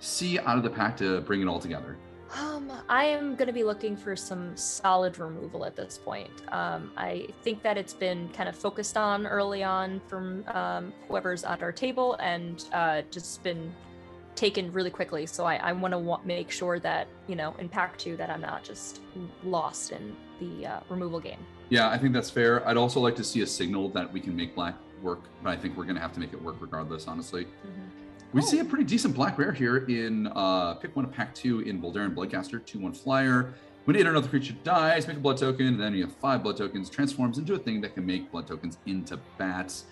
see 0.00 0.38
out 0.40 0.56
of 0.56 0.62
the 0.62 0.70
pack 0.70 0.96
to 0.98 1.20
bring 1.22 1.40
it 1.40 1.46
all 1.46 1.60
together? 1.60 1.96
Um, 2.36 2.70
I 2.88 3.06
am 3.06 3.34
going 3.34 3.48
to 3.48 3.52
be 3.52 3.64
looking 3.64 3.96
for 3.96 4.14
some 4.14 4.56
solid 4.56 5.18
removal 5.18 5.64
at 5.64 5.74
this 5.74 5.98
point. 5.98 6.30
Um, 6.52 6.92
I 6.96 7.26
think 7.42 7.62
that 7.62 7.76
it's 7.76 7.92
been 7.92 8.28
kind 8.28 8.48
of 8.48 8.56
focused 8.56 8.96
on 8.96 9.26
early 9.26 9.64
on 9.64 10.00
from 10.06 10.44
um, 10.48 10.92
whoever's 11.08 11.42
at 11.44 11.62
our 11.62 11.72
table 11.72 12.14
and 12.14 12.64
uh, 12.72 13.02
just 13.10 13.42
been 13.42 13.72
taken 14.40 14.72
really 14.72 14.88
quickly. 14.90 15.26
So 15.26 15.44
I, 15.44 15.56
I 15.56 15.72
want 15.72 15.92
to 15.92 15.98
wa- 15.98 16.20
make 16.24 16.50
sure 16.50 16.78
that, 16.80 17.06
you 17.28 17.36
know, 17.36 17.54
in 17.58 17.68
pack 17.68 17.98
two, 17.98 18.16
that 18.16 18.30
I'm 18.30 18.40
not 18.40 18.64
just 18.64 19.02
lost 19.44 19.92
in 19.92 20.16
the 20.40 20.66
uh, 20.66 20.80
removal 20.88 21.20
game. 21.20 21.38
Yeah, 21.68 21.90
I 21.90 21.98
think 21.98 22.14
that's 22.14 22.30
fair. 22.30 22.66
I'd 22.66 22.78
also 22.78 23.00
like 23.00 23.14
to 23.16 23.24
see 23.24 23.42
a 23.42 23.46
signal 23.46 23.90
that 23.90 24.10
we 24.10 24.18
can 24.18 24.34
make 24.34 24.54
black 24.54 24.74
work, 25.02 25.20
but 25.42 25.50
I 25.50 25.56
think 25.56 25.76
we're 25.76 25.84
going 25.84 25.96
to 25.96 26.00
have 26.00 26.14
to 26.14 26.20
make 26.20 26.32
it 26.32 26.40
work 26.42 26.56
regardless, 26.58 27.06
honestly. 27.06 27.46
We 28.32 28.40
Oh. 28.40 28.44
see 28.44 28.60
a 28.60 28.64
pretty 28.64 28.84
decent 28.84 29.14
black 29.14 29.36
rare 29.38 29.52
here 29.52 29.78
in 29.88 30.28
uh, 30.28 30.74
pick 30.74 30.96
one 30.96 31.04
of 31.04 31.12
pack 31.12 31.34
two 31.34 31.60
in 31.60 31.80
Voldaren 31.82 32.14
Bloodcaster, 32.14 32.64
2 32.64 32.78
1 32.78 32.92
flyer. 32.94 33.52
When 33.84 33.94
you 33.94 34.02
hit 34.04 34.08
another 34.10 34.28
creature 34.28 34.54
dies, 34.64 35.06
make 35.06 35.16
a 35.18 35.20
blood 35.20 35.36
token, 35.36 35.66
and 35.66 35.80
then 35.80 35.92
you 35.94 36.04
have 36.06 36.14
five 36.16 36.42
blood 36.42 36.56
tokens, 36.56 36.88
transforms 36.88 37.36
into 37.38 37.54
a 37.54 37.58
thing 37.58 37.80
that 37.82 37.94
can 37.94 38.06
make 38.06 38.30
blood 38.32 38.46
tokens 38.46 38.78
into 38.86 39.18
bats. 39.36 39.84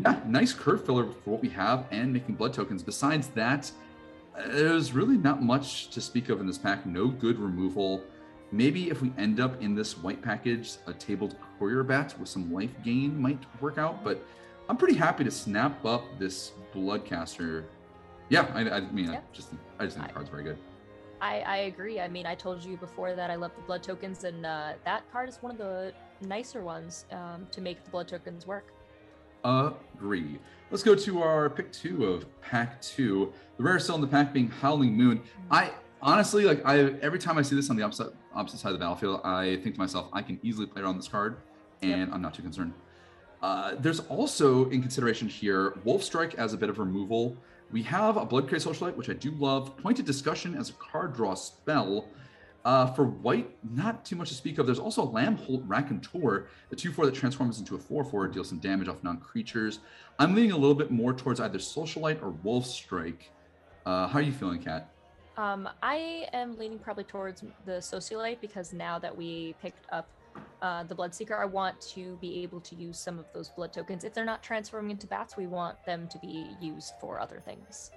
Yeah, 0.00 0.20
nice 0.26 0.52
curve 0.52 0.86
filler 0.86 1.04
for 1.24 1.30
what 1.30 1.42
we 1.42 1.48
have 1.50 1.84
and 1.90 2.12
making 2.12 2.36
blood 2.36 2.52
tokens. 2.54 2.82
Besides 2.82 3.28
that, 3.28 3.70
there's 4.36 4.92
really 4.92 5.16
not 5.16 5.42
much 5.42 5.88
to 5.90 6.00
speak 6.00 6.28
of 6.28 6.40
in 6.40 6.46
this 6.46 6.58
pack. 6.58 6.86
No 6.86 7.08
good 7.08 7.38
removal. 7.38 8.02
Maybe 8.52 8.90
if 8.90 9.00
we 9.00 9.12
end 9.16 9.38
up 9.40 9.60
in 9.62 9.74
this 9.74 9.96
white 9.98 10.22
package, 10.22 10.72
a 10.86 10.92
tabled 10.92 11.36
courier 11.58 11.84
bat 11.84 12.14
with 12.18 12.28
some 12.28 12.52
life 12.52 12.72
gain 12.82 13.20
might 13.20 13.38
work 13.60 13.78
out, 13.78 14.02
but 14.02 14.24
I'm 14.68 14.76
pretty 14.76 14.94
happy 14.96 15.24
to 15.24 15.30
snap 15.30 15.84
up 15.84 16.02
this 16.18 16.52
bloodcaster. 16.74 17.64
Yeah, 18.28 18.46
I, 18.54 18.68
I 18.70 18.80
mean, 18.92 19.08
I 19.10 19.14
Yeah. 19.14 19.20
just 19.32 19.50
I 19.78 19.84
just 19.84 19.96
think 19.96 20.08
the 20.08 20.14
card's 20.14 20.30
very 20.30 20.44
good. 20.44 20.58
I, 21.20 21.40
I 21.40 21.56
agree. 21.58 22.00
I 22.00 22.08
mean, 22.08 22.24
I 22.24 22.34
told 22.34 22.64
you 22.64 22.76
before 22.78 23.14
that 23.14 23.30
I 23.30 23.34
love 23.34 23.52
the 23.54 23.62
blood 23.62 23.82
tokens, 23.82 24.24
and 24.24 24.46
uh, 24.46 24.72
that 24.84 25.10
card 25.12 25.28
is 25.28 25.36
one 25.42 25.52
of 25.52 25.58
the 25.58 25.92
nicer 26.22 26.62
ones 26.62 27.04
um, 27.12 27.46
to 27.50 27.60
make 27.60 27.84
the 27.84 27.90
blood 27.90 28.08
tokens 28.08 28.46
work. 28.46 28.72
Agree. 29.44 30.38
Let's 30.70 30.84
go 30.84 30.94
to 30.94 31.20
our 31.20 31.50
pick 31.50 31.72
two 31.72 32.06
of 32.06 32.40
pack 32.40 32.80
two. 32.80 33.32
The 33.56 33.62
rarest 33.64 33.86
still 33.86 33.96
in 33.96 34.00
the 34.00 34.06
pack 34.06 34.32
being 34.32 34.48
Howling 34.48 34.96
Moon. 34.96 35.20
I 35.50 35.72
honestly 36.00 36.44
like 36.44 36.64
I 36.64 36.94
every 37.02 37.18
time 37.18 37.38
I 37.38 37.42
see 37.42 37.56
this 37.56 37.70
on 37.70 37.76
the 37.76 37.82
opposite 37.82 38.14
opposite 38.32 38.58
side 38.58 38.68
of 38.68 38.74
the 38.74 38.78
battlefield, 38.78 39.20
I 39.24 39.56
think 39.56 39.74
to 39.74 39.80
myself, 39.80 40.08
I 40.12 40.22
can 40.22 40.38
easily 40.44 40.66
play 40.66 40.82
around 40.82 40.96
this 40.96 41.08
card, 41.08 41.38
and 41.82 42.14
I'm 42.14 42.22
not 42.22 42.34
too 42.34 42.42
concerned. 42.42 42.72
Uh, 43.42 43.74
there's 43.80 43.98
also 44.00 44.70
in 44.70 44.80
consideration 44.80 45.28
here 45.28 45.74
Wolf 45.82 46.04
Strike 46.04 46.34
as 46.34 46.54
a 46.54 46.56
bit 46.56 46.70
of 46.70 46.78
removal. 46.78 47.36
We 47.72 47.82
have 47.84 48.16
a 48.16 48.24
Bloodcrazed 48.24 48.64
Socialite, 48.68 48.94
which 48.94 49.10
I 49.10 49.14
do 49.14 49.32
love. 49.32 49.76
Pointed 49.76 50.06
Discussion 50.06 50.54
as 50.54 50.70
a 50.70 50.74
card 50.74 51.14
draw 51.14 51.34
spell. 51.34 52.08
Uh, 52.62 52.86
for 52.92 53.06
white, 53.06 53.50
not 53.72 54.04
too 54.04 54.16
much 54.16 54.28
to 54.28 54.34
speak 54.34 54.58
of. 54.58 54.66
There's 54.66 54.78
also 54.78 55.10
Lambholt 55.10 55.62
Raconteur, 55.66 56.48
the 56.68 56.76
2 56.76 56.92
4 56.92 57.06
that 57.06 57.14
transforms 57.14 57.58
into 57.58 57.74
a 57.74 57.78
4 57.78 58.04
4, 58.04 58.28
deals 58.28 58.50
some 58.50 58.58
damage 58.58 58.86
off 58.86 59.02
non 59.02 59.16
creatures. 59.16 59.78
I'm 60.18 60.34
leaning 60.34 60.52
a 60.52 60.58
little 60.58 60.74
bit 60.74 60.90
more 60.90 61.14
towards 61.14 61.40
either 61.40 61.58
Socialite 61.58 62.22
or 62.22 62.30
Wolf 62.42 62.66
Strike. 62.66 63.30
Uh, 63.86 64.06
how 64.08 64.18
are 64.18 64.22
you 64.22 64.32
feeling, 64.32 64.62
Kat? 64.62 64.92
Um, 65.38 65.70
I 65.82 66.26
am 66.34 66.58
leaning 66.58 66.78
probably 66.78 67.04
towards 67.04 67.42
the 67.64 67.78
Socialite 67.78 68.42
because 68.42 68.74
now 68.74 68.98
that 68.98 69.16
we 69.16 69.54
picked 69.62 69.86
up 69.90 70.06
uh, 70.60 70.84
the 70.84 70.94
Bloodseeker, 70.94 71.38
I 71.38 71.46
want 71.46 71.80
to 71.92 72.18
be 72.20 72.42
able 72.42 72.60
to 72.60 72.74
use 72.74 72.98
some 72.98 73.18
of 73.18 73.24
those 73.32 73.48
blood 73.48 73.72
tokens. 73.72 74.04
If 74.04 74.12
they're 74.12 74.26
not 74.26 74.42
transforming 74.42 74.90
into 74.90 75.06
bats, 75.06 75.38
we 75.38 75.46
want 75.46 75.82
them 75.86 76.08
to 76.08 76.18
be 76.18 76.50
used 76.60 76.92
for 77.00 77.18
other 77.18 77.40
things. 77.42 77.90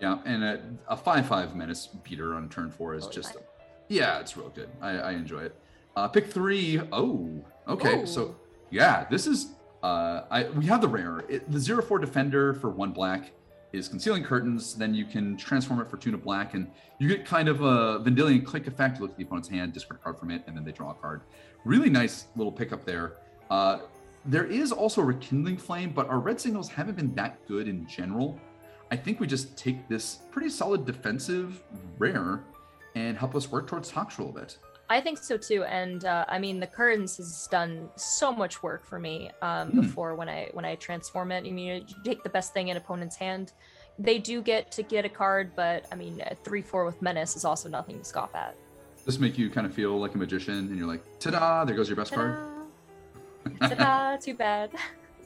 Yeah, 0.00 0.18
and 0.24 0.42
a, 0.42 0.60
a 0.88 0.96
5 0.96 1.26
5 1.26 1.54
Menace 1.54 1.86
beater 2.02 2.34
on 2.34 2.48
turn 2.48 2.70
4 2.70 2.94
is 2.94 3.04
Totally 3.04 3.14
just, 3.14 3.34
fine. 3.34 3.42
Yeah, 3.90 4.20
it's 4.20 4.36
real 4.36 4.50
good. 4.50 4.70
I, 4.80 4.90
I 4.90 5.10
enjoy 5.12 5.40
it. 5.40 5.56
Uh, 5.96 6.06
pick 6.06 6.28
three. 6.28 6.80
Oh, 6.92 7.28
okay. 7.66 8.06
So, 8.06 8.36
yeah, 8.70 9.04
this 9.10 9.26
is, 9.26 9.48
uh, 9.82 10.22
I 10.30 10.44
we 10.50 10.64
have 10.66 10.80
the 10.80 10.86
rare. 10.86 11.24
It, 11.28 11.50
the 11.50 11.58
zero 11.58 11.82
four 11.82 11.98
Defender 11.98 12.54
for 12.54 12.70
one 12.70 12.92
black 12.92 13.32
is 13.72 13.88
Concealing 13.88 14.22
Curtains. 14.22 14.76
Then 14.76 14.94
you 14.94 15.04
can 15.04 15.36
transform 15.36 15.80
it 15.80 15.90
for 15.90 15.96
two 15.96 16.12
to 16.12 16.16
black, 16.16 16.54
and 16.54 16.70
you 17.00 17.08
get 17.08 17.26
kind 17.26 17.48
of 17.48 17.62
a 17.62 17.98
Vendilion 17.98 18.44
Clique 18.44 18.68
effect. 18.68 18.98
You 18.98 19.02
look 19.02 19.10
at 19.10 19.16
the 19.16 19.24
opponent's 19.24 19.48
hand, 19.48 19.72
discard 19.72 19.98
a 20.00 20.04
card 20.04 20.18
from 20.20 20.30
it, 20.30 20.44
and 20.46 20.56
then 20.56 20.64
they 20.64 20.72
draw 20.72 20.92
a 20.92 20.94
card. 20.94 21.22
Really 21.64 21.90
nice 21.90 22.26
little 22.36 22.52
pickup 22.52 22.84
there. 22.84 23.14
Uh, 23.50 23.80
there 24.24 24.46
is 24.46 24.70
also 24.70 25.00
a 25.00 25.04
Rekindling 25.04 25.56
Flame, 25.56 25.90
but 25.90 26.08
our 26.08 26.20
red 26.20 26.40
signals 26.40 26.68
haven't 26.68 26.96
been 26.96 27.12
that 27.16 27.44
good 27.48 27.66
in 27.66 27.88
general. 27.88 28.38
I 28.92 28.96
think 28.96 29.18
we 29.18 29.26
just 29.26 29.56
take 29.56 29.88
this 29.88 30.20
pretty 30.30 30.48
solid 30.48 30.86
defensive 30.86 31.60
rare 31.98 32.44
and 32.94 33.16
help 33.16 33.34
us 33.34 33.50
work 33.50 33.66
towards 33.66 33.90
Tox 33.90 34.18
a 34.18 34.22
little 34.22 34.34
bit. 34.38 34.58
I 34.88 35.00
think 35.00 35.18
so 35.18 35.36
too, 35.36 35.62
and 35.64 36.04
uh, 36.04 36.24
I 36.28 36.38
mean 36.40 36.58
the 36.58 36.66
curtains 36.66 37.16
has 37.18 37.46
done 37.48 37.88
so 37.96 38.32
much 38.32 38.62
work 38.62 38.84
for 38.84 38.98
me 38.98 39.30
um, 39.40 39.70
Hmm. 39.70 39.80
before 39.82 40.14
when 40.16 40.28
I 40.28 40.48
when 40.52 40.64
I 40.64 40.74
transform 40.74 41.30
it. 41.30 41.46
I 41.46 41.50
mean, 41.50 41.58
you 41.58 41.84
take 42.04 42.22
the 42.24 42.28
best 42.28 42.52
thing 42.52 42.68
in 42.68 42.76
opponent's 42.76 43.14
hand. 43.16 43.52
They 44.00 44.18
do 44.18 44.42
get 44.42 44.72
to 44.72 44.82
get 44.82 45.04
a 45.04 45.08
card, 45.08 45.52
but 45.54 45.86
I 45.92 45.94
mean, 45.94 46.20
a 46.26 46.34
three 46.34 46.62
four 46.62 46.84
with 46.84 47.00
menace 47.02 47.36
is 47.36 47.44
also 47.44 47.68
nothing 47.68 47.98
to 47.98 48.04
scoff 48.04 48.34
at. 48.34 48.56
This 49.06 49.18
make 49.20 49.38
you 49.38 49.48
kind 49.48 49.66
of 49.66 49.72
feel 49.72 49.98
like 50.00 50.14
a 50.14 50.18
magician, 50.18 50.54
and 50.54 50.76
you're 50.76 50.86
like, 50.88 51.02
ta-da! 51.20 51.64
There 51.64 51.76
goes 51.76 51.88
your 51.88 51.96
best 51.96 52.12
card. 52.12 52.36
Ta-da! 53.60 53.68
Ta-da! 53.74 54.16
Too 54.20 54.34
bad. 54.34 54.70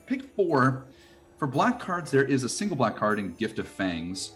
Pick 0.06 0.22
four. 0.36 0.84
For 1.38 1.46
black 1.46 1.80
cards, 1.80 2.10
there 2.10 2.24
is 2.24 2.44
a 2.44 2.48
single 2.48 2.76
black 2.76 2.96
card 2.96 3.18
in 3.18 3.32
Gift 3.34 3.58
of 3.58 3.66
Fangs. 3.66 4.32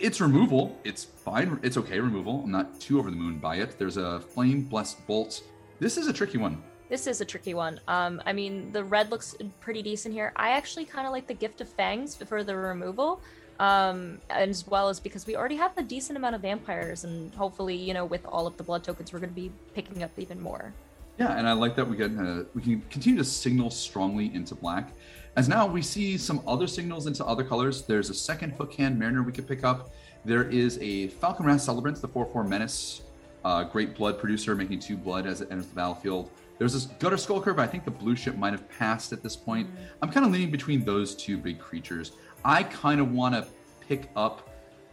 It's 0.00 0.20
removal. 0.20 0.78
It's 0.84 1.04
fine. 1.04 1.58
It's 1.62 1.76
okay 1.76 1.98
removal. 1.98 2.42
I'm 2.44 2.52
not 2.52 2.80
too 2.80 2.98
over 2.98 3.10
the 3.10 3.16
moon 3.16 3.38
by 3.38 3.56
it. 3.56 3.78
There's 3.78 3.96
a 3.96 4.20
Flame 4.20 4.62
Blessed 4.62 5.04
Bolt. 5.06 5.42
This 5.80 5.96
is 5.96 6.06
a 6.06 6.12
tricky 6.12 6.38
one. 6.38 6.62
This 6.88 7.06
is 7.06 7.20
a 7.20 7.24
tricky 7.24 7.54
one. 7.54 7.80
Um, 7.88 8.22
I 8.24 8.32
mean, 8.32 8.70
the 8.72 8.84
red 8.84 9.10
looks 9.10 9.36
pretty 9.60 9.82
decent 9.82 10.14
here. 10.14 10.32
I 10.36 10.50
actually 10.50 10.84
kind 10.84 11.06
of 11.06 11.12
like 11.12 11.26
the 11.26 11.34
Gift 11.34 11.60
of 11.60 11.68
Fangs 11.68 12.14
for 12.14 12.44
the 12.44 12.56
removal, 12.56 13.20
um, 13.58 14.20
as 14.30 14.66
well 14.66 14.88
as 14.88 15.00
because 15.00 15.26
we 15.26 15.36
already 15.36 15.56
have 15.56 15.76
a 15.76 15.82
decent 15.82 16.16
amount 16.16 16.36
of 16.36 16.42
vampires, 16.42 17.04
and 17.04 17.34
hopefully, 17.34 17.74
you 17.74 17.92
know, 17.92 18.04
with 18.04 18.24
all 18.24 18.46
of 18.46 18.56
the 18.56 18.62
blood 18.62 18.84
tokens, 18.84 19.12
we're 19.12 19.18
going 19.18 19.30
to 19.30 19.34
be 19.34 19.50
picking 19.74 20.02
up 20.02 20.12
even 20.16 20.40
more. 20.40 20.72
Yeah, 21.18 21.36
and 21.36 21.48
I 21.48 21.52
like 21.52 21.74
that 21.76 21.88
we 21.88 21.96
get 21.96 22.16
uh, 22.16 22.44
we 22.54 22.62
can 22.62 22.80
continue 22.90 23.18
to 23.18 23.24
signal 23.24 23.70
strongly 23.70 24.32
into 24.34 24.54
black. 24.54 24.92
As 25.34 25.48
now 25.48 25.66
we 25.66 25.82
see 25.82 26.16
some 26.16 26.40
other 26.46 26.66
signals 26.66 27.06
into 27.06 27.24
other 27.24 27.44
colors. 27.44 27.82
There's 27.82 28.10
a 28.10 28.14
second 28.14 28.56
Hookhand 28.56 28.98
Mariner 28.98 29.22
we 29.22 29.32
could 29.32 29.46
pick 29.46 29.64
up. 29.64 29.92
There 30.24 30.44
is 30.44 30.78
a 30.78 31.08
Falkenrath 31.08 31.60
Celebrant, 31.60 32.00
the 32.00 32.08
4-4 32.08 32.48
menace, 32.48 33.02
uh, 33.44 33.64
great 33.64 33.94
blood 33.94 34.18
producer, 34.18 34.54
making 34.54 34.80
two 34.80 34.96
blood 34.96 35.26
as 35.26 35.40
it 35.40 35.48
enters 35.50 35.66
the 35.66 35.74
battlefield. 35.74 36.30
There's 36.58 36.72
this 36.72 36.86
Gutter 36.98 37.16
Skulker, 37.16 37.54
but 37.54 37.62
I 37.62 37.66
think 37.68 37.84
the 37.84 37.90
blue 37.90 38.16
ship 38.16 38.36
might 38.36 38.52
have 38.52 38.68
passed 38.68 39.12
at 39.12 39.22
this 39.22 39.36
point. 39.36 39.70
I'm 40.02 40.10
kind 40.10 40.26
of 40.26 40.32
leaning 40.32 40.50
between 40.50 40.84
those 40.84 41.14
two 41.14 41.38
big 41.38 41.60
creatures. 41.60 42.12
I 42.44 42.64
kind 42.64 43.00
of 43.00 43.12
want 43.12 43.34
to 43.34 43.46
pick 43.80 44.10
up 44.16 44.47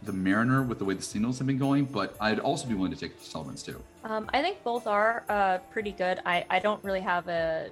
the 0.06 0.12
Mariner 0.12 0.62
with 0.62 0.78
the 0.78 0.84
way 0.84 0.94
the 0.94 1.02
signals 1.02 1.38
have 1.38 1.46
been 1.46 1.58
going, 1.58 1.84
but 1.84 2.16
I'd 2.20 2.38
also 2.38 2.66
be 2.66 2.74
willing 2.74 2.92
to 2.92 2.98
take 2.98 3.18
the 3.18 3.24
Celebrants 3.24 3.62
too. 3.62 3.82
Um, 4.04 4.30
I 4.32 4.40
think 4.40 4.62
both 4.62 4.86
are 4.86 5.24
uh, 5.28 5.58
pretty 5.70 5.92
good. 5.92 6.20
I, 6.24 6.46
I 6.48 6.58
don't 6.60 6.82
really 6.82 7.00
have 7.00 7.28
a. 7.28 7.70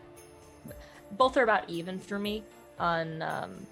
Both 1.12 1.36
are 1.36 1.44
about 1.44 1.70
even 1.70 1.98
for 1.98 2.18
me 2.18 2.42
on 2.78 3.22
um, 3.22 3.66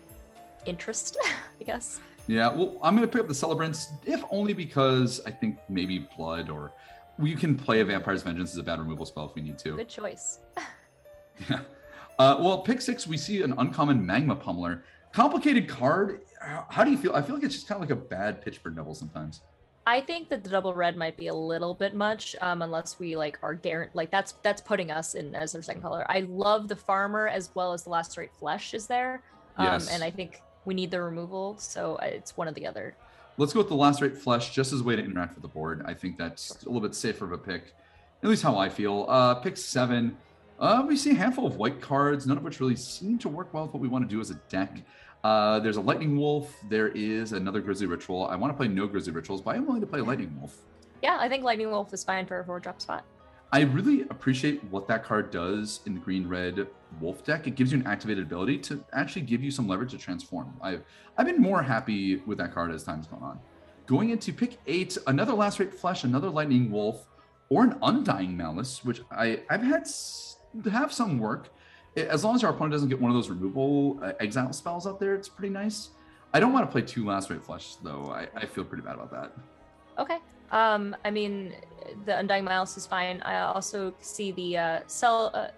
interest, 0.64 1.18
I 1.60 1.64
guess. 1.64 2.00
Yeah, 2.28 2.54
well, 2.54 2.78
I'm 2.82 2.94
going 2.94 3.06
to 3.06 3.12
pick 3.12 3.20
up 3.20 3.28
the 3.28 3.34
Celebrants, 3.34 3.88
if 4.06 4.22
only 4.30 4.52
because 4.52 5.20
I 5.26 5.32
think 5.32 5.58
maybe 5.68 6.06
Blood 6.16 6.48
or 6.48 6.72
we 7.18 7.34
can 7.34 7.56
play 7.56 7.80
a 7.80 7.84
Vampire's 7.84 8.22
Vengeance 8.22 8.52
as 8.52 8.58
a 8.58 8.62
bad 8.62 8.78
removal 8.78 9.04
spell 9.04 9.28
if 9.28 9.34
we 9.34 9.42
need 9.42 9.58
to. 9.58 9.76
Good 9.76 9.88
choice. 9.88 10.38
Yeah. 11.48 11.60
Uh, 12.18 12.36
well, 12.38 12.58
pick 12.58 12.80
six, 12.80 13.06
we 13.06 13.16
see 13.16 13.42
an 13.42 13.54
uncommon 13.56 14.04
Magma 14.04 14.36
Pummeler. 14.36 14.82
Complicated 15.12 15.66
card. 15.66 16.20
How- 16.42 16.66
How 16.68 16.84
do 16.84 16.90
you 16.90 16.98
feel? 16.98 17.14
I 17.14 17.22
feel 17.22 17.34
like 17.36 17.44
it's 17.44 17.54
just 17.54 17.68
kind 17.68 17.82
of 17.82 17.88
like 17.88 17.96
a 17.96 18.00
bad 18.00 18.42
pitch 18.42 18.58
for 18.58 18.70
Neville 18.70 18.94
sometimes. 18.94 19.42
I 19.86 20.00
think 20.00 20.28
that 20.28 20.44
the 20.44 20.50
double 20.50 20.74
red 20.74 20.96
might 20.96 21.16
be 21.16 21.26
a 21.26 21.34
little 21.34 21.74
bit 21.74 21.94
much, 21.94 22.36
um, 22.40 22.62
unless 22.62 22.98
we 23.00 23.16
like 23.16 23.38
are 23.42 23.54
guaranteed. 23.54 23.94
Like 23.96 24.10
that's 24.10 24.32
that's 24.42 24.60
putting 24.60 24.90
us 24.90 25.14
in 25.14 25.34
as 25.34 25.52
their 25.52 25.62
second 25.62 25.82
color. 25.82 26.04
I 26.08 26.20
love 26.28 26.68
the 26.68 26.76
farmer 26.76 27.26
as 27.28 27.50
well 27.54 27.72
as 27.72 27.82
the 27.84 27.90
last 27.90 28.10
lacerate 28.16 28.32
flesh 28.38 28.74
is 28.74 28.86
there, 28.86 29.22
um, 29.56 29.66
Yes. 29.66 29.88
and 29.92 30.04
I 30.04 30.10
think 30.10 30.40
we 30.64 30.74
need 30.74 30.90
the 30.92 31.02
removal, 31.02 31.56
so 31.58 31.96
uh, 31.96 32.04
it's 32.04 32.36
one 32.36 32.46
or 32.48 32.52
the 32.52 32.66
other. 32.66 32.94
Let's 33.38 33.52
go 33.52 33.60
with 33.60 33.68
the 33.68 33.74
last 33.74 34.00
Lacerate 34.00 34.16
Flesh 34.16 34.54
just 34.54 34.72
as 34.74 34.82
a 34.82 34.84
way 34.84 34.94
to 34.94 35.02
interact 35.02 35.34
with 35.34 35.42
the 35.42 35.48
board. 35.48 35.82
I 35.86 35.94
think 35.94 36.18
that's 36.18 36.62
a 36.62 36.66
little 36.68 36.82
bit 36.82 36.94
safer 36.94 37.24
of 37.24 37.32
a 37.32 37.38
pick, 37.38 37.74
at 38.22 38.28
least 38.28 38.42
how 38.42 38.56
I 38.58 38.68
feel. 38.68 39.06
Uh, 39.08 39.34
pick 39.36 39.56
seven. 39.56 40.16
Uh, 40.60 40.84
we 40.86 40.96
see 40.96 41.10
a 41.12 41.14
handful 41.14 41.46
of 41.46 41.56
white 41.56 41.80
cards, 41.80 42.26
none 42.26 42.36
of 42.36 42.44
which 42.44 42.60
really 42.60 42.76
seem 42.76 43.18
to 43.18 43.28
work 43.30 43.52
well 43.54 43.64
with 43.64 43.72
what 43.72 43.80
we 43.80 43.88
want 43.88 44.08
to 44.08 44.14
do 44.14 44.20
as 44.20 44.30
a 44.30 44.34
deck. 44.50 44.76
Uh, 45.24 45.60
there's 45.60 45.76
a 45.76 45.80
Lightning 45.80 46.16
Wolf. 46.16 46.56
There 46.68 46.88
is 46.88 47.32
another 47.32 47.60
Grisly 47.60 47.86
Ritual. 47.86 48.26
I 48.26 48.34
want 48.36 48.52
to 48.52 48.56
play 48.56 48.68
no 48.68 48.86
Grisly 48.86 49.12
Rituals, 49.12 49.40
but 49.40 49.54
I'm 49.54 49.66
willing 49.66 49.80
to 49.80 49.86
play 49.86 50.00
Lightning 50.00 50.36
Wolf. 50.38 50.56
Yeah, 51.02 51.16
I 51.20 51.28
think 51.28 51.42
lightning 51.42 51.68
wolf 51.70 51.92
is 51.92 52.04
fine 52.04 52.26
for 52.26 52.38
a 52.38 52.44
four 52.44 52.60
drop 52.60 52.80
spot. 52.80 53.04
I 53.52 53.62
really 53.62 54.02
appreciate 54.02 54.62
what 54.70 54.86
that 54.88 55.04
card 55.04 55.30
does 55.32 55.80
in 55.84 55.94
the 55.94 56.00
green 56.00 56.28
red 56.28 56.68
wolf 57.00 57.24
deck. 57.24 57.46
It 57.48 57.56
gives 57.56 57.72
you 57.72 57.78
an 57.80 57.86
activated 57.88 58.24
ability 58.24 58.58
to 58.58 58.84
actually 58.92 59.22
give 59.22 59.42
you 59.42 59.50
some 59.50 59.66
leverage 59.66 59.90
to 59.90 59.98
transform. 59.98 60.54
I've 60.62 60.82
I've 61.18 61.26
been 61.26 61.42
more 61.42 61.60
happy 61.60 62.16
with 62.24 62.38
that 62.38 62.54
card 62.54 62.70
as 62.70 62.84
time's 62.84 63.08
gone 63.08 63.22
on. 63.22 63.40
Going 63.86 64.10
into 64.10 64.32
pick 64.32 64.58
eight, 64.68 64.96
another 65.08 65.32
lacerate 65.34 65.74
flesh, 65.74 66.04
another 66.04 66.30
lightning 66.30 66.70
wolf, 66.70 67.08
or 67.48 67.64
an 67.64 67.78
undying 67.82 68.36
malice, 68.36 68.84
which 68.84 69.02
I 69.10 69.40
I've 69.50 69.62
had 69.62 69.82
s- 69.82 70.36
have 70.70 70.92
some 70.92 71.18
work. 71.18 71.48
As 71.96 72.24
long 72.24 72.34
as 72.34 72.42
your 72.42 72.50
opponent 72.50 72.72
doesn't 72.72 72.88
get 72.88 73.00
one 73.00 73.10
of 73.10 73.14
those 73.14 73.28
removal 73.28 73.98
uh, 74.02 74.12
exile 74.18 74.52
spells 74.52 74.86
out 74.86 74.98
there, 74.98 75.14
it's 75.14 75.28
pretty 75.28 75.52
nice. 75.52 75.90
I 76.32 76.40
don't 76.40 76.52
want 76.52 76.66
to 76.66 76.72
play 76.72 76.82
two 76.82 77.04
last 77.04 77.28
lacerate 77.28 77.44
flesh 77.44 77.76
though. 77.82 78.06
I, 78.06 78.28
I 78.34 78.46
feel 78.46 78.64
pretty 78.64 78.82
bad 78.82 78.94
about 78.94 79.10
that. 79.10 79.32
Okay. 79.98 80.18
Um, 80.50 80.96
I 81.04 81.10
mean, 81.10 81.54
the 82.06 82.18
Undying 82.18 82.44
Malice 82.44 82.76
is 82.76 82.86
fine. 82.86 83.20
I 83.22 83.40
also 83.40 83.94
see 84.00 84.32
the 84.32 84.56
uh, 84.56 84.80
cell, 84.86 85.30
uh, 85.34 85.48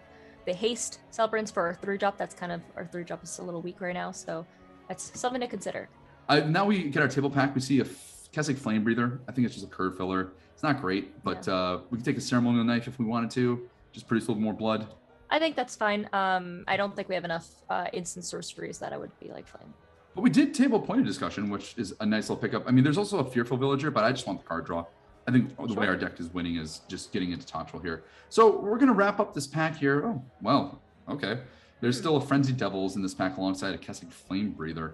the 0.46 0.52
haste 0.52 1.00
celebrants 1.10 1.50
for 1.50 1.64
our 1.66 1.74
three 1.74 1.98
drop. 1.98 2.18
That's 2.18 2.34
kind 2.34 2.52
of 2.52 2.60
our 2.76 2.86
three 2.86 3.04
drop 3.04 3.22
is 3.22 3.38
a 3.38 3.42
little 3.42 3.62
weak 3.62 3.80
right 3.80 3.94
now, 3.94 4.10
so 4.10 4.44
that's 4.88 5.18
something 5.18 5.40
to 5.40 5.46
consider. 5.46 5.88
Uh, 6.28 6.40
now 6.40 6.64
we 6.64 6.84
get 6.84 7.02
our 7.02 7.08
table 7.08 7.30
pack. 7.30 7.54
We 7.54 7.60
see 7.60 7.78
a 7.80 7.84
F- 7.84 8.28
Kessig 8.32 8.56
Flamebreather. 8.56 9.20
I 9.28 9.32
think 9.32 9.46
it's 9.46 9.54
just 9.54 9.66
a 9.66 9.70
curve 9.70 9.96
filler. 9.96 10.32
It's 10.52 10.62
not 10.62 10.80
great, 10.80 11.22
but 11.22 11.46
uh, 11.48 11.80
we 11.90 11.98
can 11.98 12.04
take 12.04 12.16
a 12.16 12.20
ceremonial 12.20 12.64
knife 12.64 12.88
if 12.88 12.98
we 12.98 13.04
wanted 13.04 13.30
to. 13.32 13.68
Just 13.92 14.06
produce 14.06 14.26
a 14.26 14.30
little 14.30 14.42
more 14.42 14.54
blood. 14.54 14.88
I 15.30 15.38
think 15.38 15.56
that's 15.56 15.74
fine. 15.74 16.08
Um, 16.12 16.64
I 16.68 16.76
don't 16.76 16.94
think 16.94 17.08
we 17.08 17.14
have 17.14 17.24
enough 17.24 17.48
uh, 17.68 17.86
instant 17.92 18.24
sorceries 18.24 18.78
that 18.78 18.92
I 18.92 18.96
would 18.96 19.10
be 19.18 19.28
like 19.30 19.46
flame. 19.46 19.72
But 20.14 20.22
we 20.22 20.30
did 20.30 20.54
table 20.54 20.80
pointed 20.80 21.06
discussion, 21.06 21.50
which 21.50 21.74
is 21.76 21.94
a 22.00 22.06
nice 22.06 22.28
little 22.28 22.40
pickup. 22.40 22.64
I 22.68 22.70
mean, 22.70 22.84
there's 22.84 22.98
also 22.98 23.18
a 23.18 23.24
Fearful 23.24 23.56
Villager, 23.56 23.90
but 23.90 24.04
I 24.04 24.12
just 24.12 24.26
want 24.26 24.38
the 24.40 24.46
card 24.46 24.64
draw. 24.66 24.84
I 25.26 25.32
think 25.32 25.56
the 25.56 25.74
way 25.74 25.88
our 25.88 25.96
deck 25.96 26.20
is 26.20 26.28
winning 26.32 26.56
is 26.56 26.82
just 26.86 27.10
getting 27.10 27.32
into 27.32 27.46
top 27.46 27.72
roll 27.72 27.82
here. 27.82 28.04
So 28.28 28.60
we're 28.60 28.78
gonna 28.78 28.92
wrap 28.92 29.18
up 29.18 29.34
this 29.34 29.46
pack 29.46 29.76
here. 29.76 30.04
Oh, 30.06 30.22
well, 30.42 30.80
okay. 31.08 31.40
There's 31.80 31.98
still 31.98 32.16
a 32.16 32.20
Frenzied 32.20 32.56
Devils 32.58 32.94
in 32.96 33.02
this 33.02 33.14
pack 33.14 33.36
alongside 33.38 33.74
a 33.74 33.78
Kessig 33.78 34.10
Flamebreather. 34.12 34.92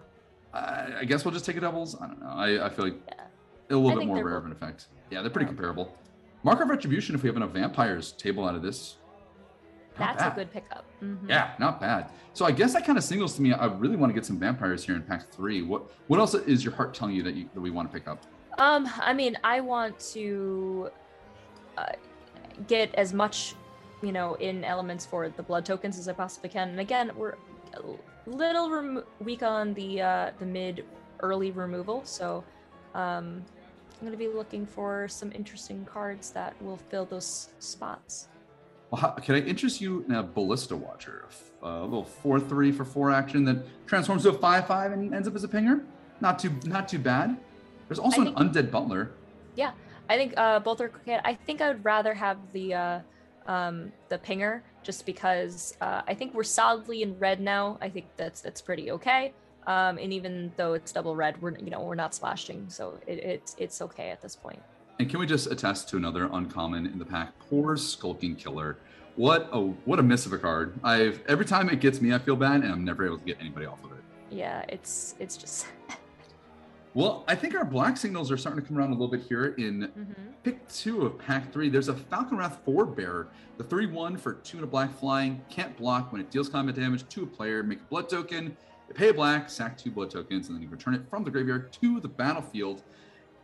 I, 0.54 1.00
I 1.00 1.04
guess 1.04 1.24
we'll 1.24 1.34
just 1.34 1.44
take 1.44 1.56
a 1.56 1.60
Devils. 1.60 1.96
I 2.00 2.06
don't 2.06 2.20
know. 2.20 2.28
I, 2.28 2.66
I 2.66 2.68
feel 2.70 2.86
like 2.86 2.96
Yeah. 3.08 3.24
a 3.70 3.74
little 3.76 3.90
I 3.90 3.94
bit 3.96 4.06
more 4.06 4.24
rare 4.24 4.36
of 4.36 4.46
an 4.46 4.52
effect. 4.52 4.86
Yeah, 5.10 5.20
they're 5.20 5.30
pretty 5.30 5.44
Yeah. 5.46 5.50
comparable. 5.56 5.96
Markov 6.44 6.68
Retribution 6.70 7.14
if 7.14 7.22
we 7.22 7.28
have 7.28 7.36
enough 7.36 7.50
vampires 7.50 8.12
table 8.12 8.46
out 8.48 8.54
of 8.54 8.62
this. 8.62 8.96
That's 9.98 10.22
a 10.22 10.32
good 10.34 10.50
pickup. 10.52 10.84
Mhm. 11.02 11.28
Yeah, 11.28 11.52
not 11.58 11.80
bad. 11.80 12.10
So 12.32 12.44
I 12.44 12.52
guess 12.52 12.72
that 12.72 12.86
kind 12.86 12.96
of 12.96 13.04
signals 13.04 13.34
to 13.36 13.42
me 13.42 13.52
I 13.52 13.66
really 13.66 13.96
want 13.96 14.10
to 14.10 14.14
get 14.14 14.24
some 14.24 14.38
vampires 14.38 14.84
here 14.84 14.94
in 14.94 15.02
pack 15.02 15.28
three. 15.30 15.62
What 15.62 15.82
what 16.08 16.18
else 16.20 16.34
is 16.34 16.64
your 16.64 16.74
heart 16.74 16.94
telling 16.94 17.14
you 17.14 17.22
that 17.24 17.34
you 17.34 17.48
that 17.54 17.60
we 17.60 17.70
want 17.70 17.90
to 17.90 17.98
pick 17.98 18.08
up? 18.08 18.24
Um, 18.58 18.88
I 19.00 19.12
mean, 19.12 19.36
I 19.44 19.60
want 19.60 19.98
to 20.14 20.90
uh, 21.78 21.86
get 22.66 22.94
as 22.94 23.12
much, 23.12 23.54
you 24.02 24.12
know, 24.12 24.34
in 24.34 24.64
elements 24.64 25.06
for 25.06 25.28
the 25.28 25.42
blood 25.42 25.64
tokens 25.64 25.98
as 25.98 26.08
I 26.08 26.12
possibly 26.12 26.50
can. 26.50 26.68
And 26.68 26.80
again, 26.80 27.10
we're 27.16 27.36
a 27.74 27.80
little 28.26 28.70
rem- 28.70 29.04
weak 29.20 29.42
on 29.42 29.72
the 29.74 30.02
uh, 30.02 30.30
the 30.38 30.46
mid 30.46 30.84
early 31.20 31.50
removal, 31.50 32.02
so 32.04 32.44
um, 32.94 33.44
I'm 33.92 34.00
going 34.00 34.12
to 34.12 34.18
be 34.18 34.28
looking 34.28 34.66
for 34.66 35.08
some 35.08 35.30
interesting 35.32 35.84
cards 35.84 36.30
that 36.30 36.54
will 36.62 36.78
fill 36.78 37.04
those 37.04 37.50
spots. 37.58 38.28
Well, 38.90 39.00
how, 39.00 39.10
can 39.10 39.36
I 39.36 39.40
interest 39.40 39.80
you 39.80 40.04
in 40.08 40.14
a 40.14 40.22
Ballista 40.22 40.76
Watcher? 40.76 41.28
A 41.62 41.82
little 41.82 42.04
4 42.04 42.40
3 42.40 42.72
for 42.72 42.84
4 42.84 43.10
action 43.12 43.44
that 43.44 43.64
transforms 43.86 44.24
to 44.24 44.30
a 44.30 44.32
5 44.32 44.66
5 44.66 44.92
and 44.92 45.14
ends 45.14 45.28
up 45.28 45.36
as 45.36 45.44
a 45.44 45.48
pinger? 45.48 45.84
Not 46.20 46.38
too 46.38 46.50
not 46.64 46.88
too 46.88 46.98
bad. 46.98 47.38
There's 47.88 47.98
also 47.98 48.24
think- 48.24 48.38
an 48.38 48.50
Undead 48.50 48.70
Butler. 48.70 49.12
Yeah, 49.56 49.72
I 50.08 50.16
think 50.16 50.34
uh, 50.36 50.60
both 50.60 50.80
are 50.80 50.92
okay. 51.02 51.20
I 51.24 51.34
think 51.34 51.60
I 51.60 51.68
would 51.68 51.84
rather 51.84 52.14
have 52.14 52.38
the 52.52 52.74
uh, 52.74 53.00
um, 53.46 53.92
the 54.08 54.18
pinger 54.18 54.62
just 54.82 55.06
because 55.06 55.76
uh, 55.80 56.02
I 56.06 56.14
think 56.14 56.34
we're 56.34 56.42
solidly 56.42 57.02
in 57.02 57.18
red 57.18 57.40
now. 57.40 57.78
I 57.80 57.88
think 57.88 58.06
that's 58.16 58.40
that's 58.40 58.60
pretty 58.60 58.90
okay. 58.92 59.32
Um, 59.66 59.98
and 59.98 60.12
even 60.12 60.52
though 60.56 60.74
it's 60.74 60.92
double 60.92 61.14
red, 61.14 61.40
we're 61.40 61.56
you 61.58 61.70
know 61.70 61.80
we're 61.82 61.94
not 61.94 62.14
splashing, 62.14 62.68
so 62.68 62.98
it, 63.06 63.18
it's 63.18 63.56
it's 63.58 63.82
okay 63.82 64.10
at 64.10 64.20
this 64.20 64.34
point. 64.34 64.62
And 65.00 65.08
can 65.08 65.18
we 65.18 65.24
just 65.24 65.50
attest 65.50 65.88
to 65.88 65.96
another 65.96 66.28
uncommon 66.30 66.84
in 66.84 66.98
the 66.98 67.06
pack? 67.06 67.32
Poor 67.48 67.74
Skulking 67.78 68.36
Killer. 68.36 68.76
What 69.16 69.48
a 69.50 69.58
what 69.86 69.98
a 69.98 70.02
miss 70.02 70.26
of 70.26 70.34
a 70.34 70.38
card. 70.38 70.78
I've 70.84 71.22
every 71.26 71.46
time 71.46 71.70
it 71.70 71.80
gets 71.80 72.02
me, 72.02 72.12
I 72.12 72.18
feel 72.18 72.36
bad, 72.36 72.60
and 72.60 72.70
I'm 72.70 72.84
never 72.84 73.06
able 73.06 73.16
to 73.16 73.24
get 73.24 73.38
anybody 73.40 73.64
off 73.64 73.82
of 73.82 73.92
it. 73.92 74.04
Yeah, 74.30 74.62
it's 74.68 75.14
it's 75.18 75.38
just. 75.38 75.66
Well, 76.92 77.24
I 77.28 77.36
think 77.36 77.54
our 77.54 77.64
black 77.64 77.96
signals 77.96 78.32
are 78.32 78.36
starting 78.36 78.60
to 78.60 78.66
come 78.66 78.76
around 78.76 78.88
a 78.88 78.94
little 78.94 79.06
bit 79.06 79.22
here 79.22 79.54
in 79.58 79.82
Mhm. 79.96 80.14
pick 80.42 80.66
two 80.66 81.06
of 81.06 81.16
pack 81.18 81.52
three. 81.52 81.68
There's 81.68 81.88
a 81.88 81.94
Falkenrath 81.94 82.58
Forebearer, 82.66 83.28
the 83.58 83.62
3 83.64 83.86
1 83.86 84.16
for 84.16 84.32
two 84.34 84.56
and 84.58 84.64
a 84.64 84.66
black 84.66 84.92
flying, 84.98 85.40
can't 85.48 85.74
block 85.76 86.10
when 86.10 86.20
it 86.20 86.32
deals 86.32 86.48
combat 86.48 86.74
damage 86.74 87.08
to 87.08 87.22
a 87.22 87.26
player, 87.26 87.62
make 87.62 87.78
a 87.78 87.84
blood 87.84 88.08
token, 88.08 88.56
you 88.88 88.94
pay 88.94 89.10
a 89.10 89.14
black, 89.14 89.48
sack 89.48 89.78
two 89.78 89.92
blood 89.92 90.10
tokens, 90.10 90.48
and 90.48 90.56
then 90.56 90.62
you 90.64 90.68
return 90.68 90.94
it 90.94 91.02
from 91.08 91.22
the 91.22 91.30
graveyard 91.30 91.72
to 91.74 92.00
the 92.00 92.08
battlefield. 92.08 92.82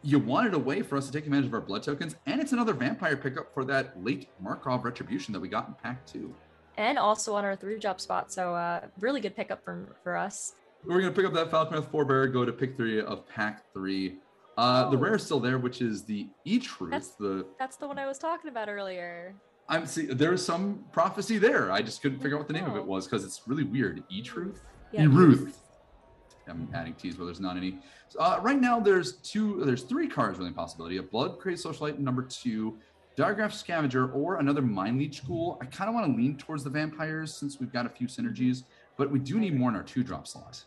You 0.06 0.20
wanted 0.20 0.54
a 0.54 0.58
way 0.60 0.82
for 0.82 0.96
us 0.96 1.06
to 1.06 1.12
take 1.12 1.24
advantage 1.24 1.46
of 1.46 1.54
our 1.54 1.60
blood 1.60 1.82
tokens, 1.82 2.14
and 2.26 2.40
it's 2.40 2.52
another 2.52 2.72
vampire 2.74 3.16
pickup 3.16 3.52
for 3.52 3.64
that 3.64 4.00
late 4.04 4.28
Markov 4.40 4.84
retribution 4.84 5.32
that 5.32 5.40
we 5.40 5.48
got 5.48 5.66
in 5.66 5.74
pack 5.74 6.06
two. 6.06 6.32
And 6.76 6.96
also 6.96 7.34
on 7.34 7.44
our 7.44 7.56
three 7.56 7.76
job 7.80 8.00
spot, 8.00 8.32
so 8.32 8.54
uh, 8.54 8.82
really 9.00 9.20
good 9.20 9.34
pickup 9.34 9.64
for 9.64 9.96
for 10.04 10.16
us. 10.16 10.54
We're 10.84 11.00
gonna 11.00 11.10
pick 11.10 11.24
up 11.26 11.32
that 11.34 11.50
Falkenrath 11.50 11.90
Forebearer, 11.90 12.32
go 12.32 12.44
to 12.44 12.52
pick 12.52 12.76
three 12.76 13.00
of 13.02 13.26
pack 13.28 13.64
three. 13.72 14.18
Uh, 14.56 14.88
the 14.90 14.96
Oh. 14.96 15.00
rare 15.00 15.16
is 15.16 15.24
still 15.24 15.40
there, 15.40 15.58
which 15.58 15.82
is 15.82 16.04
the 16.04 16.28
E 16.44 16.60
Truth. 16.60 16.90
That's- 16.92 17.10
The 17.18 17.44
That's 17.58 17.76
the 17.76 17.88
one 17.88 17.98
I 17.98 18.06
was 18.06 18.18
talking 18.18 18.48
about 18.48 18.68
earlier. 18.68 19.34
I'm 19.68 19.86
see 19.86 20.06
there 20.06 20.32
is 20.32 20.44
some 20.44 20.84
prophecy 20.92 21.38
there. 21.38 21.72
I 21.72 21.82
just 21.82 22.00
couldn't 22.00 22.20
figure 22.20 22.36
out 22.36 22.42
what 22.42 22.46
the 22.46 22.54
name 22.54 22.66
of 22.66 22.74
Oh. 22.74 22.76
it 22.76 22.86
was 22.86 23.06
because 23.08 23.24
it's 23.24 23.42
really 23.48 23.64
weird. 23.64 24.04
E 24.08 24.22
Truth. 24.22 24.62
Yeah, 24.92 25.02
E 25.02 25.06
Ruth. 25.08 25.62
I'm 26.48 26.68
adding 26.74 26.94
T's 26.94 27.18
where 27.18 27.26
there's 27.26 27.40
not 27.40 27.56
any. 27.56 27.78
So, 28.08 28.20
uh, 28.20 28.38
right 28.42 28.60
now, 28.60 28.80
there's 28.80 29.14
two, 29.16 29.62
there's 29.64 29.82
three 29.82 30.08
cards 30.08 30.38
really 30.38 30.48
in 30.48 30.54
possibility: 30.54 30.98
a 30.98 31.02
Bloodcrazed 31.02 31.64
Socialite 31.66 31.98
number 31.98 32.22
two, 32.22 32.78
Diregraf 33.16 33.52
Scavenger, 33.52 34.10
or 34.12 34.38
another 34.38 34.62
Mind 34.62 34.98
Leech 34.98 35.26
Ghoul. 35.26 35.58
I 35.60 35.66
kind 35.66 35.88
of 35.88 35.94
want 35.94 36.06
to 36.10 36.16
lean 36.16 36.36
towards 36.36 36.64
the 36.64 36.70
vampires 36.70 37.34
since 37.34 37.60
we've 37.60 37.72
got 37.72 37.86
a 37.86 37.88
few 37.88 38.06
synergies, 38.06 38.64
but 38.96 39.10
we 39.10 39.18
do 39.18 39.38
need 39.38 39.58
more 39.58 39.70
in 39.70 39.76
our 39.76 39.82
two 39.82 40.02
drop 40.02 40.26
slot. 40.26 40.62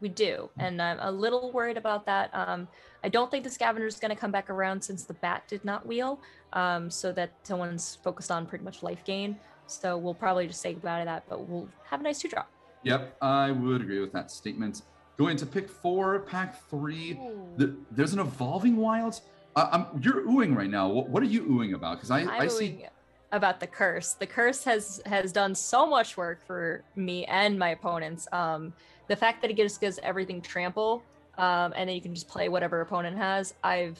We 0.00 0.08
do, 0.08 0.48
and 0.58 0.80
I'm 0.80 0.98
a 1.00 1.10
little 1.10 1.50
worried 1.50 1.76
about 1.76 2.06
that. 2.06 2.30
Um, 2.32 2.68
I 3.02 3.08
don't 3.08 3.30
think 3.32 3.42
the 3.42 3.50
scavenger 3.50 3.86
is 3.86 3.96
going 3.96 4.14
to 4.14 4.20
come 4.20 4.30
back 4.30 4.48
around 4.48 4.80
since 4.80 5.04
the 5.04 5.14
bat 5.14 5.42
did 5.48 5.64
not 5.64 5.84
wheel, 5.86 6.20
um, 6.52 6.88
so 6.88 7.10
that 7.12 7.32
someone's 7.42 7.96
focused 7.96 8.30
on 8.30 8.46
pretty 8.46 8.64
much 8.64 8.84
life 8.84 9.04
gain. 9.04 9.36
So 9.66 9.98
we'll 9.98 10.14
probably 10.14 10.46
just 10.46 10.60
say 10.60 10.72
goodbye 10.72 11.00
to 11.00 11.04
that, 11.04 11.24
but 11.28 11.48
we'll 11.48 11.68
have 11.90 12.00
a 12.00 12.02
nice 12.04 12.20
two 12.20 12.28
drop. 12.28 12.48
Yep, 12.84 13.16
I 13.20 13.50
would 13.50 13.82
agree 13.82 14.00
with 14.00 14.12
that 14.12 14.30
statement. 14.30 14.82
Going 15.18 15.36
to 15.38 15.46
pick 15.46 15.68
four, 15.68 16.20
pack 16.20 16.62
three. 16.70 17.18
The, 17.56 17.74
there's 17.90 18.12
an 18.12 18.20
evolving 18.20 18.76
wild. 18.76 19.20
Uh, 19.56 19.68
I'm, 19.72 20.00
you're 20.00 20.22
oohing 20.22 20.56
right 20.56 20.70
now. 20.70 20.88
What, 20.88 21.08
what 21.08 21.22
are 21.24 21.26
you 21.26 21.42
oohing 21.42 21.74
about? 21.74 21.96
Because 21.96 22.12
I, 22.12 22.24
I 22.24 22.46
see. 22.46 22.84
about 23.32 23.58
the 23.58 23.66
curse. 23.66 24.12
The 24.12 24.28
curse 24.28 24.62
has 24.62 25.02
has 25.06 25.32
done 25.32 25.56
so 25.56 25.86
much 25.86 26.16
work 26.16 26.46
for 26.46 26.84
me 26.94 27.24
and 27.24 27.58
my 27.58 27.70
opponents. 27.70 28.28
Um, 28.30 28.72
the 29.08 29.16
fact 29.16 29.42
that 29.42 29.50
it 29.50 29.56
just 29.56 29.80
gives 29.80 29.98
everything 30.04 30.40
trample, 30.40 31.02
um, 31.36 31.72
and 31.74 31.88
then 31.88 31.96
you 31.96 32.00
can 32.00 32.14
just 32.14 32.28
play 32.28 32.48
whatever 32.48 32.80
opponent 32.80 33.16
has. 33.16 33.54
I've 33.64 33.98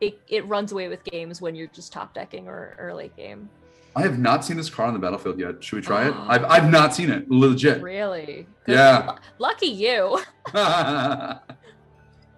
it, 0.00 0.20
it 0.28 0.44
runs 0.46 0.72
away 0.72 0.88
with 0.88 1.04
games 1.04 1.40
when 1.40 1.54
you're 1.54 1.68
just 1.68 1.92
top 1.92 2.14
decking 2.14 2.48
or, 2.48 2.74
or 2.78 2.94
late 2.94 3.16
game. 3.16 3.48
I 3.96 4.02
have 4.02 4.18
not 4.18 4.44
seen 4.44 4.56
this 4.56 4.70
card 4.70 4.88
on 4.88 4.94
the 4.94 5.00
battlefield 5.00 5.40
yet. 5.40 5.62
Should 5.64 5.76
we 5.76 5.82
try 5.82 6.06
it? 6.08 6.14
I've, 6.14 6.44
I've 6.44 6.70
not 6.70 6.94
seen 6.94 7.10
it. 7.10 7.28
Legit. 7.30 7.82
Really? 7.82 8.46
Good- 8.64 8.74
Yeah. 8.76 9.12
lu- 9.12 9.18
Lucky 9.38 9.66
you. 9.66 10.20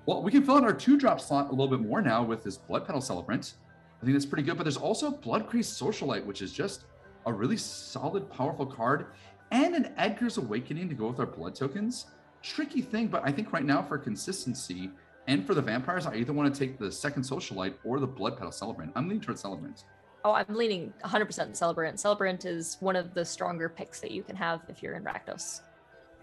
well, 0.06 0.22
we 0.22 0.30
can 0.30 0.44
fill 0.44 0.58
in 0.58 0.64
our 0.64 0.72
two 0.72 0.98
drop 0.98 1.20
slot 1.20 1.48
a 1.48 1.50
little 1.50 1.68
bit 1.68 1.80
more 1.80 2.00
now 2.00 2.22
with 2.22 2.42
this 2.42 2.56
Blood 2.56 2.86
Petal 2.86 3.00
Celebrant. 3.00 3.54
I 4.00 4.04
think 4.04 4.14
that's 4.14 4.26
pretty 4.26 4.42
good. 4.44 4.56
But 4.56 4.64
there's 4.64 4.76
also 4.76 5.10
Bloodcrazed 5.10 5.80
Socialite, 5.80 6.24
which 6.24 6.42
is 6.42 6.52
just 6.52 6.84
a 7.26 7.32
really 7.32 7.56
solid, 7.56 8.30
powerful 8.30 8.66
card, 8.66 9.06
and 9.50 9.74
an 9.74 9.92
Edgar's 9.98 10.38
Awakening 10.38 10.88
to 10.88 10.94
go 10.94 11.08
with 11.08 11.20
our 11.20 11.26
blood 11.26 11.54
tokens. 11.54 12.06
Tricky 12.42 12.80
thing, 12.80 13.08
but 13.08 13.22
I 13.24 13.30
think 13.32 13.52
right 13.52 13.64
now 13.64 13.82
for 13.82 13.98
consistency 13.98 14.90
and 15.28 15.46
for 15.46 15.54
the 15.54 15.60
vampires, 15.60 16.06
I 16.06 16.14
either 16.14 16.32
want 16.32 16.52
to 16.52 16.58
take 16.58 16.78
the 16.78 16.90
second 16.90 17.22
Socialite 17.24 17.74
or 17.84 18.00
the 18.00 18.06
Blood 18.06 18.36
Petal 18.38 18.52
Celebrant. 18.52 18.92
I'm 18.96 19.06
leaning 19.08 19.20
towards 19.20 19.42
Celebrant. 19.42 19.84
Oh, 20.24 20.32
I'm 20.32 20.46
leaning 20.48 20.92
100% 21.04 21.56
Celebrant. 21.56 21.98
Celebrant 21.98 22.44
is 22.44 22.76
one 22.80 22.94
of 22.94 23.14
the 23.14 23.24
stronger 23.24 23.68
picks 23.68 24.00
that 24.00 24.10
you 24.10 24.22
can 24.22 24.36
have 24.36 24.60
if 24.68 24.82
you're 24.82 24.94
in 24.94 25.02
Rakdos. 25.02 25.62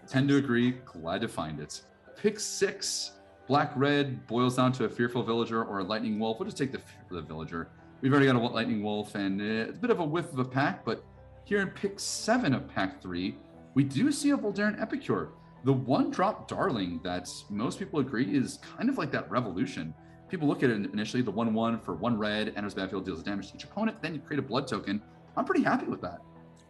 Tend 0.06 0.28
to 0.28 0.36
agree. 0.36 0.72
Glad 0.84 1.20
to 1.22 1.28
find 1.28 1.58
it. 1.58 1.82
Pick 2.16 2.38
six. 2.38 3.12
Black 3.48 3.72
red 3.74 4.26
boils 4.26 4.56
down 4.56 4.72
to 4.72 4.84
a 4.84 4.88
fearful 4.88 5.22
villager 5.22 5.64
or 5.64 5.80
a 5.80 5.84
lightning 5.84 6.18
wolf. 6.18 6.38
We'll 6.38 6.46
just 6.46 6.56
take 6.56 6.70
the, 6.70 6.80
the 7.10 7.22
villager. 7.22 7.70
We've 8.00 8.12
already 8.12 8.26
got 8.26 8.36
a 8.36 8.38
lightning 8.38 8.82
wolf, 8.82 9.16
and 9.16 9.40
uh, 9.40 9.70
it's 9.70 9.78
a 9.78 9.80
bit 9.80 9.90
of 9.90 9.98
a 9.98 10.04
whiff 10.04 10.32
of 10.32 10.38
a 10.38 10.44
pack. 10.44 10.84
But 10.84 11.02
here 11.44 11.60
in 11.60 11.68
pick 11.68 11.98
seven 11.98 12.54
of 12.54 12.68
pack 12.68 13.02
three, 13.02 13.36
we 13.74 13.82
do 13.82 14.12
see 14.12 14.30
a 14.30 14.36
Voldaren 14.36 14.80
Epicure, 14.80 15.30
the 15.64 15.72
one 15.72 16.10
drop 16.10 16.46
darling 16.46 17.00
that 17.02 17.28
most 17.50 17.78
people 17.78 17.98
agree 17.98 18.36
is 18.36 18.58
kind 18.76 18.88
of 18.88 18.98
like 18.98 19.10
that 19.10 19.28
revolution. 19.30 19.92
People 20.28 20.46
look 20.48 20.62
at 20.62 20.70
it 20.70 20.92
initially, 20.92 21.22
the 21.22 21.30
one 21.30 21.54
one 21.54 21.80
for 21.80 21.94
one 21.94 22.18
red 22.18 22.52
enters 22.56 22.74
the 22.74 22.80
battlefield, 22.80 23.06
deals 23.06 23.22
damage 23.22 23.50
to 23.50 23.56
each 23.56 23.64
opponent. 23.64 24.00
Then 24.02 24.14
you 24.14 24.20
create 24.20 24.38
a 24.38 24.42
blood 24.42 24.66
token. 24.68 25.00
I'm 25.36 25.44
pretty 25.44 25.62
happy 25.62 25.86
with 25.86 26.00
that. 26.02 26.20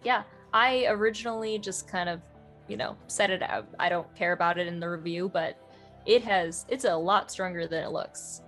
Yeah, 0.04 0.22
I 0.52 0.86
originally 0.86 1.58
just 1.58 1.88
kind 1.88 2.08
of, 2.08 2.20
you 2.68 2.76
know, 2.76 2.96
said 3.08 3.30
it 3.30 3.42
out. 3.42 3.66
I 3.78 3.88
don't 3.88 4.12
care 4.14 4.32
about 4.32 4.58
it 4.58 4.68
in 4.68 4.78
the 4.78 4.88
review, 4.88 5.28
but 5.28 5.58
it 6.06 6.22
has, 6.22 6.66
it's 6.68 6.84
a 6.84 6.94
lot 6.94 7.30
stronger 7.30 7.66
than 7.66 7.82
it 7.82 7.90
looks. 7.90 8.42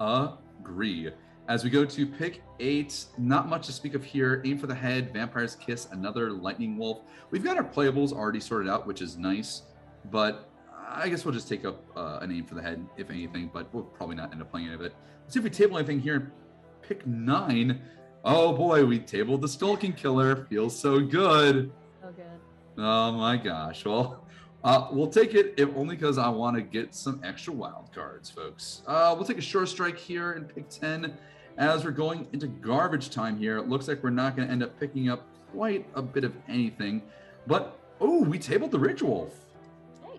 Agree. 0.00 1.10
As 1.48 1.64
we 1.64 1.70
go 1.70 1.84
to 1.84 2.06
pick 2.06 2.42
eight, 2.60 3.06
not 3.16 3.48
much 3.48 3.66
to 3.66 3.72
speak 3.72 3.94
of 3.94 4.04
here. 4.04 4.42
Aim 4.44 4.58
for 4.58 4.66
the 4.66 4.74
head, 4.74 5.12
Vampire's 5.12 5.56
Kiss, 5.56 5.88
another 5.90 6.30
Lightning 6.30 6.76
Wolf. 6.76 7.00
We've 7.30 7.42
got 7.42 7.56
our 7.56 7.64
playables 7.64 8.12
already 8.12 8.40
sorted 8.40 8.70
out, 8.70 8.86
which 8.86 9.00
is 9.00 9.16
nice, 9.16 9.62
but 10.10 10.49
I 10.92 11.08
guess 11.08 11.24
we'll 11.24 11.34
just 11.34 11.48
take 11.48 11.64
up 11.64 11.82
uh, 11.96 12.18
an 12.20 12.32
aim 12.32 12.44
for 12.44 12.56
the 12.56 12.62
head, 12.62 12.84
if 12.96 13.10
anything, 13.10 13.50
but 13.52 13.72
we'll 13.72 13.84
probably 13.84 14.16
not 14.16 14.32
end 14.32 14.42
up 14.42 14.50
playing 14.50 14.66
any 14.66 14.74
of 14.74 14.80
it. 14.80 14.94
Let's 15.22 15.34
see 15.34 15.38
if 15.38 15.44
we 15.44 15.50
table 15.50 15.78
anything 15.78 16.00
here. 16.00 16.32
Pick 16.82 17.06
nine. 17.06 17.80
Oh 18.24 18.52
boy, 18.52 18.84
we 18.84 18.98
tabled 18.98 19.42
the 19.42 19.48
Skulking 19.48 19.92
Killer. 19.92 20.46
Feels 20.50 20.76
so 20.78 21.00
good. 21.00 21.70
Oh, 22.04 22.10
good. 22.10 22.24
Oh 22.76 23.12
my 23.12 23.36
gosh. 23.36 23.84
Well, 23.84 24.24
uh, 24.64 24.88
we'll 24.90 25.08
take 25.08 25.34
it 25.34 25.54
if 25.56 25.68
only 25.76 25.96
because 25.96 26.18
I 26.18 26.28
want 26.28 26.56
to 26.56 26.62
get 26.62 26.94
some 26.94 27.20
extra 27.24 27.52
wild 27.52 27.92
cards, 27.94 28.28
folks. 28.28 28.82
Uh, 28.86 29.14
we'll 29.16 29.26
take 29.26 29.38
a 29.38 29.42
Sure 29.42 29.66
Strike 29.66 29.96
here 29.96 30.32
and 30.32 30.52
pick 30.52 30.68
10. 30.68 31.16
As 31.56 31.84
we're 31.84 31.92
going 31.92 32.26
into 32.32 32.46
garbage 32.46 33.10
time 33.10 33.38
here, 33.38 33.58
it 33.58 33.68
looks 33.68 33.86
like 33.86 34.02
we're 34.02 34.10
not 34.10 34.36
going 34.36 34.48
to 34.48 34.52
end 34.52 34.62
up 34.62 34.78
picking 34.78 35.08
up 35.08 35.26
quite 35.52 35.86
a 35.94 36.02
bit 36.02 36.24
of 36.24 36.34
anything. 36.48 37.02
But, 37.46 37.78
oh, 38.00 38.22
we 38.22 38.38
tabled 38.38 38.70
the 38.70 38.78
Ridge 38.78 39.02
Wolf. 39.02 39.34
Hey, 39.34 39.49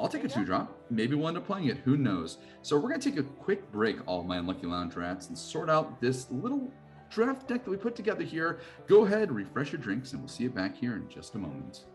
I'll 0.01 0.09
take 0.09 0.23
a 0.23 0.27
two 0.27 0.43
drop. 0.43 0.75
Maybe 0.89 1.15
we'll 1.15 1.27
end 1.27 1.37
up 1.37 1.45
playing 1.45 1.67
it. 1.67 1.77
Who 1.85 1.95
knows? 1.95 2.39
So 2.63 2.75
we're 2.75 2.89
going 2.89 2.99
to 2.99 3.11
take 3.11 3.19
a 3.19 3.23
quick 3.23 3.71
break, 3.71 3.97
all 4.07 4.23
my 4.23 4.37
Unlucky 4.37 4.65
Lounge 4.65 4.95
rats, 4.95 5.27
and 5.27 5.37
sort 5.37 5.69
out 5.69 6.01
this 6.01 6.25
little 6.31 6.73
draft 7.11 7.47
deck 7.47 7.63
that 7.63 7.69
we 7.69 7.77
put 7.77 7.95
together 7.95 8.23
here. 8.23 8.61
Go 8.87 9.05
ahead, 9.05 9.31
refresh 9.31 9.71
your 9.71 9.79
drinks, 9.79 10.13
and 10.13 10.19
we'll 10.19 10.27
see 10.27 10.45
you 10.45 10.49
back 10.49 10.75
here 10.75 10.95
in 10.95 11.07
just 11.07 11.35
a 11.35 11.37
moment. 11.37 11.85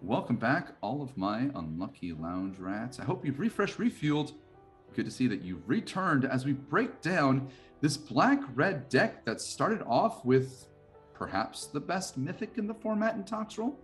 Welcome 0.00 0.36
back, 0.36 0.68
all 0.80 1.02
of 1.02 1.14
my 1.18 1.50
unlucky 1.54 2.14
lounge 2.14 2.58
rats. 2.58 3.00
I 3.00 3.04
hope 3.04 3.26
you've 3.26 3.38
refreshed, 3.38 3.76
refueled. 3.76 4.32
Good 4.96 5.04
to 5.04 5.10
see 5.10 5.26
that 5.26 5.42
you've 5.42 5.68
returned 5.68 6.24
as 6.24 6.46
we 6.46 6.54
break 6.54 7.02
down 7.02 7.50
this 7.82 7.98
black 7.98 8.40
red 8.54 8.88
deck 8.88 9.26
that 9.26 9.42
started 9.42 9.82
off 9.86 10.24
with 10.24 10.68
perhaps 11.12 11.66
the 11.66 11.80
best 11.80 12.16
mythic 12.16 12.56
in 12.56 12.66
the 12.66 12.72
format 12.72 13.14
in 13.14 13.22
Toxrill. 13.22 13.74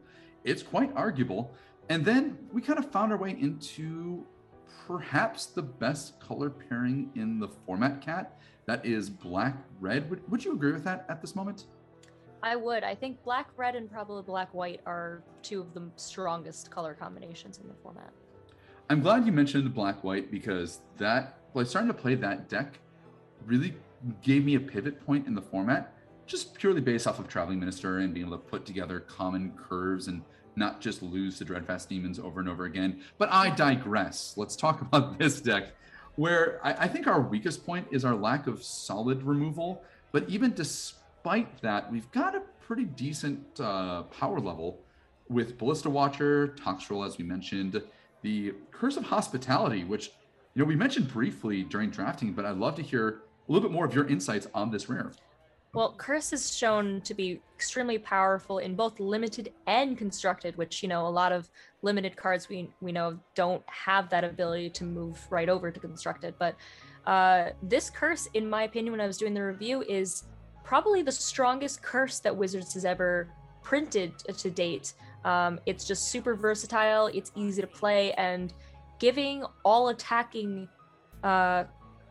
It's 0.43 0.63
quite 0.63 0.91
arguable. 0.97 1.55
And 1.91 2.03
then 2.03 2.39
we 2.51 2.63
kind 2.63 2.79
of 2.79 2.91
found 2.91 3.13
our 3.13 3.19
way 3.19 3.37
into 3.39 4.25
perhaps 4.87 5.45
the 5.45 5.61
best 5.61 6.19
color 6.19 6.49
pairing 6.49 7.11
in 7.15 7.39
the 7.39 7.49
format 7.67 8.01
cat. 8.01 8.41
That 8.65 8.87
is 8.87 9.11
black 9.11 9.57
red. 9.81 10.09
Would, 10.09 10.27
would 10.31 10.43
you 10.43 10.55
agree 10.55 10.73
with 10.73 10.85
that 10.85 11.05
at 11.11 11.21
this 11.21 11.37
moment? 11.37 11.67
I 12.43 12.57
would. 12.57 12.85
I 12.85 12.95
think 12.95 13.23
black 13.23 13.51
red 13.59 13.77
and 13.77 13.91
probably 13.91 14.23
black 14.23 14.55
white 14.55 14.81
are 14.87 15.23
two 15.43 15.61
of 15.61 15.75
the 15.75 15.91
strongest 15.97 16.71
color 16.71 16.95
combinations 16.95 17.59
in 17.59 17.69
the 17.69 17.75
format. 17.83 18.15
I'm 18.91 19.01
glad 19.01 19.25
you 19.27 19.33
mentioned 19.33 19.65
the 19.65 19.71
black 19.71 20.05
white 20.05 20.31
because 20.31 20.81
that 20.99 21.39
like 21.55 21.67
starting 21.67 21.89
to 21.89 21.95
play 21.95 22.15
that 22.17 22.49
deck 22.49 22.79
really 23.47 23.75
gave 24.23 24.45
me 24.45 24.55
a 24.55 24.61
pivot 24.61 25.05
point 25.05 25.27
in 25.27 25.35
the 25.35 25.43
format, 25.43 25.95
just 26.27 26.55
purely 26.55 26.81
based 26.81 27.07
off 27.07 27.19
of 27.19 27.29
traveling 27.29 27.61
minister 27.61 27.99
and 27.99 28.13
being 28.15 28.27
able 28.27 28.37
to 28.37 28.45
put 28.45 28.65
together 28.67 29.01
common 29.01 29.53
curves 29.57 30.09
and 30.09 30.23
not 30.57 30.81
just 30.81 31.03
lose 31.03 31.39
to 31.39 31.45
Dreadfeast 31.45 31.89
demons 31.89 32.19
over 32.19 32.41
and 32.41 32.49
over 32.49 32.65
again. 32.65 33.01
But 33.19 33.31
I 33.33 33.51
digress. 33.51 34.35
Let's 34.37 34.57
talk 34.57 34.81
about 34.83 35.19
this 35.19 35.41
deck, 35.41 35.73
where 36.17 36.61
I, 36.63 36.85
I 36.85 36.89
think 36.89 37.07
our 37.07 37.21
weakest 37.21 37.65
point 37.65 37.87
is 37.91 38.05
our 38.05 38.15
lack 38.15 38.47
of 38.47 38.63
solid 38.63 39.23
removal. 39.23 39.83
But 40.11 40.29
even 40.29 40.53
despite 40.53 41.61
that, 41.63 41.91
we've 41.91 42.11
got 42.13 42.35
a 42.35 42.43
pretty 42.61 42.85
decent 42.85 43.61
uh, 43.61 44.03
power 44.05 44.41
level 44.41 44.81
with 45.29 45.57
Ballista 45.57 45.89
Watcher, 45.89 46.49
Toxrill, 46.49 47.07
as 47.07 47.17
we 47.17 47.25
mentioned, 47.25 47.83
the 48.23 48.55
Curse 48.71 48.97
of 48.97 49.05
Hospitality, 49.05 49.85
which 49.85 50.13
you 50.55 50.63
know 50.63 50.65
we 50.65 50.77
mentioned 50.77 51.09
briefly 51.09 51.63
during 51.65 51.91
drafting, 51.91 52.33
but 52.33 52.45
I'd 52.45 52.57
love 52.57 52.75
to 52.77 52.83
hear 52.83 53.23
a 53.49 53.53
little 53.53 53.69
bit 53.69 53.73
more 53.73 53.85
of 53.85 53.95
your 53.95 54.07
insights 54.07 54.47
on 54.55 54.71
this 54.71 54.89
rare. 54.89 55.13
Well, 55.75 55.95
Curse 55.97 56.35
is 56.35 56.55
shown 56.55 57.01
to 57.01 57.15
be 57.15 57.41
extremely 57.57 57.99
powerful 57.99 58.59
in 58.59 58.77
both 58.77 59.01
limited 59.01 59.53
and 59.67 59.97
constructed, 59.97 60.57
which 60.57 60.83
you 60.83 60.89
know 60.89 61.07
a 61.07 61.09
lot 61.09 61.33
of 61.33 61.51
limited 61.83 62.17
cards 62.17 62.49
we 62.49 62.71
we 62.81 62.93
know 62.93 63.19
don't 63.35 63.63
have 63.67 64.09
that 64.11 64.25
ability 64.25 64.71
to 64.71 64.85
move 64.85 65.19
right 65.31 65.49
over 65.49 65.71
to 65.71 65.81
constructed. 65.81 66.35
But 66.39 66.57
uh, 67.07 67.51
this 67.63 67.91
curse, 67.91 68.29
in 68.35 68.49
my 68.49 68.65
opinion, 68.65 68.93
when 68.93 69.01
I 69.01 69.07
was 69.07 69.17
doing 69.17 69.35
the 69.35 69.43
review, 69.43 69.83
is 69.83 70.25
probably 70.63 71.03
the 71.03 71.13
strongest 71.13 71.83
curse 71.83 72.21
that 72.21 72.37
Wizards 72.37 72.75
has 72.75 72.85
ever 72.85 73.29
printed 73.63 74.19
to 74.19 74.51
date. 74.51 74.93
Um, 75.25 75.61
it's 75.67 75.85
just 75.85 76.09
super 76.09 76.35
versatile. 76.35 77.07
It's 77.09 77.33
easy 77.35 77.61
to 77.61 77.69
play, 77.69 78.13
and 78.15 78.53
giving 78.99 79.45
all 79.65 79.89
attacking 79.89 80.69
uh, 81.23 81.65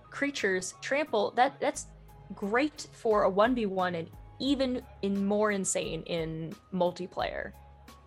creatures 0.09 0.75
trample 0.81 1.31
that 1.35 1.59
that's 1.59 1.87
great 2.35 2.87
for 2.91 3.25
a 3.25 3.31
1v1 3.31 3.97
and 3.97 4.09
even 4.39 4.81
in 5.01 5.25
more 5.25 5.51
insane 5.51 6.03
in 6.03 6.53
multiplayer. 6.73 7.51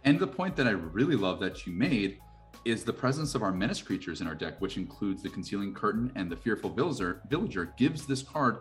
And 0.05 0.19
the 0.19 0.27
point 0.27 0.57
that 0.57 0.67
I 0.67 0.71
really 0.71 1.17
love 1.17 1.41
that 1.41 1.67
you 1.67 1.73
made 1.73 2.19
is 2.65 2.85
the 2.85 2.93
presence 2.93 3.35
of 3.35 3.43
our 3.43 3.53
menace 3.53 3.81
creatures 3.81 4.21
in 4.21 4.27
our 4.27 4.35
deck, 4.35 4.61
which 4.61 4.77
includes 4.77 5.23
the 5.23 5.29
Concealing 5.29 5.75
Curtain 5.75 6.11
and 6.15 6.31
the 6.31 6.37
Fearful 6.37 6.71
Villager, 6.71 7.21
Villager 7.29 7.73
gives 7.77 8.07
this 8.07 8.23
card 8.23 8.59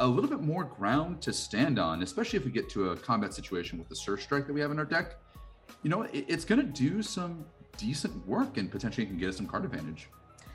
a 0.00 0.06
little 0.06 0.28
bit 0.28 0.40
more 0.40 0.64
ground 0.64 1.20
to 1.22 1.32
stand 1.32 1.78
on, 1.78 2.02
especially 2.02 2.38
if 2.38 2.44
we 2.44 2.50
get 2.50 2.68
to 2.70 2.90
a 2.90 2.96
combat 2.96 3.32
situation 3.32 3.78
with 3.78 3.88
the 3.88 3.94
Sure 3.94 4.16
Strike 4.16 4.46
that 4.46 4.52
we 4.52 4.60
have 4.60 4.70
in 4.70 4.78
our 4.78 4.84
deck. 4.84 5.16
You 5.82 5.90
know, 5.90 6.02
it, 6.02 6.24
it's 6.28 6.44
going 6.44 6.60
to 6.60 6.66
do 6.66 7.02
some 7.02 7.44
decent 7.76 8.26
work 8.26 8.58
and 8.58 8.70
potentially 8.70 9.06
can 9.06 9.16
get 9.16 9.30
us 9.30 9.36
some 9.36 9.46
card 9.46 9.64
advantage 9.64 10.08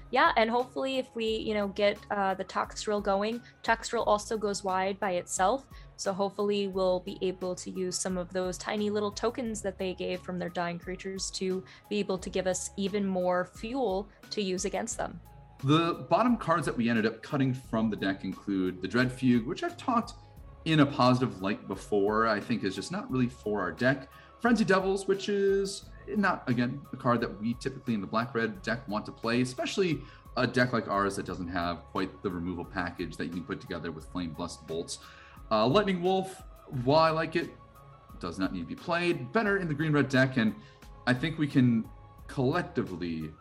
yeah, 0.10 0.32
and 0.38 0.50
hopefully, 0.50 0.98
if 0.98 1.08
we 1.16 1.26
you 1.26 1.54
know 1.54 1.68
get 1.70 1.98
uh, 2.12 2.34
the 2.34 2.46
Toxrill 2.46 3.04
going, 3.04 3.42
Toxrill 3.64 4.06
also 4.08 4.38
goes 4.38 4.64
wide 4.64 5.00
by 5.00 5.12
itself. 5.12 5.66
So 5.98 6.14
hopefully, 6.14 6.68
we'll 6.68 7.02
be 7.02 7.18
able 7.22 7.56
to 7.56 7.72
use 7.72 7.98
some 7.98 8.18
of 8.18 8.32
those 8.32 8.58
tiny 8.58 8.90
little 8.90 9.12
tokens 9.12 9.62
that 9.64 9.78
they 9.78 9.94
gave 9.94 10.22
from 10.22 10.40
their 10.40 10.50
dying 10.50 10.80
creatures 10.80 11.30
to 11.32 11.64
be 11.90 11.98
able 12.00 12.18
to 12.20 12.30
give 12.30 12.48
us 12.48 12.72
even 12.78 13.06
more 13.06 13.46
fuel 13.56 14.08
to 14.30 14.42
use 14.42 14.64
against 14.64 14.98
them. 14.98 15.20
The 15.64 16.06
bottom 16.10 16.38
cards 16.38 16.66
that 16.68 16.78
we 16.78 16.90
ended 16.90 17.06
up 17.06 17.22
cutting 17.22 17.54
from 17.54 17.90
the 17.90 17.96
deck 17.96 18.24
include 18.24 18.82
the 18.82 18.88
Dread 18.88 19.12
Fugue, 19.12 19.46
which 19.46 19.64
I've 19.64 19.76
talked 19.76 20.14
in 20.66 20.82
a 20.82 20.86
positive 20.86 21.42
light 21.42 21.68
before. 21.68 22.28
I 22.28 22.40
think 22.40 22.64
is 22.64 22.76
just 22.76 22.92
not 22.92 23.12
really 23.12 23.28
for 23.28 23.60
our 23.60 23.72
deck. 23.72 24.10
Frenzy 24.40 24.66
Devils, 24.66 25.08
which 25.08 25.30
is 25.30 25.86
not 26.16 26.44
again 26.48 26.80
a 26.94 26.98
card 26.98 27.22
that 27.22 27.42
we 27.42 27.54
typically 27.56 27.94
in 27.94 28.02
the 28.02 28.08
black 28.08 28.34
red 28.34 28.62
deck 28.62 28.88
want 28.88 29.06
to 29.06 29.12
play, 29.12 29.42
especially 29.42 30.02
a 30.38 30.46
deck 30.46 30.72
like 30.72 30.88
ours 30.88 31.16
that 31.16 31.26
doesn't 31.26 31.48
have 31.48 31.84
quite 31.92 32.22
the 32.22 32.30
removal 32.30 32.64
package 32.64 33.18
that 33.18 33.26
you 33.26 33.32
can 33.32 33.44
put 33.44 33.60
together 33.60 33.92
with 33.92 34.06
Flame 34.06 34.32
Blessed 34.32 34.66
Bolts. 34.68 35.00
Uh, 35.50 35.66
Lightning 35.66 36.02
Wolf, 36.02 36.44
while 36.84 37.00
I 37.00 37.10
like 37.10 37.36
it, 37.36 37.50
does 38.20 38.38
not 38.38 38.54
need 38.54 38.62
to 38.62 38.66
be 38.66 38.76
played. 38.76 39.32
Better 39.34 39.58
in 39.58 39.68
the 39.68 39.74
green 39.74 39.92
red 39.92 40.10
deck, 40.10 40.38
and 40.38 40.54
I 41.08 41.14
think 41.14 41.38
we 41.38 41.48
can 41.48 41.86
collectively 42.28 43.32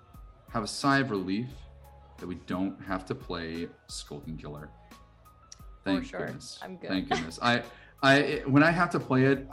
have 0.50 0.62
a 0.62 0.66
sigh 0.66 1.00
of 1.00 1.10
relief 1.10 1.48
that 2.18 2.26
we 2.26 2.36
don't 2.46 2.80
have 2.82 3.04
to 3.06 3.14
play 3.14 3.68
Skulking 3.88 4.38
Killer. 4.38 4.70
Thank 5.84 6.06
sure. 6.06 6.20
goodness. 6.20 6.58
I'm 6.62 6.76
good. 6.76 6.88
Thank 6.88 7.08
goodness. 7.10 7.38
I, 7.42 7.62
I, 8.02 8.42
when 8.46 8.62
I 8.62 8.70
have 8.70 8.90
to 8.90 9.00
play 9.00 9.24
it, 9.24 9.46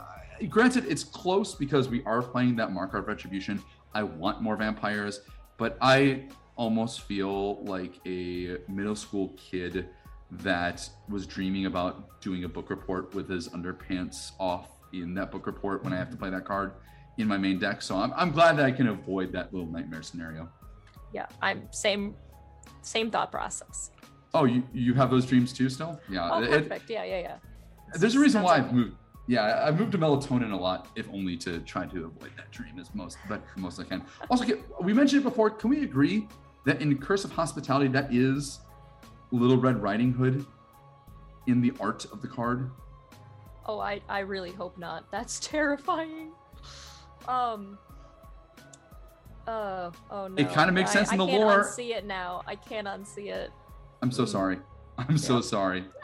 granted, 0.48 0.84
it's 0.88 1.04
close 1.04 1.54
because 1.54 1.88
we 1.88 2.02
are 2.04 2.22
playing 2.22 2.56
that 2.56 2.72
Markov 2.72 3.06
Retribution. 3.06 3.62
I 3.94 4.02
want 4.02 4.42
more 4.42 4.56
vampires, 4.56 5.20
but 5.56 5.76
I 5.80 6.24
almost 6.56 7.02
feel 7.02 7.62
like 7.64 8.00
a 8.06 8.58
middle 8.68 8.96
school 8.96 9.32
kid 9.36 9.88
that 10.30 10.88
was 11.08 11.26
dreaming 11.26 11.66
about 11.66 12.20
doing 12.20 12.44
a 12.44 12.48
book 12.48 12.70
report 12.70 13.14
with 13.14 13.28
his 13.28 13.48
underpants 13.48 14.32
off 14.40 14.68
in 14.92 15.14
that 15.14 15.30
book 15.30 15.46
report 15.46 15.84
when 15.84 15.92
I 15.92 15.96
have 15.96 16.10
to 16.10 16.16
play 16.16 16.30
that 16.30 16.44
card 16.44 16.72
in 17.18 17.28
my 17.28 17.36
main 17.36 17.58
deck. 17.58 17.82
So 17.82 17.96
I'm, 17.96 18.12
I'm 18.16 18.30
glad 18.32 18.56
that 18.56 18.64
I 18.64 18.72
can 18.72 18.88
avoid 18.88 19.32
that 19.32 19.52
little 19.52 19.68
nightmare 19.68 20.02
scenario. 20.02 20.48
Yeah, 21.12 21.26
I'm 21.42 21.68
same 21.70 22.14
same 22.82 23.10
thought 23.10 23.30
process. 23.30 23.90
Oh, 24.32 24.44
you 24.46 24.64
you 24.72 24.94
have 24.94 25.10
those 25.10 25.26
dreams 25.26 25.52
too 25.52 25.68
still? 25.68 26.00
Yeah. 26.10 26.28
Oh, 26.30 26.42
it- 26.42 26.50
perfect. 26.68 26.90
yeah, 26.90 27.04
yeah, 27.04 27.18
yeah. 27.20 27.36
there's 27.94 28.16
a 28.16 28.20
reason 28.20 28.42
why 28.42 28.56
I've 28.56 28.72
moved. 28.72 28.96
Yeah, 29.26 29.64
I've 29.66 29.78
moved 29.78 29.92
to 29.92 29.98
melatonin 29.98 30.52
a 30.52 30.56
lot, 30.56 30.88
if 30.96 31.08
only 31.08 31.36
to 31.38 31.60
try 31.60 31.86
to 31.86 32.04
avoid 32.04 32.32
that 32.36 32.50
dream 32.50 32.78
as 32.78 32.94
most, 32.94 33.16
but 33.28 33.42
most 33.56 33.80
I 33.80 33.84
can. 33.84 34.04
Also, 34.30 34.44
can- 34.44 34.62
we 34.82 34.92
mentioned 34.92 35.22
it 35.22 35.24
before. 35.24 35.48
Can 35.50 35.70
we 35.70 35.82
agree 35.82 36.28
that 36.66 36.82
in 36.82 36.98
Curse 36.98 37.24
of 37.24 37.32
Hospitality, 37.32 37.88
that 37.88 38.12
is 38.12 38.60
Little 39.30 39.56
Red 39.56 39.80
Riding 39.82 40.12
Hood 40.12 40.44
in 41.46 41.62
the 41.62 41.72
art 41.80 42.04
of 42.06 42.20
the 42.20 42.28
card? 42.28 42.70
Oh, 43.66 43.78
I 43.80 44.02
I 44.10 44.18
really 44.20 44.50
hope 44.52 44.76
not. 44.76 45.10
That's 45.10 45.40
terrifying. 45.42 46.32
Um. 47.26 47.78
Uh, 49.46 49.90
oh 50.10 50.26
no. 50.28 50.36
It 50.42 50.50
kinda 50.50 50.72
makes 50.72 50.90
I- 50.90 50.94
sense 50.94 51.12
in 51.12 51.18
the 51.18 51.24
lore. 51.24 51.34
I 51.34 51.38
can't 51.38 51.46
lore. 51.46 51.64
unsee 51.64 51.90
it 51.96 52.04
now. 52.06 52.42
I 52.46 52.56
can't 52.56 52.86
unsee 52.86 53.30
it. 53.32 53.50
I'm 54.02 54.10
so 54.10 54.24
Mm. 54.24 54.28
sorry. 54.28 54.58
I'm 54.98 55.16
so 55.18 55.36
Yeah. 55.36 55.40
sorry. 55.42 55.84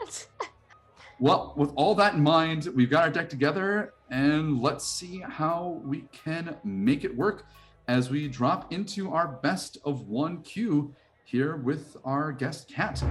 Well, 1.21 1.53
with 1.55 1.71
all 1.75 1.93
that 1.95 2.15
in 2.15 2.23
mind, 2.23 2.67
we've 2.75 2.89
got 2.89 3.03
our 3.03 3.11
deck 3.11 3.29
together, 3.29 3.93
and 4.09 4.59
let's 4.59 4.83
see 4.83 5.19
how 5.19 5.79
we 5.85 6.05
can 6.11 6.55
make 6.63 7.03
it 7.03 7.15
work 7.15 7.45
as 7.87 8.09
we 8.09 8.27
drop 8.27 8.73
into 8.73 9.13
our 9.13 9.27
best 9.27 9.77
of 9.85 10.07
one 10.07 10.41
queue 10.41 10.95
here 11.23 11.57
with 11.57 11.95
our 12.03 12.31
guest 12.31 12.69
Cat. 12.69 13.03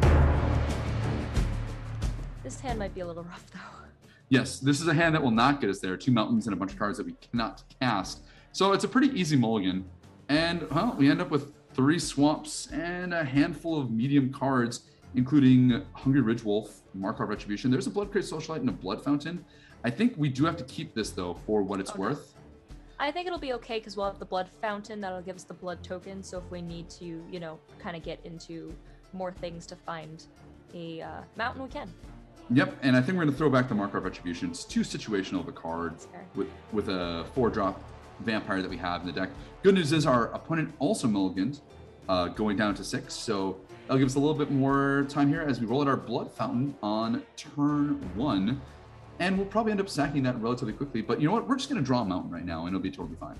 this 2.43 2.59
hand 2.59 2.81
might 2.81 2.93
be 2.97 3.03
a 3.03 3.07
little 3.07 3.23
rough 3.23 3.49
though. 3.53 3.61
Yes, 4.29 4.59
this 4.59 4.81
is 4.81 4.89
a 4.89 4.95
hand 4.95 5.15
that 5.15 5.23
will 5.23 5.31
not 5.31 5.61
get 5.61 5.71
us 5.71 5.79
there. 5.79 5.97
Two 5.97 6.11
mountains 6.11 6.49
and 6.49 6.53
a 6.53 6.57
bunch 6.57 6.73
of 6.73 6.81
cards 6.81 6.99
that 6.99 7.07
we 7.07 7.15
cannot 7.31 7.63
cast. 7.79 8.23
So 8.51 8.73
it's 8.73 8.83
a 8.83 8.89
pretty 8.89 9.17
easy 9.17 9.37
mulligan. 9.37 9.89
And 10.29 10.69
well, 10.73 10.97
we 10.99 11.09
end 11.09 11.21
up 11.21 11.31
with 11.31 11.53
three 11.75 12.01
swamps 12.01 12.67
and 12.73 13.15
a 13.15 13.23
handful 13.23 13.81
of 13.81 13.93
medium 13.93 14.33
cards, 14.33 14.90
including 15.15 15.85
Hungry 15.93 16.21
Ridge 16.21 16.45
Wolf, 16.45 16.81
Markov 16.95 17.29
Retribution. 17.29 17.71
There's 17.71 17.87
a 17.87 17.91
Bloodcrazed 17.91 18.33
Socialite 18.33 18.61
and 18.61 18.69
a 18.69 18.73
Blood 18.73 19.03
Fountain. 19.03 19.45
I 19.85 19.91
think 19.91 20.15
we 20.17 20.29
do 20.29 20.45
have 20.45 20.57
to 20.59 20.65
keep 20.65 20.95
this 20.95 21.11
though 21.11 21.35
for 21.47 21.63
what 21.63 21.81
it's 21.81 21.91
Oh, 21.93 21.95
no. 21.95 22.01
worth. 22.01 22.35
I 22.99 23.11
think 23.11 23.27
it'll 23.27 23.39
be 23.39 23.55
okay 23.55 23.79
because 23.79 23.97
we'll 23.97 24.07
have 24.11 24.19
the 24.19 24.27
blood 24.27 24.51
fountain 24.61 25.01
that'll 25.01 25.23
give 25.23 25.35
us 25.35 25.45
the 25.45 25.55
blood 25.55 25.83
token. 25.83 26.23
So 26.23 26.37
if 26.37 26.45
we 26.51 26.61
need 26.61 26.91
to, 26.91 27.25
you 27.31 27.41
know, 27.41 27.59
kind 27.79 27.97
of 27.97 28.03
get 28.03 28.21
into 28.25 28.75
more 29.15 29.33
things 29.33 29.65
to 29.67 29.77
find 29.77 30.23
a 30.75 31.01
uh, 31.01 31.09
mountain, 31.35 31.63
we 31.63 31.69
can. 31.71 31.91
Yep, 32.51 32.77
and 32.83 32.95
I 32.95 33.01
think 33.01 33.17
we're 33.17 33.25
going 33.25 33.33
to 33.33 33.39
throw 33.39 33.49
back 33.49 33.69
the 33.71 33.75
Markov 33.75 34.05
Retribution. 34.05 34.51
It's 34.51 34.65
too 34.65 34.81
situational 34.81 35.41
of 35.41 35.49
a 35.49 35.53
card 35.53 35.95
with 36.35 36.49
with 36.73 36.89
a 36.91 37.25
four 37.35 37.49
drop 37.49 37.81
vampire 38.21 38.61
that 38.61 38.69
we 38.69 38.77
have 38.77 39.01
in 39.01 39.07
the 39.07 39.13
deck. 39.15 39.31
Good 39.63 39.77
news 39.77 39.93
is 39.93 40.05
our 40.05 40.27
opponent 40.35 40.75
also 40.79 41.09
mulliganed, 41.09 41.61
uh, 42.09 42.29
going 42.29 42.57
down 42.59 42.75
to 42.75 42.85
six. 42.85 43.15
So 43.15 43.61
that'll 43.91 43.99
give 43.99 44.07
us 44.07 44.15
a 44.15 44.21
little 44.21 44.37
bit 44.37 44.53
more 44.53 45.05
time 45.09 45.29
here 45.29 45.43
as 45.43 45.59
we 45.59 45.67
roll 45.67 45.81
out 45.81 45.89
our 45.89 45.97
Blood 45.97 46.31
Fountain 46.31 46.77
on 46.81 47.25
turn 47.37 48.01
one. 48.15 48.63
And 49.19 49.37
we'll 49.37 49.49
probably 49.49 49.73
end 49.73 49.81
up 49.81 49.89
sacking 49.89 50.23
that 50.23 50.41
relatively 50.41 50.73
quickly. 50.73 51.03
But 51.03 51.21
you 51.21 51.27
know 51.27 51.35
what? 51.35 51.49
We're 51.49 51.57
just 51.57 51.69
going 51.69 51.83
to 51.83 51.85
draw 51.85 52.03
a 52.03 52.05
mountain 52.05 52.31
right 52.31 52.45
now, 52.45 52.67
and 52.67 52.69
it'll 52.69 52.81
be 52.81 52.93
totally 52.93 53.17
fine. 53.17 53.37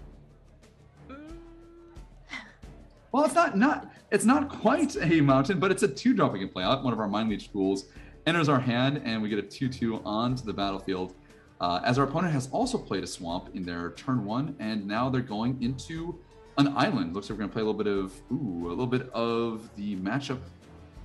Well, 3.13 3.25
it's 3.25 3.35
not 3.35 3.57
not 3.57 3.93
it's 4.11 4.25
not 4.25 4.49
quite 4.49 4.97
a 5.01 5.21
mountain, 5.21 5.61
but 5.61 5.71
it's 5.71 5.85
a 5.85 5.89
two 5.89 6.15
drop 6.15 6.33
we 6.33 6.41
can 6.41 6.49
play 6.49 6.65
out. 6.65 6.83
One 6.83 6.93
of 6.93 6.99
our 6.99 7.07
Mind 7.07 7.29
Leech 7.29 7.53
Ghouls 7.53 7.85
enters 8.27 8.49
our 8.49 8.59
hand, 8.59 9.03
and 9.05 9.23
we 9.23 9.29
get 9.29 9.39
a 9.39 9.43
two 9.43 9.69
two 9.69 10.03
onto 10.05 10.45
the 10.45 10.53
battlefield. 10.53 11.15
Uh, 11.61 11.81
as 11.85 11.97
our 11.97 12.07
opponent 12.07 12.33
has 12.33 12.49
also 12.51 12.77
played 12.77 13.05
a 13.05 13.07
swamp 13.07 13.51
in 13.55 13.63
their 13.63 13.93
turn 13.93 14.25
one, 14.25 14.57
and 14.59 14.85
now 14.85 15.09
they're 15.09 15.21
going 15.21 15.63
into 15.63 16.19
an 16.67 16.77
island. 16.77 17.15
Looks 17.15 17.29
like 17.29 17.39
we're 17.39 17.45
gonna 17.45 17.53
play 17.53 17.63
a 17.63 17.65
little 17.65 17.83
bit 17.83 17.87
of 17.87 18.13
ooh, 18.33 18.69
a 18.69 18.71
little 18.71 18.87
bit 18.87 19.11
of 19.11 19.69
the 19.77 19.97
matchup 19.97 20.39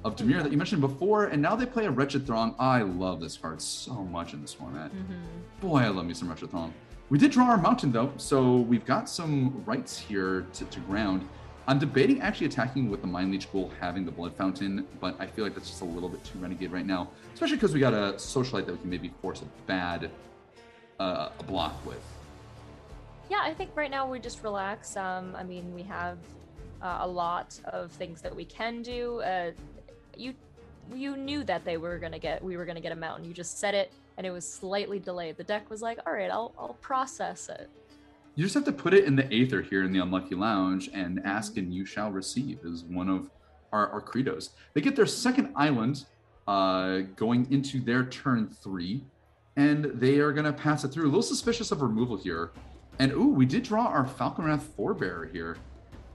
of 0.04 0.16
Dimir 0.16 0.44
that 0.44 0.52
you 0.52 0.58
mentioned 0.58 0.82
before, 0.82 1.26
and 1.26 1.42
now 1.42 1.56
they 1.56 1.66
play 1.66 1.86
a 1.86 1.92
Wretched 1.92 2.28
Throng. 2.28 2.56
I 2.60 2.84
love 2.84 3.20
this 3.20 3.38
card 3.38 3.62
so 3.62 3.94
much 4.04 4.34
in 4.34 4.42
this 4.42 4.54
format. 4.54 4.92
Boy, 5.62 5.80
I 5.80 5.88
love 5.88 6.06
me 6.06 6.14
some 6.14 6.30
Wretched 6.30 6.52
Throng. 6.52 6.74
We 7.10 7.18
did 7.18 7.32
draw 7.32 7.46
our 7.46 7.58
mountain 7.58 7.92
though, 7.92 8.12
so 8.18 8.58
we've 8.58 8.86
got 8.86 9.10
some 9.10 9.64
rights 9.66 9.98
here 9.98 10.46
to, 10.54 10.66
to 10.66 10.80
ground. 10.82 11.28
I'm 11.68 11.80
debating 11.80 12.22
actually 12.22 12.46
attacking 12.46 12.92
with 12.92 13.02
the 13.02 13.08
Mind 13.08 13.32
Leech 13.32 13.52
Ghoul 13.52 13.72
having 13.80 14.06
the 14.06 14.12
Blood 14.12 14.36
Fountain, 14.36 14.86
but 15.00 15.16
I 15.20 15.26
feel 15.26 15.44
like 15.44 15.56
that's 15.56 15.70
just 15.70 15.82
a 15.82 15.86
little 15.86 16.10
bit 16.10 16.24
too 16.24 16.38
renegade 16.38 16.72
right 16.72 16.86
now, 16.86 17.10
especially 17.34 17.56
because 17.56 17.74
we 17.74 17.80
got 17.80 17.94
a 17.94 18.14
Socialite 18.18 18.68
that 18.68 18.74
we 18.74 18.78
can 18.78 18.90
maybe 18.90 19.12
force 19.22 19.42
a 19.42 19.46
bad 19.66 20.12
uh, 21.00 21.30
a 21.40 21.44
block 21.44 21.84
with. 21.86 22.04
Yeah, 23.30 23.40
I 23.42 23.54
think 23.54 23.72
right 23.76 23.90
now 23.90 24.10
we 24.10 24.20
just 24.20 24.44
relax. 24.44 24.96
Um, 24.96 25.36
I 25.36 25.44
mean, 25.44 25.74
we 25.74 25.82
have 25.84 26.18
uh, 26.82 27.00
a 27.02 27.08
lot 27.08 27.60
of 27.66 27.92
things 27.92 28.22
that 28.22 28.36
we 28.36 28.46
can 28.46 28.82
do. 28.82 29.22
Uh, 29.22 29.52
you 30.16 30.34
you 30.94 31.18
knew 31.18 31.44
that 31.44 31.66
they 31.66 31.78
were 31.78 31.98
gonna 31.98 32.20
get 32.20 32.44
we 32.44 32.58
were 32.58 32.66
gonna 32.66 32.82
get 32.82 32.92
a 32.92 32.96
mountain. 32.96 33.26
You 33.26 33.34
just 33.34 33.60
said 33.60 33.74
it, 33.74 33.92
and 34.18 34.28
it 34.28 34.32
was 34.32 34.48
slightly 34.48 35.00
delayed. 35.00 35.38
The 35.38 35.44
deck 35.44 35.70
was 35.70 35.82
like, 35.82 36.00
all 36.06 36.14
right, 36.14 36.30
I'll 36.30 36.54
I'll 36.58 36.78
process 36.82 37.50
it. 37.50 37.70
You 38.36 38.44
just 38.44 38.54
have 38.54 38.66
to 38.66 38.72
put 38.72 38.94
it 38.94 39.06
in 39.06 39.16
the 39.16 39.34
Aether 39.34 39.62
here 39.62 39.84
in 39.84 39.94
the 39.94 40.00
Unlucky 40.00 40.36
Lounge 40.36 40.90
and 40.94 41.22
ask 41.24 41.58
and 41.58 41.74
you 41.74 41.86
shall 41.86 42.12
receive 42.12 42.60
is 42.66 42.84
one 42.84 43.10
of 43.10 43.30
our, 43.72 43.88
our 43.88 44.02
credos. 44.02 44.50
They 44.74 44.82
get 44.82 44.96
their 44.96 45.06
second 45.06 45.54
island 45.56 46.06
uh, 46.46 47.00
going 47.16 47.52
into 47.52 47.80
their 47.80 48.04
turn 48.04 48.50
three, 48.50 49.04
and 49.56 49.86
they 49.86 50.20
are 50.20 50.34
going 50.34 50.46
to 50.46 50.54
pass 50.54 50.84
it 50.84 50.90
through. 50.90 51.06
A 51.06 51.08
little 51.08 51.22
suspicious 51.22 51.72
of 51.72 51.82
removal 51.82 52.18
here. 52.18 52.52
And 53.00 53.12
ooh, 53.12 53.28
we 53.28 53.46
did 53.46 53.64
draw 53.64 53.86
our 53.88 54.06
Falkenrath 54.06 54.62
Forebearer 54.78 55.32
here. 55.32 55.58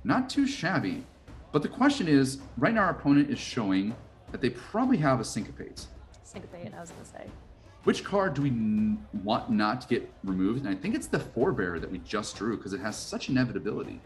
Not 0.04 0.30
too 0.30 0.46
shabby. 0.46 1.04
But 1.52 1.62
the 1.62 1.68
question 1.68 2.08
is, 2.08 2.38
right 2.56 2.72
now 2.72 2.82
our 2.82 2.90
opponent 2.90 3.30
is 3.30 3.38
showing 3.38 3.94
that 4.30 4.40
they 4.40 4.50
probably 4.50 4.96
have 4.98 5.20
a 5.20 5.24
Syncopate. 5.24 5.86
Syncopate, 6.22 6.72
I 6.74 6.80
was 6.80 6.90
gonna 6.90 7.04
say. 7.04 7.26
Which 7.84 8.04
card 8.04 8.34
do 8.34 8.42
we 8.42 8.50
n- 8.50 9.04
want 9.24 9.50
not 9.50 9.80
to 9.82 9.88
get 9.88 10.10
removed? 10.22 10.64
And 10.64 10.68
I 10.68 10.78
think 10.78 10.94
it's 10.94 11.06
the 11.06 11.18
Forebearer 11.18 11.80
that 11.80 11.90
we 11.90 11.98
just 11.98 12.36
drew 12.36 12.56
because 12.56 12.72
it 12.72 12.80
has 12.80 12.96
such 12.96 13.28
inevitability. 13.28 14.00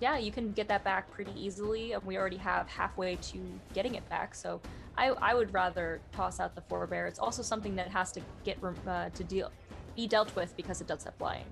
Yeah, 0.00 0.18
you 0.18 0.30
can 0.30 0.52
get 0.52 0.68
that 0.68 0.84
back 0.84 1.10
pretty 1.10 1.32
easily. 1.34 1.92
and 1.92 2.02
We 2.04 2.18
already 2.18 2.36
have 2.36 2.68
halfway 2.68 3.16
to 3.16 3.38
getting 3.72 3.94
it 3.94 4.06
back, 4.10 4.34
so 4.34 4.60
I, 4.96 5.08
I 5.08 5.34
would 5.34 5.52
rather 5.52 6.00
toss 6.12 6.40
out 6.40 6.54
the 6.54 6.60
Forebearer. 6.62 7.08
It's 7.08 7.18
also 7.18 7.42
something 7.42 7.74
that 7.76 7.88
has 7.88 8.12
to 8.12 8.20
get 8.44 8.58
uh, 8.86 9.08
to 9.10 9.24
deal 9.24 9.50
be 9.96 10.06
dealt 10.06 10.34
with 10.36 10.54
because 10.58 10.82
it 10.82 10.86
does 10.86 11.04
have 11.04 11.14
flying. 11.14 11.46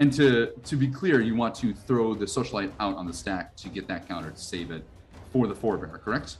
And 0.00 0.10
to 0.14 0.46
to 0.64 0.76
be 0.76 0.88
clear, 0.88 1.20
you 1.20 1.36
want 1.36 1.54
to 1.56 1.74
throw 1.74 2.14
the 2.14 2.24
Socialite 2.24 2.72
out 2.80 2.96
on 2.96 3.06
the 3.06 3.12
stack 3.12 3.54
to 3.56 3.68
get 3.68 3.86
that 3.88 4.08
counter 4.08 4.30
to 4.30 4.36
save 4.40 4.70
it 4.70 4.82
for 5.30 5.46
the 5.46 5.54
Forebearer, 5.54 6.00
correct? 6.00 6.38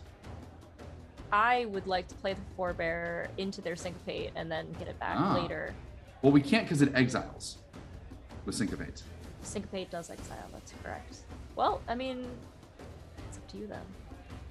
I 1.31 1.67
would 1.67 1.87
like 1.87 2.09
to 2.09 2.15
play 2.17 2.33
the 2.33 2.41
forebear 2.57 3.29
into 3.39 3.61
their 3.61 3.77
syncopate 3.77 4.33
and 4.35 4.51
then 4.51 4.67
get 4.81 4.89
it 4.89 4.99
back 4.99 5.15
Ah. 5.17 5.39
later. 5.41 5.73
Well, 6.23 6.33
we 6.33 6.41
can't 6.41 6.65
because 6.65 6.83
it 6.83 6.93
exiles 6.95 7.59
with 8.47 8.57
Syncopate. 8.57 9.03
Syncopate 9.43 9.91
does 9.93 10.11
exile. 10.11 10.49
That's 10.53 10.73
correct. 10.83 11.19
Well, 11.55 11.83
I 11.87 11.95
mean, 11.95 12.27
it's 13.29 13.37
up 13.39 13.47
to 13.53 13.59
you 13.59 13.67
then. 13.69 13.83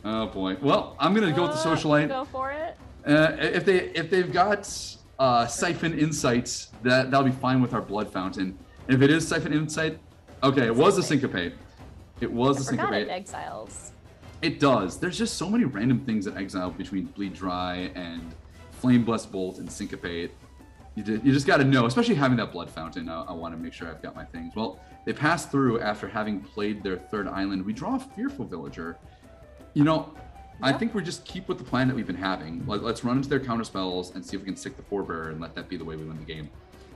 Oh 0.05 0.27
boy. 0.27 0.55
Well, 0.61 0.95
I'm 0.99 1.13
gonna 1.15 1.33
go 1.33 1.47
with 1.47 1.51
the 1.61 1.69
Uh, 1.69 1.75
Socialite. 1.75 2.07
Go 2.07 2.25
for 2.25 2.51
it. 2.51 2.77
Uh, 3.05 3.35
if 3.39 3.65
they 3.65 3.89
if 3.89 4.09
they've 4.11 4.31
got 4.31 4.69
uh, 5.17 5.47
Siphon 5.47 5.97
Insights, 5.97 6.71
that 6.83 7.09
that'll 7.11 7.25
be 7.25 7.31
fine 7.31 7.59
with 7.61 7.73
our 7.73 7.81
Blood 7.81 8.09
Fountain. 8.13 8.57
And 8.89 8.95
if 8.95 9.07
it 9.07 9.15
is 9.15 9.27
Siphon 9.27 9.53
Insight, 9.53 9.99
okay, 10.41 10.65
it 10.65 10.75
was 10.75 10.97
a 10.97 11.03
Syncopate. 11.03 11.53
It 12.21 12.31
was 12.31 12.57
I 12.57 12.61
a 12.61 12.63
forgot 12.71 12.93
it 12.95 13.07
Syncopate. 13.07 13.09
exiles. 13.09 13.91
It 14.41 14.59
does. 14.59 14.99
There's 14.99 15.15
just 15.15 15.37
so 15.37 15.47
many 15.47 15.65
random 15.65 15.99
things 15.99 16.25
that 16.25 16.35
exile 16.35 16.71
between 16.71 17.05
Bleed 17.05 17.35
Dry 17.35 17.91
and 17.93 18.33
Flame 18.71 19.05
Blessed 19.05 19.31
Bolt 19.31 19.59
and 19.59 19.71
Syncopate. 19.71 20.31
You, 20.95 21.21
you 21.23 21.31
just 21.31 21.45
got 21.45 21.57
to 21.57 21.65
know, 21.65 21.85
especially 21.85 22.15
having 22.15 22.35
that 22.37 22.51
Blood 22.51 22.67
Fountain. 22.67 23.09
I, 23.09 23.25
I 23.25 23.31
want 23.31 23.53
to 23.53 23.59
make 23.59 23.73
sure 23.73 23.87
I've 23.87 24.01
got 24.01 24.15
my 24.15 24.25
things. 24.25 24.55
Well, 24.55 24.79
they 25.05 25.13
pass 25.13 25.45
through 25.45 25.81
after 25.81 26.07
having 26.07 26.39
played 26.39 26.81
their 26.81 26.97
third 26.97 27.27
island. 27.27 27.63
We 27.63 27.73
draw 27.73 27.97
a 27.97 27.99
Fearful 27.99 28.45
Villager. 28.45 28.97
You 29.75 29.83
know, 29.83 30.15
I 30.63 30.73
think 30.73 30.95
we 30.95 31.03
just 31.03 31.25
keep 31.25 31.47
with 31.47 31.59
the 31.59 31.63
plan 31.63 31.89
that 31.89 31.95
we've 31.95 32.07
been 32.07 32.15
having. 32.15 32.65
Let, 32.65 32.83
us 32.83 33.03
run 33.03 33.17
into 33.17 33.29
their 33.29 33.39
counter 33.39 33.65
spells 33.65 34.15
and 34.15 34.25
see 34.25 34.35
if 34.35 34.41
we 34.41 34.47
can 34.47 34.55
stick 34.55 34.77
the 34.77 34.83
Forebearer 34.83 35.29
and 35.29 35.39
let 35.39 35.53
that 35.53 35.69
be 35.69 35.77
the 35.77 35.85
way 35.85 35.95
we 35.95 36.05
win 36.05 36.17
the 36.17 36.25
game. 36.25 36.49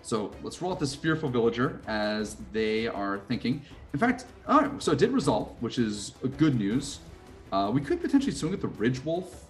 So 0.04 0.32
let's 0.44 0.62
roll 0.62 0.74
out 0.74 0.82
this 0.82 0.94
Fearful 0.94 1.30
Villager 1.30 1.80
as 1.88 2.36
they 2.52 2.88
are 2.88 3.20
thinking. 3.30 3.62
In 3.94 4.00
fact, 4.00 4.26
all 4.48 4.60
right, 4.60 4.84
so 4.84 4.92
it 4.92 4.98
did 4.98 5.12
resolve, 5.12 5.56
which 5.62 5.80
is 5.80 6.12
good 6.38 6.60
news. 6.60 7.00
Uh, 7.54 7.72
we 7.74 7.80
could 7.80 8.02
potentially 8.02 8.34
swing 8.34 8.52
at 8.54 8.60
the 8.60 8.68
Ridge 8.68 9.04
Wolf 9.06 9.46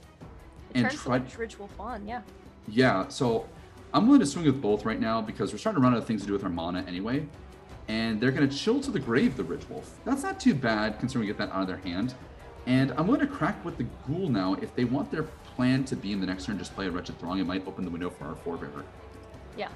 It 0.76 0.82
and 0.82 0.92
try. 0.92 1.18
the 1.18 1.38
Ridge 1.38 1.58
Wolf 1.58 1.72
on, 1.80 2.06
yeah. 2.08 2.22
Yeah, 2.68 3.08
so 3.08 3.50
I'm 3.96 4.06
willing 4.06 4.20
to 4.20 4.28
swing 4.28 4.46
with 4.46 4.62
both 4.62 4.86
right 4.86 5.00
now 5.00 5.22
because 5.22 5.52
we're 5.52 5.58
starting 5.58 5.82
to 5.82 5.84
run 5.84 5.96
out 5.96 6.00
of 6.00 6.06
things 6.06 6.22
to 6.22 6.28
do 6.28 6.34
with 6.34 6.44
our 6.44 6.50
mana 6.52 6.86
anyway. 6.88 7.26
And 7.88 8.22
they're 8.22 8.32
going 8.32 8.48
to 8.48 8.56
chill 8.56 8.80
to 8.82 8.92
the 8.92 9.00
grave, 9.00 9.36
the 9.36 9.44
Ridge 9.44 9.68
Wolf. 9.70 9.98
That's 10.06 10.22
not 10.22 10.40
too 10.40 10.54
bad 10.54 11.00
considering 11.00 11.22
we 11.22 11.28
get 11.28 11.38
that 11.40 11.52
out 11.52 11.62
of 11.62 11.68
their 11.68 11.78
hand. 11.78 12.14
And 12.68 12.92
I'm 12.92 13.08
willing 13.08 13.28
to 13.28 13.28
crack 13.28 13.64
with 13.66 13.78
the 13.78 13.86
Ghoul 14.08 14.30
now. 14.30 14.54
If 14.62 14.76
they 14.76 14.86
want 14.86 15.10
their 15.10 15.24
plan 15.56 15.84
to 15.86 15.96
be 15.96 16.14
in 16.14 16.22
the 16.22 16.28
next 16.28 16.46
turn, 16.46 16.60
just 16.60 16.76
play 16.76 16.88
a 16.88 16.92
Wretched 16.92 17.20
Throng, 17.20 17.40
it 17.40 17.48
might 17.48 17.68
open 17.68 17.86
the 17.86 17.92
window 17.92 18.10
for 18.10 18.26
our 18.26 18.36
Forebearer. 18.36 18.84
Yeah. 19.58 19.70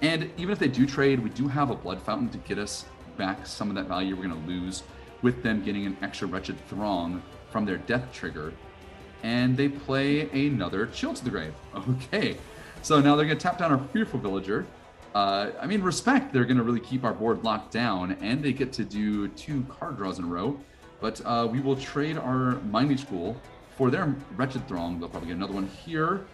And 0.00 0.30
even 0.36 0.50
if 0.50 0.58
they 0.58 0.68
do 0.68 0.86
trade, 0.86 1.20
we 1.20 1.30
do 1.30 1.48
have 1.48 1.70
a 1.70 1.74
Blood 1.74 2.00
Fountain 2.00 2.28
to 2.30 2.38
get 2.38 2.58
us 2.58 2.84
back 3.16 3.46
some 3.46 3.68
of 3.68 3.74
that 3.74 3.86
value 3.86 4.14
we're 4.14 4.28
going 4.28 4.42
to 4.42 4.48
lose 4.48 4.84
with 5.22 5.42
them 5.42 5.64
getting 5.64 5.86
an 5.86 5.96
extra 6.02 6.28
Wretched 6.28 6.56
Throng 6.68 7.22
from 7.50 7.64
their 7.64 7.78
Death 7.78 8.12
Trigger. 8.12 8.52
And 9.24 9.56
they 9.56 9.68
play 9.68 10.28
another 10.46 10.86
Chill 10.86 11.14
to 11.14 11.24
the 11.24 11.30
Grave. 11.30 11.54
Okay. 11.76 12.36
So 12.82 13.00
now 13.00 13.16
they're 13.16 13.26
going 13.26 13.36
to 13.36 13.42
tap 13.42 13.58
down 13.58 13.72
our 13.72 13.88
Fearful 13.88 14.20
Villager. 14.20 14.64
Uh, 15.14 15.50
I 15.60 15.66
mean, 15.66 15.82
respect, 15.82 16.32
they're 16.32 16.44
going 16.44 16.58
to 16.58 16.62
really 16.62 16.80
keep 16.80 17.02
our 17.02 17.12
board 17.12 17.42
locked 17.42 17.72
down, 17.72 18.12
and 18.20 18.40
they 18.42 18.52
get 18.52 18.72
to 18.74 18.84
do 18.84 19.26
two 19.28 19.66
card 19.68 19.96
draws 19.96 20.20
in 20.20 20.24
a 20.24 20.28
row. 20.28 20.58
But 21.00 21.20
uh, 21.24 21.48
we 21.50 21.58
will 21.58 21.74
trade 21.74 22.18
our 22.18 22.52
Mind 22.70 22.90
Leech 22.90 23.08
Ghoul 23.10 23.36
for 23.76 23.90
their 23.90 24.14
Wretched 24.36 24.68
Throng. 24.68 25.00
They'll 25.00 25.08
probably 25.08 25.28
get 25.28 25.36
another 25.36 25.54
one 25.54 25.66
here. 25.66 26.24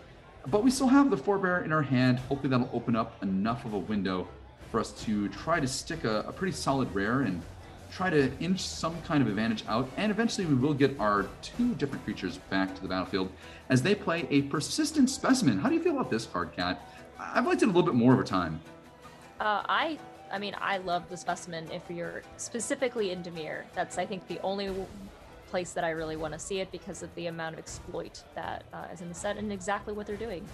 But 0.47 0.63
we 0.63 0.71
still 0.71 0.89
have 0.89 1.11
the 1.11 1.17
Forebearer 1.17 1.65
in 1.65 1.73
our 1.73 1.83
hand. 1.83 2.19
Hopefully 2.21 2.51
that'll 2.51 2.71
open 2.73 2.95
up 2.95 3.23
enough 3.23 3.65
of 3.65 3.73
a 3.73 3.79
window 3.79 4.29
for 4.71 4.79
us 4.79 4.93
to 5.05 5.29
try 5.29 5.61
to 5.61 5.67
stick 5.67 6.05
a, 6.05 6.21
a 6.21 6.33
pretty 6.33 6.53
solid 6.53 6.93
rare 6.95 7.23
and 7.23 7.41
try 7.91 8.11
to 8.11 8.31
inch 8.41 8.61
some 8.61 9.01
kind 9.03 9.23
of 9.23 9.29
advantage 9.29 9.65
out. 9.69 9.89
And 9.97 10.11
eventually 10.11 10.47
we 10.47 10.55
will 10.55 10.75
get 10.75 10.99
our 10.99 11.27
two 11.43 11.75
different 11.77 12.05
creatures 12.05 12.39
back 12.51 12.75
to 12.75 12.83
the 12.83 12.89
battlefield 12.89 13.31
as 13.69 13.83
they 13.83 13.95
play 13.95 14.27
a 14.31 14.43
persistent 14.43 15.09
specimen. 15.09 15.59
How 15.59 15.69
do 15.69 15.77
you 15.77 15.83
feel 15.83 15.93
about 15.93 16.11
this 16.11 16.27
card, 16.27 16.53
Cat? 16.53 16.87
I've 17.19 17.47
liked 17.47 17.63
it 17.63 17.67
a 17.67 17.69
little 17.69 17.85
bit 17.85 17.95
more 17.95 18.13
over 18.13 18.25
time. 18.25 18.61
Uh, 19.41 19.63
I, 19.67 19.99
I 20.33 20.39
mean, 20.39 20.55
I 20.61 20.79
love 20.79 21.09
the 21.09 21.17
specimen. 21.17 21.71
If 21.71 21.83
you're 21.89 22.23
specifically 22.37 23.13
in 23.13 23.23
Dimir, 23.23 23.63
that's 23.75 23.97
I 23.97 24.05
think 24.05 24.27
the 24.27 24.41
only 24.41 24.75
place 25.55 25.71
that 25.71 25.85
I 25.85 25.91
really 25.91 26.17
want 26.17 26.33
to 26.35 26.39
see 26.41 26.59
it 26.59 26.73
because 26.73 27.05
of 27.05 27.15
the 27.15 27.29
amount 27.29 27.55
of 27.55 27.61
exploit 27.61 28.25
that 28.35 28.65
uh, 28.73 28.87
is 28.93 29.03
in 29.03 29.09
the 29.09 29.15
set 29.15 29.37
and 29.37 29.53
exactly 29.53 29.95
what 29.95 30.05
they're 30.05 30.17
doing. 30.17 30.45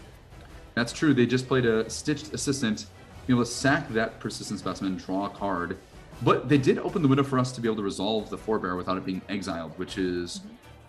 That's 0.74 0.92
true. 0.92 1.14
They 1.14 1.24
just 1.24 1.48
played 1.48 1.64
a 1.64 1.88
stitched 1.88 2.34
assistant, 2.34 2.84
be 3.26 3.32
able 3.32 3.46
to 3.46 3.50
sack 3.50 3.88
that 3.94 4.20
persistent 4.20 4.60
specimen, 4.60 4.98
draw 4.98 5.24
a 5.24 5.30
card. 5.30 5.78
But 6.20 6.50
they 6.50 6.58
did 6.58 6.76
open 6.76 7.00
the 7.00 7.08
window 7.08 7.24
for 7.24 7.38
us 7.38 7.50
to 7.52 7.62
be 7.62 7.68
able 7.68 7.76
to 7.76 7.82
resolve 7.82 8.28
the 8.28 8.36
forebear 8.36 8.76
without 8.76 8.98
it 8.98 9.06
being 9.06 9.22
exiled, 9.30 9.72
which 9.78 9.96
is 9.96 10.42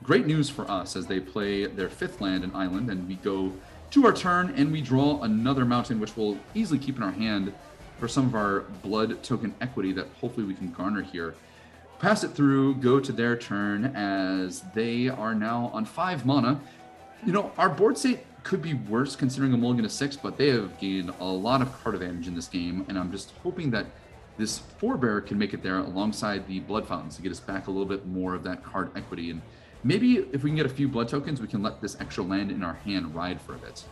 great 0.03 0.27
news 0.27 0.49
for 0.49 0.69
us 0.69 0.97
as 0.97 1.07
they 1.07 1.21
play 1.21 1.67
their 1.67 1.87
fifth 1.87 2.19
land 2.19 2.43
and 2.43 2.53
island, 2.53 2.89
and 2.89 3.07
we 3.07 3.15
go 3.15 3.53
to 3.91 4.05
our 4.05 4.11
turn 4.11 4.53
and 4.57 4.73
we 4.73 4.81
draw 4.81 5.21
another 5.21 5.63
mountain, 5.63 6.01
which 6.01 6.17
we'll 6.17 6.37
easily 6.53 6.79
keep 6.79 6.97
in 6.97 7.03
our 7.03 7.13
hand 7.13 7.53
for 7.97 8.09
some 8.09 8.25
of 8.25 8.35
our 8.35 8.65
blood 8.83 9.23
token 9.23 9.55
equity 9.61 9.93
that 9.93 10.07
hopefully 10.19 10.45
we 10.45 10.53
can 10.53 10.69
garner 10.73 11.01
here. 11.01 11.33
Pass 12.01 12.23
it 12.23 12.29
through, 12.29 12.75
go 12.75 12.99
to 12.99 13.11
their 13.11 13.37
turn 13.37 13.85
as 13.95 14.63
they 14.73 15.07
are 15.07 15.35
now 15.35 15.69
on 15.71 15.85
five 15.85 16.25
mana. 16.25 16.59
You 17.23 17.31
know, 17.31 17.51
our 17.59 17.69
board 17.69 17.95
state 17.95 18.25
could 18.41 18.59
be 18.59 18.73
worse 18.73 19.15
considering 19.15 19.53
a 19.53 19.57
mulligan 19.57 19.85
of 19.85 19.91
six, 19.91 20.15
but 20.15 20.35
they 20.35 20.47
have 20.47 20.79
gained 20.79 21.11
a 21.19 21.25
lot 21.25 21.61
of 21.61 21.71
card 21.83 21.93
advantage 21.93 22.27
in 22.27 22.33
this 22.33 22.47
game, 22.47 22.87
and 22.89 22.97
I'm 22.97 23.11
just 23.11 23.33
hoping 23.43 23.69
that 23.69 23.85
this 24.35 24.63
forebearer 24.81 25.23
can 25.23 25.37
make 25.37 25.53
it 25.53 25.61
there 25.61 25.77
alongside 25.77 26.47
the 26.47 26.59
blood 26.61 26.87
fountains 26.87 27.17
to 27.17 27.21
get 27.21 27.31
us 27.31 27.39
back 27.39 27.67
a 27.67 27.71
little 27.71 27.85
bit 27.85 28.07
more 28.07 28.33
of 28.33 28.41
that 28.45 28.63
card 28.63 28.89
equity. 28.95 29.29
And 29.29 29.43
maybe 29.83 30.25
if 30.33 30.43
we 30.43 30.49
can 30.49 30.57
get 30.57 30.65
a 30.65 30.69
few 30.69 30.87
blood 30.87 31.07
tokens, 31.07 31.39
we 31.39 31.47
can 31.47 31.61
let 31.61 31.81
this 31.81 31.95
extra 31.99 32.23
land 32.23 32.49
in 32.49 32.63
our 32.63 32.73
hand 32.73 33.13
ride 33.13 33.39
for 33.39 33.53
a 33.53 33.59
bit. 33.59 33.83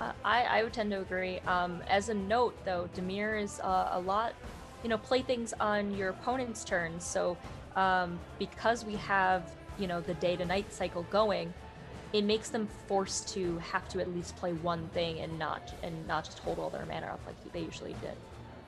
Uh, 0.00 0.12
I, 0.24 0.44
I 0.44 0.62
would 0.62 0.72
tend 0.72 0.90
to 0.92 1.00
agree. 1.00 1.40
Um, 1.40 1.82
as 1.88 2.08
a 2.08 2.14
note, 2.14 2.56
though, 2.64 2.88
Dimir 2.96 3.42
is 3.42 3.60
uh, 3.60 3.90
a 3.92 4.00
lot, 4.00 4.32
you 4.82 4.88
know, 4.88 4.98
play 4.98 5.22
things 5.22 5.52
on 5.60 5.94
your 5.96 6.10
opponent's 6.10 6.64
turn. 6.64 7.00
So 7.00 7.36
um, 7.74 8.18
because 8.38 8.84
we 8.84 8.96
have, 8.96 9.50
you 9.78 9.86
know, 9.86 10.00
the 10.00 10.14
day 10.14 10.36
to 10.36 10.44
night 10.44 10.72
cycle 10.72 11.04
going, 11.10 11.52
it 12.12 12.22
makes 12.24 12.48
them 12.50 12.68
forced 12.86 13.28
to 13.34 13.58
have 13.58 13.88
to 13.88 14.00
at 14.00 14.14
least 14.14 14.36
play 14.36 14.52
one 14.52 14.88
thing 14.94 15.20
and 15.20 15.38
not 15.38 15.74
and 15.82 16.06
not 16.06 16.24
just 16.24 16.38
hold 16.38 16.58
all 16.58 16.70
their 16.70 16.86
mana 16.86 17.06
up 17.06 17.20
like 17.26 17.36
they 17.52 17.60
usually 17.60 17.94
did. 18.00 18.16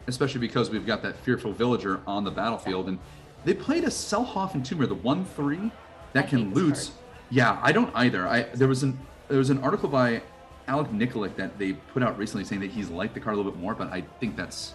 especially 0.08 0.40
because 0.40 0.70
we've 0.70 0.86
got 0.86 1.02
that 1.02 1.16
fearful 1.18 1.52
villager 1.52 2.00
on 2.06 2.24
the 2.24 2.30
battlefield, 2.30 2.88
and 2.88 2.98
they 3.44 3.54
played 3.54 3.84
a 3.84 3.88
Selhoff 3.88 4.52
Entomber, 4.52 4.88
the 4.88 4.94
one 4.94 5.24
three 5.24 5.70
that 6.12 6.24
I 6.24 6.28
can 6.28 6.52
loot. 6.52 6.90
Yeah, 7.30 7.58
I 7.62 7.72
don't 7.72 7.90
either. 7.94 8.26
I 8.26 8.42
there 8.54 8.68
was 8.68 8.82
an 8.82 8.98
there 9.28 9.38
was 9.38 9.50
an 9.50 9.58
article 9.58 9.88
by 9.88 10.22
Alec 10.66 10.90
Nikolic 10.90 11.36
that 11.36 11.58
they 11.58 11.74
put 11.74 12.02
out 12.02 12.18
recently 12.18 12.44
saying 12.44 12.60
that 12.62 12.70
he's 12.70 12.88
liked 12.88 13.14
the 13.14 13.20
card 13.20 13.34
a 13.34 13.36
little 13.36 13.52
bit 13.52 13.60
more, 13.60 13.74
but 13.74 13.92
I 13.92 14.02
think 14.20 14.36
that's 14.36 14.74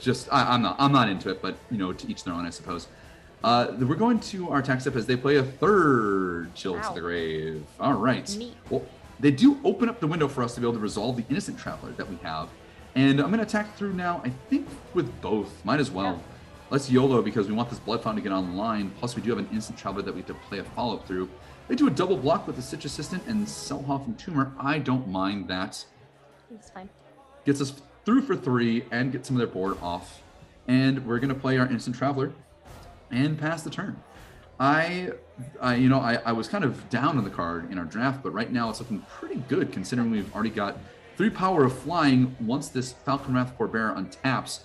just 0.00 0.28
I, 0.32 0.54
am 0.54 0.62
not 0.62 0.76
I'm 0.78 0.92
not 0.92 1.08
into 1.08 1.30
it, 1.30 1.40
but 1.42 1.56
you 1.70 1.78
know, 1.78 1.92
to 1.92 2.10
each 2.10 2.24
their 2.24 2.34
own, 2.34 2.46
I 2.46 2.50
suppose. 2.50 2.88
Uh, 3.44 3.72
we're 3.78 3.94
going 3.94 4.18
to 4.18 4.50
our 4.50 4.58
attack 4.58 4.80
step 4.80 4.96
as 4.96 5.06
they 5.06 5.16
play 5.16 5.36
a 5.36 5.44
third 5.44 6.52
chill 6.54 6.74
Wow. 6.74 6.88
to 6.88 6.94
the 6.94 7.00
grave. 7.00 7.64
All 7.78 7.94
right. 7.94 8.28
Neat. 8.36 8.54
Well, 8.68 8.84
they 9.20 9.30
do 9.30 9.58
open 9.64 9.88
up 9.88 10.00
the 10.00 10.06
window 10.08 10.26
for 10.28 10.42
us 10.42 10.54
to 10.54 10.60
be 10.60 10.66
able 10.66 10.74
to 10.74 10.80
resolve 10.80 11.16
the 11.16 11.24
innocent 11.30 11.58
traveler 11.58 11.92
that 11.92 12.08
we 12.08 12.16
have, 12.22 12.48
and 12.94 13.20
I'm 13.20 13.26
going 13.28 13.38
to 13.38 13.46
attack 13.46 13.76
through 13.76 13.92
now. 13.94 14.20
I 14.24 14.30
think 14.50 14.66
with 14.94 15.20
both, 15.20 15.64
might 15.64 15.80
as 15.80 15.90
well. 15.90 16.14
Yeah. 16.14 16.34
Let's 16.70 16.90
YOLO 16.90 17.22
because 17.22 17.48
we 17.48 17.54
want 17.54 17.70
this 17.70 17.78
blood 17.78 18.02
fountain 18.02 18.22
to 18.22 18.28
get 18.28 18.34
online. 18.34 18.90
Plus, 18.98 19.16
we 19.16 19.22
do 19.22 19.30
have 19.30 19.38
an 19.38 19.48
Innocent 19.50 19.78
Traveler 19.78 20.02
that 20.02 20.12
we 20.14 20.20
have 20.20 20.26
to 20.26 20.34
play 20.34 20.58
a 20.58 20.64
follow 20.64 20.96
up 20.96 21.06
through. 21.06 21.28
They 21.66 21.74
do 21.74 21.86
a 21.86 21.90
double 21.90 22.16
block 22.18 22.46
with 22.46 22.56
the 22.56 22.62
Stitch 22.62 22.84
Assistant 22.84 23.22
and 23.26 23.46
Selhoff 23.46 24.06
Entomber. 24.06 24.52
I 24.60 24.78
don't 24.78 25.08
mind 25.08 25.48
that 25.48 25.82
It's 26.54 26.68
fine. 26.70 26.90
gets 27.46 27.60
us 27.62 27.72
through 28.08 28.22
for 28.22 28.34
three 28.34 28.82
and 28.90 29.12
get 29.12 29.26
some 29.26 29.36
of 29.36 29.38
their 29.38 29.46
board 29.46 29.76
off. 29.82 30.22
And 30.66 31.04
we're 31.04 31.18
gonna 31.18 31.34
play 31.34 31.58
our 31.58 31.66
Innocent 31.66 31.94
Traveler 31.94 32.32
and 33.10 33.38
pass 33.38 33.62
the 33.62 33.68
turn. 33.68 34.02
I, 34.58 35.10
I 35.60 35.74
you 35.74 35.90
know, 35.90 36.00
I, 36.00 36.14
I 36.24 36.32
was 36.32 36.48
kind 36.48 36.64
of 36.64 36.88
down 36.88 37.18
on 37.18 37.24
the 37.24 37.28
card 37.28 37.70
in 37.70 37.76
our 37.76 37.84
draft, 37.84 38.22
but 38.22 38.32
right 38.32 38.50
now 38.50 38.70
it's 38.70 38.80
looking 38.80 39.00
pretty 39.10 39.42
good 39.46 39.72
considering 39.72 40.10
we've 40.10 40.34
already 40.34 40.48
got 40.48 40.78
three 41.18 41.28
power 41.28 41.64
of 41.64 41.78
flying 41.78 42.34
once 42.40 42.68
this 42.68 42.94
Falkenrath 43.06 43.54
Forebearer 43.58 43.94
untaps. 43.94 44.60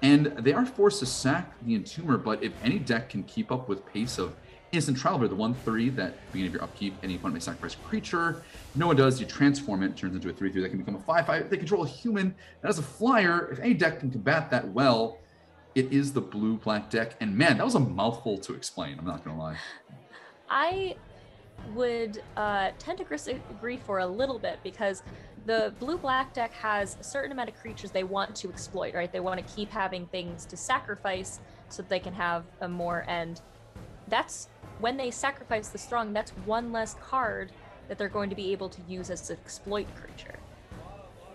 And 0.00 0.28
they 0.38 0.54
are 0.54 0.64
forced 0.64 1.00
to 1.00 1.06
sack 1.06 1.52
the 1.66 1.78
Entomber, 1.78 2.24
but 2.24 2.42
if 2.42 2.54
any 2.64 2.78
deck 2.78 3.10
can 3.10 3.24
keep 3.24 3.52
up 3.52 3.68
with 3.68 3.84
pace 3.84 4.16
of 4.16 4.34
Innocent 4.72 4.98
Traveler, 4.98 5.28
the 5.28 5.34
1 5.34 5.54
3 5.54 5.88
that 5.90 6.14
beginning 6.32 6.48
of 6.48 6.54
your 6.54 6.62
upkeep, 6.62 6.94
any 7.02 7.14
opponent 7.14 7.34
may 7.34 7.40
sacrifice 7.40 7.74
a 7.74 7.88
creature. 7.88 8.42
No 8.74 8.88
one 8.88 8.96
does, 8.96 9.20
you 9.20 9.26
transform 9.26 9.82
it, 9.82 9.96
turns 9.96 10.14
into 10.14 10.28
a 10.28 10.32
3 10.32 10.50
3 10.50 10.62
that 10.62 10.68
can 10.70 10.78
become 10.78 10.96
a 10.96 11.00
5 11.00 11.26
5. 11.26 11.50
They 11.50 11.56
control 11.56 11.84
a 11.84 11.88
human 11.88 12.34
that 12.62 12.76
a 12.76 12.82
flyer. 12.82 13.48
If 13.52 13.60
any 13.60 13.74
deck 13.74 14.00
can 14.00 14.10
combat 14.10 14.50
that 14.50 14.68
well, 14.68 15.18
it 15.74 15.92
is 15.92 16.12
the 16.12 16.20
blue 16.20 16.56
black 16.56 16.90
deck. 16.90 17.16
And 17.20 17.36
man, 17.36 17.58
that 17.58 17.64
was 17.64 17.74
a 17.74 17.80
mouthful 17.80 18.38
to 18.38 18.54
explain, 18.54 18.98
I'm 18.98 19.04
not 19.04 19.24
gonna 19.24 19.38
lie. 19.38 19.56
I 20.50 20.96
would 21.74 22.22
uh, 22.36 22.70
tend 22.78 22.98
to 22.98 23.04
disagree 23.04 23.76
for 23.76 24.00
a 24.00 24.06
little 24.06 24.38
bit 24.38 24.58
because 24.62 25.02
the 25.46 25.72
blue 25.78 25.96
black 25.96 26.34
deck 26.34 26.52
has 26.54 26.96
a 27.00 27.04
certain 27.04 27.32
amount 27.32 27.48
of 27.48 27.56
creatures 27.56 27.90
they 27.90 28.04
want 28.04 28.34
to 28.36 28.48
exploit, 28.48 28.94
right? 28.94 29.12
They 29.12 29.20
want 29.20 29.44
to 29.44 29.54
keep 29.54 29.70
having 29.70 30.06
things 30.06 30.44
to 30.46 30.56
sacrifice 30.56 31.40
so 31.68 31.82
that 31.82 31.88
they 31.88 32.00
can 32.00 32.12
have 32.14 32.44
a 32.60 32.68
more 32.68 33.04
and 33.08 33.40
that's 34.08 34.48
when 34.78 34.96
they 34.96 35.10
sacrifice 35.10 35.68
the 35.68 35.78
strong, 35.78 36.12
that's 36.12 36.30
one 36.44 36.72
less 36.72 36.94
card 36.94 37.52
that 37.88 37.98
they're 37.98 38.08
going 38.08 38.30
to 38.30 38.36
be 38.36 38.52
able 38.52 38.68
to 38.68 38.80
use 38.88 39.10
as 39.10 39.30
an 39.30 39.38
exploit 39.42 39.86
creature. 39.94 40.38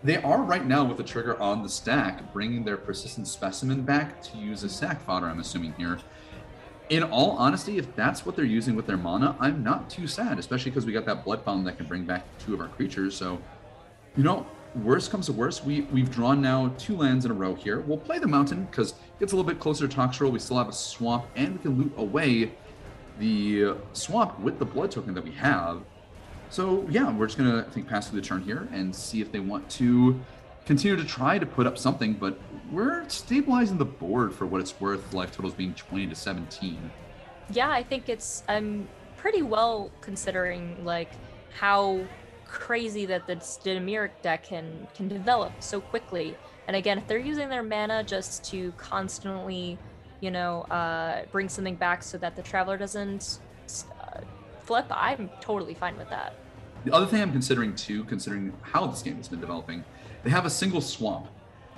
They 0.04 0.18
are 0.18 0.42
right 0.42 0.66
now 0.66 0.84
with 0.84 0.98
the 0.98 1.04
trigger 1.04 1.40
on 1.40 1.62
the 1.62 1.70
stack, 1.70 2.34
bringing 2.34 2.64
their 2.64 2.78
persistent 2.78 3.28
specimen 3.28 3.84
back 3.84 4.22
to 4.24 4.38
use 4.38 4.64
as 4.64 4.76
sack 4.76 5.04
fodder, 5.06 5.28
I'm 5.28 5.40
assuming 5.40 5.74
here. 5.78 6.00
In 6.90 7.04
all 7.04 7.32
honesty, 7.32 7.78
if 7.78 7.96
that's 7.96 8.26
what 8.26 8.36
they're 8.36 8.44
using 8.44 8.76
with 8.76 8.88
their 8.88 8.98
mana, 8.98 9.36
I'm 9.40 9.64
not 9.64 9.90
too 9.90 10.08
sad, 10.08 10.40
especially 10.40 10.72
because 10.72 10.86
we 10.86 10.92
got 10.92 11.06
that 11.06 11.24
blood 11.24 11.44
fountain 11.46 11.64
that 11.66 11.78
can 11.78 11.86
bring 11.86 12.04
back 12.04 12.26
two 12.40 12.54
of 12.54 12.60
our 12.60 12.68
creatures. 12.68 13.16
So, 13.16 13.40
you 14.18 14.24
know, 14.24 14.46
worst 14.76 15.12
comes 15.12 15.28
to 15.28 15.34
worst, 15.34 15.64
we 15.64 15.82
we've 15.82 16.12
drawn 16.12 16.42
now 16.42 16.74
two 16.78 16.98
lands 16.98 17.24
in 17.24 17.32
a 17.32 17.34
row 17.34 17.54
here. 17.56 17.80
We'll 17.82 17.98
play 17.98 18.20
the 18.20 18.28
mountain 18.28 18.66
because 18.66 18.92
it 18.92 19.20
gets 19.20 19.34
a 19.34 19.36
little 19.36 19.50
bit 19.50 19.60
closer 19.60 19.88
to 19.88 19.96
Toxrill. 19.96 20.32
We 20.32 20.40
still 20.40 20.58
have 20.58 20.68
a 20.68 20.74
swamp, 20.74 21.26
and 21.36 21.54
we 21.54 21.60
can 21.60 21.78
loot 21.78 21.94
away 21.96 22.52
the 23.22 23.66
uh, 23.66 23.76
swamp 23.94 24.38
with 24.40 24.58
the 24.60 24.66
blood 24.66 24.92
token 24.92 25.14
that 25.14 25.24
we 25.24 25.32
have. 25.32 25.82
So 26.50 26.86
yeah, 26.90 27.16
we're 27.16 27.28
just 27.28 27.38
gonna 27.38 27.66
I 27.66 27.72
think 27.72 27.88
pass 27.88 28.10
through 28.10 28.20
the 28.20 28.28
turn 28.28 28.42
here 28.42 28.68
and 28.74 28.94
see 28.94 29.22
if 29.22 29.32
they 29.32 29.40
want 29.40 29.70
to 29.72 30.20
continue 30.66 30.98
to 30.98 31.06
try 31.06 31.40
to 31.40 31.46
put 31.46 31.66
up 31.66 31.78
something, 31.78 32.14
but 32.14 32.38
we're 32.72 33.08
stabilizing 33.10 33.78
the 33.78 33.86
board 33.86 34.34
for 34.34 34.46
what 34.46 34.60
it's 34.60 34.80
worth. 34.82 35.14
Life 35.14 35.32
totals 35.32 35.54
being 35.54 35.74
20 35.74 36.08
to 36.08 36.16
17. 36.16 36.92
Yeah, 37.52 37.70
I 37.70 37.84
think 37.84 38.10
it's 38.10 38.44
I'm 38.50 38.90
pretty 39.18 39.44
well 39.44 39.92
considering 40.02 40.84
like 40.84 41.12
how 41.58 42.02
crazy 42.48 43.06
that 43.06 43.28
the 43.28 43.36
Stidamiric 43.36 44.12
deck 44.24 44.46
can 44.46 44.88
can 44.96 45.08
develop 45.08 45.54
so 45.60 45.80
quickly. 45.80 46.36
And 46.68 46.76
again, 46.76 46.98
if 46.98 47.08
they're 47.08 47.20
using 47.20 47.50
their 47.50 47.64
mana 47.64 48.04
just 48.04 48.44
to 48.46 48.72
constantly, 48.78 49.78
you 50.22 50.32
know, 50.32 50.62
uh, 50.64 51.26
bring 51.32 51.50
something 51.50 51.76
back 51.76 52.02
so 52.04 52.18
that 52.20 52.36
the 52.36 52.42
traveler 52.42 52.78
doesn't 52.78 53.40
uh, 54.00 54.22
flip, 54.62 54.86
I'm 54.90 55.30
totally 55.42 55.74
fine 55.74 55.98
with 55.98 56.10
that. 56.10 56.36
The 56.86 56.94
other 56.94 57.06
thing 57.06 57.22
I'm 57.22 57.32
considering 57.32 57.76
too, 57.76 58.06
considering 58.06 58.54
how 58.62 58.88
this 58.88 59.02
game 59.02 59.18
has 59.18 59.28
been 59.28 59.42
developing, 59.42 59.84
they 60.24 60.30
have 60.30 60.46
a 60.46 60.50
single 60.50 60.82
swamp. 60.82 61.28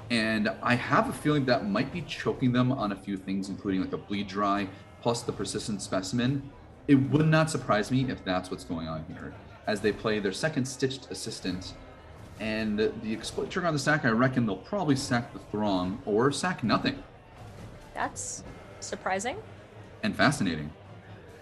And 0.09 0.51
I 0.61 0.75
have 0.75 1.09
a 1.09 1.13
feeling 1.13 1.45
that 1.45 1.67
might 1.67 1.91
be 1.91 2.01
choking 2.01 2.51
them 2.51 2.71
on 2.71 2.91
a 2.91 2.95
few 2.95 3.17
things, 3.17 3.49
including 3.49 3.81
like 3.81 3.93
a 3.93 3.97
bleed 3.97 4.27
dry, 4.27 4.67
plus 5.01 5.23
the 5.23 5.31
persistent 5.31 5.81
specimen. 5.81 6.51
It 6.87 6.95
would 6.95 7.27
not 7.27 7.49
surprise 7.49 7.89
me 7.89 8.05
if 8.09 8.23
that's 8.25 8.51
what's 8.51 8.65
going 8.65 8.87
on 8.87 9.05
here, 9.07 9.33
as 9.65 9.79
they 9.79 9.93
play 9.93 10.19
their 10.19 10.33
second 10.33 10.65
stitched 10.65 11.09
assistant. 11.09 11.73
And 12.39 12.77
the 12.77 13.13
exploit 13.13 13.49
trigger 13.49 13.67
on 13.67 13.73
the 13.73 13.79
stack, 13.79 14.03
I 14.03 14.09
reckon 14.09 14.45
they'll 14.45 14.57
probably 14.57 14.97
sack 14.97 15.31
the 15.31 15.39
throng 15.39 16.01
or 16.05 16.31
sack 16.31 16.63
nothing. 16.63 17.01
That's 17.93 18.43
surprising. 18.79 19.37
And 20.03 20.15
fascinating. 20.15 20.71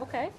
Okay. 0.01 0.29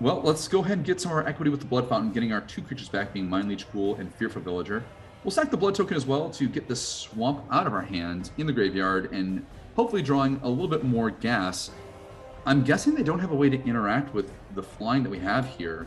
Well, 0.00 0.22
let's 0.22 0.48
go 0.48 0.60
ahead 0.60 0.78
and 0.78 0.86
get 0.86 1.00
some 1.00 1.12
of 1.12 1.18
our 1.18 1.26
equity 1.26 1.50
with 1.50 1.60
the 1.60 1.66
Blood 1.66 1.88
Fountain, 1.88 2.12
getting 2.12 2.32
our 2.32 2.40
two 2.40 2.62
creatures 2.62 2.88
back, 2.88 3.12
being 3.12 3.28
Mind 3.28 3.48
Leech 3.48 3.70
Ghoul 3.70 3.96
and 3.96 4.14
Fearful 4.14 4.40
Villager. 4.40 4.82
We'll 5.24 5.30
sack 5.30 5.50
the 5.50 5.58
Blood 5.58 5.74
Token 5.74 5.94
as 5.94 6.06
well 6.06 6.30
to 6.30 6.48
get 6.48 6.68
this 6.68 6.80
swamp 6.80 7.44
out 7.50 7.66
of 7.66 7.74
our 7.74 7.82
hands 7.82 8.32
in 8.38 8.46
the 8.46 8.52
graveyard 8.52 9.12
and 9.12 9.44
hopefully 9.76 10.00
drawing 10.00 10.40
a 10.42 10.48
little 10.48 10.68
bit 10.68 10.84
more 10.84 11.10
gas. 11.10 11.70
I'm 12.46 12.64
guessing 12.64 12.94
they 12.94 13.02
don't 13.02 13.18
have 13.18 13.32
a 13.32 13.36
way 13.36 13.50
to 13.50 13.62
interact 13.64 14.14
with 14.14 14.32
the 14.54 14.62
flying 14.62 15.02
that 15.02 15.10
we 15.10 15.18
have 15.18 15.46
here, 15.46 15.86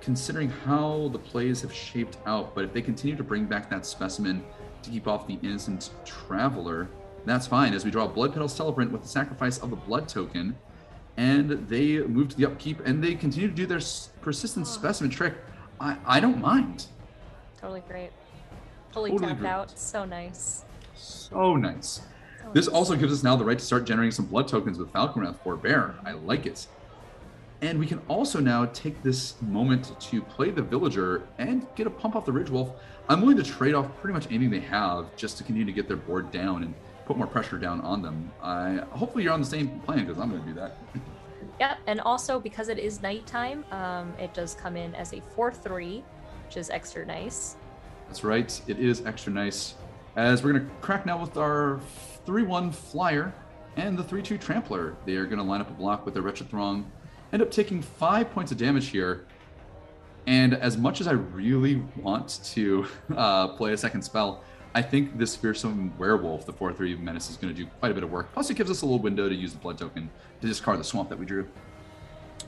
considering 0.00 0.48
how 0.48 1.08
the 1.08 1.18
plays 1.18 1.60
have 1.60 1.74
shaped 1.74 2.16
out. 2.24 2.54
But 2.54 2.64
if 2.64 2.72
they 2.72 2.80
continue 2.80 3.16
to 3.16 3.22
bring 3.22 3.44
back 3.44 3.68
that 3.68 3.84
specimen 3.84 4.42
to 4.82 4.90
keep 4.90 5.06
off 5.06 5.26
the 5.26 5.38
Innocent 5.42 5.90
Traveler, 6.06 6.88
that's 7.26 7.46
fine, 7.46 7.74
as 7.74 7.84
we 7.84 7.90
draw 7.90 8.04
a 8.04 8.08
Blood 8.08 8.32
Petal 8.32 8.48
Celebrant 8.48 8.92
with 8.92 9.02
the 9.02 9.08
sacrifice 9.08 9.58
of 9.58 9.70
the 9.70 9.76
Blood 9.76 10.08
Token 10.08 10.56
and 11.16 11.50
they 11.68 11.98
move 12.00 12.28
to 12.28 12.36
the 12.36 12.46
upkeep 12.46 12.80
and 12.84 13.02
they 13.02 13.14
continue 13.14 13.48
to 13.48 13.54
do 13.54 13.66
their 13.66 13.80
persistent 14.20 14.66
specimen 14.66 15.10
trick. 15.10 15.34
I, 15.80 15.96
I 16.06 16.20
don't 16.20 16.40
mind. 16.40 16.86
Totally 17.60 17.82
great. 17.88 18.10
Fully 18.92 19.10
Totally 19.10 19.28
tapped 19.28 19.40
agree. 19.40 19.48
out. 19.48 19.78
So 19.78 20.04
nice. 20.04 20.64
So 20.94 21.56
nice. 21.56 22.02
So 22.42 22.52
This 22.52 22.66
nice. 22.66 22.74
also 22.74 22.96
gives 22.96 23.12
us 23.12 23.22
now 23.22 23.36
the 23.36 23.44
right 23.44 23.58
to 23.58 23.64
start 23.64 23.84
generating 23.86 24.12
some 24.12 24.26
blood 24.26 24.46
tokens 24.48 24.78
with 24.78 24.92
Falkenrath 24.92 25.36
Forbear. 25.42 25.94
I 26.04 26.12
like 26.12 26.46
it. 26.46 26.66
And 27.62 27.78
we 27.78 27.86
can 27.86 28.00
also 28.08 28.38
now 28.38 28.66
take 28.66 29.02
this 29.02 29.40
moment 29.40 29.98
to 29.98 30.20
play 30.20 30.50
the 30.50 30.62
villager 30.62 31.26
and 31.38 31.66
get 31.74 31.86
a 31.86 31.90
pump 31.90 32.14
off 32.14 32.26
the 32.26 32.32
Ridge 32.32 32.50
Wolf. 32.50 32.70
I'm 33.08 33.22
willing 33.22 33.38
to 33.38 33.42
trade 33.42 33.74
off 33.74 33.88
pretty 33.96 34.12
much 34.12 34.26
anything 34.26 34.50
they 34.50 34.60
have 34.60 35.14
just 35.16 35.38
to 35.38 35.44
continue 35.44 35.64
to 35.64 35.72
get 35.72 35.88
their 35.88 35.96
board 35.96 36.30
down 36.30 36.62
and 36.64 36.74
put 37.06 37.16
more 37.16 37.26
pressure 37.26 37.56
down 37.56 37.80
on 37.80 38.02
them. 38.02 38.30
I 38.42 38.82
hopefully 38.90 39.24
you're 39.24 39.32
on 39.32 39.40
the 39.40 39.46
same 39.46 39.80
plan 39.80 40.04
because 40.04 40.20
I'm 40.20 40.30
going 40.30 40.42
to 40.42 40.48
do 40.48 40.54
that. 40.54 40.76
Yep, 41.58 41.78
and 41.86 42.00
also 42.02 42.38
because 42.38 42.68
it 42.68 42.78
is 42.78 43.00
nighttime, 43.00 43.64
um, 43.70 44.12
it 44.18 44.34
does 44.34 44.54
come 44.54 44.76
in 44.76 44.94
as 44.94 45.14
a 45.14 45.22
4 45.34 45.52
3, 45.52 46.04
which 46.44 46.56
is 46.58 46.68
extra 46.68 47.06
nice. 47.06 47.56
That's 48.08 48.24
right. 48.24 48.60
It 48.66 48.78
is 48.78 49.06
extra 49.06 49.32
nice. 49.32 49.74
As 50.16 50.42
we're 50.42 50.52
going 50.52 50.66
to 50.66 50.72
crack 50.82 51.06
now 51.06 51.18
with 51.18 51.38
our 51.38 51.80
3 52.26 52.42
1 52.42 52.72
Flyer 52.72 53.32
and 53.76 53.96
the 53.96 54.04
3 54.04 54.22
2 54.22 54.36
Trampler. 54.36 54.96
They 55.06 55.16
are 55.16 55.24
going 55.24 55.38
to 55.38 55.44
line 55.44 55.62
up 55.62 55.70
a 55.70 55.74
block 55.74 56.04
with 56.04 56.14
their 56.14 56.22
Wretched 56.22 56.50
Throng, 56.50 56.90
end 57.32 57.40
up 57.40 57.50
taking 57.50 57.80
5 57.80 58.30
points 58.32 58.52
of 58.52 58.58
damage 58.58 58.88
here. 58.88 59.24
And 60.26 60.54
as 60.54 60.76
much 60.76 61.00
as 61.00 61.06
I 61.06 61.12
really 61.12 61.76
want 61.96 62.40
to 62.44 62.86
uh, 63.16 63.48
play 63.48 63.72
a 63.72 63.76
second 63.78 64.02
spell, 64.02 64.42
I 64.76 64.82
think 64.82 65.16
this 65.16 65.34
Fearsome 65.34 65.96
Werewolf, 65.96 66.44
the 66.44 66.52
4 66.52 66.70
3 66.70 66.96
Menace, 66.96 67.30
is 67.30 67.38
going 67.38 67.52
to 67.52 67.58
do 67.58 67.66
quite 67.80 67.92
a 67.92 67.94
bit 67.94 68.02
of 68.02 68.10
work. 68.10 68.30
Plus, 68.34 68.50
it 68.50 68.58
gives 68.58 68.70
us 68.70 68.82
a 68.82 68.84
little 68.84 68.98
window 68.98 69.26
to 69.26 69.34
use 69.34 69.52
the 69.52 69.58
Blood 69.58 69.78
Token 69.78 70.10
to 70.42 70.46
discard 70.46 70.78
the 70.78 70.84
swamp 70.84 71.08
that 71.08 71.18
we 71.18 71.24
drew. 71.24 71.48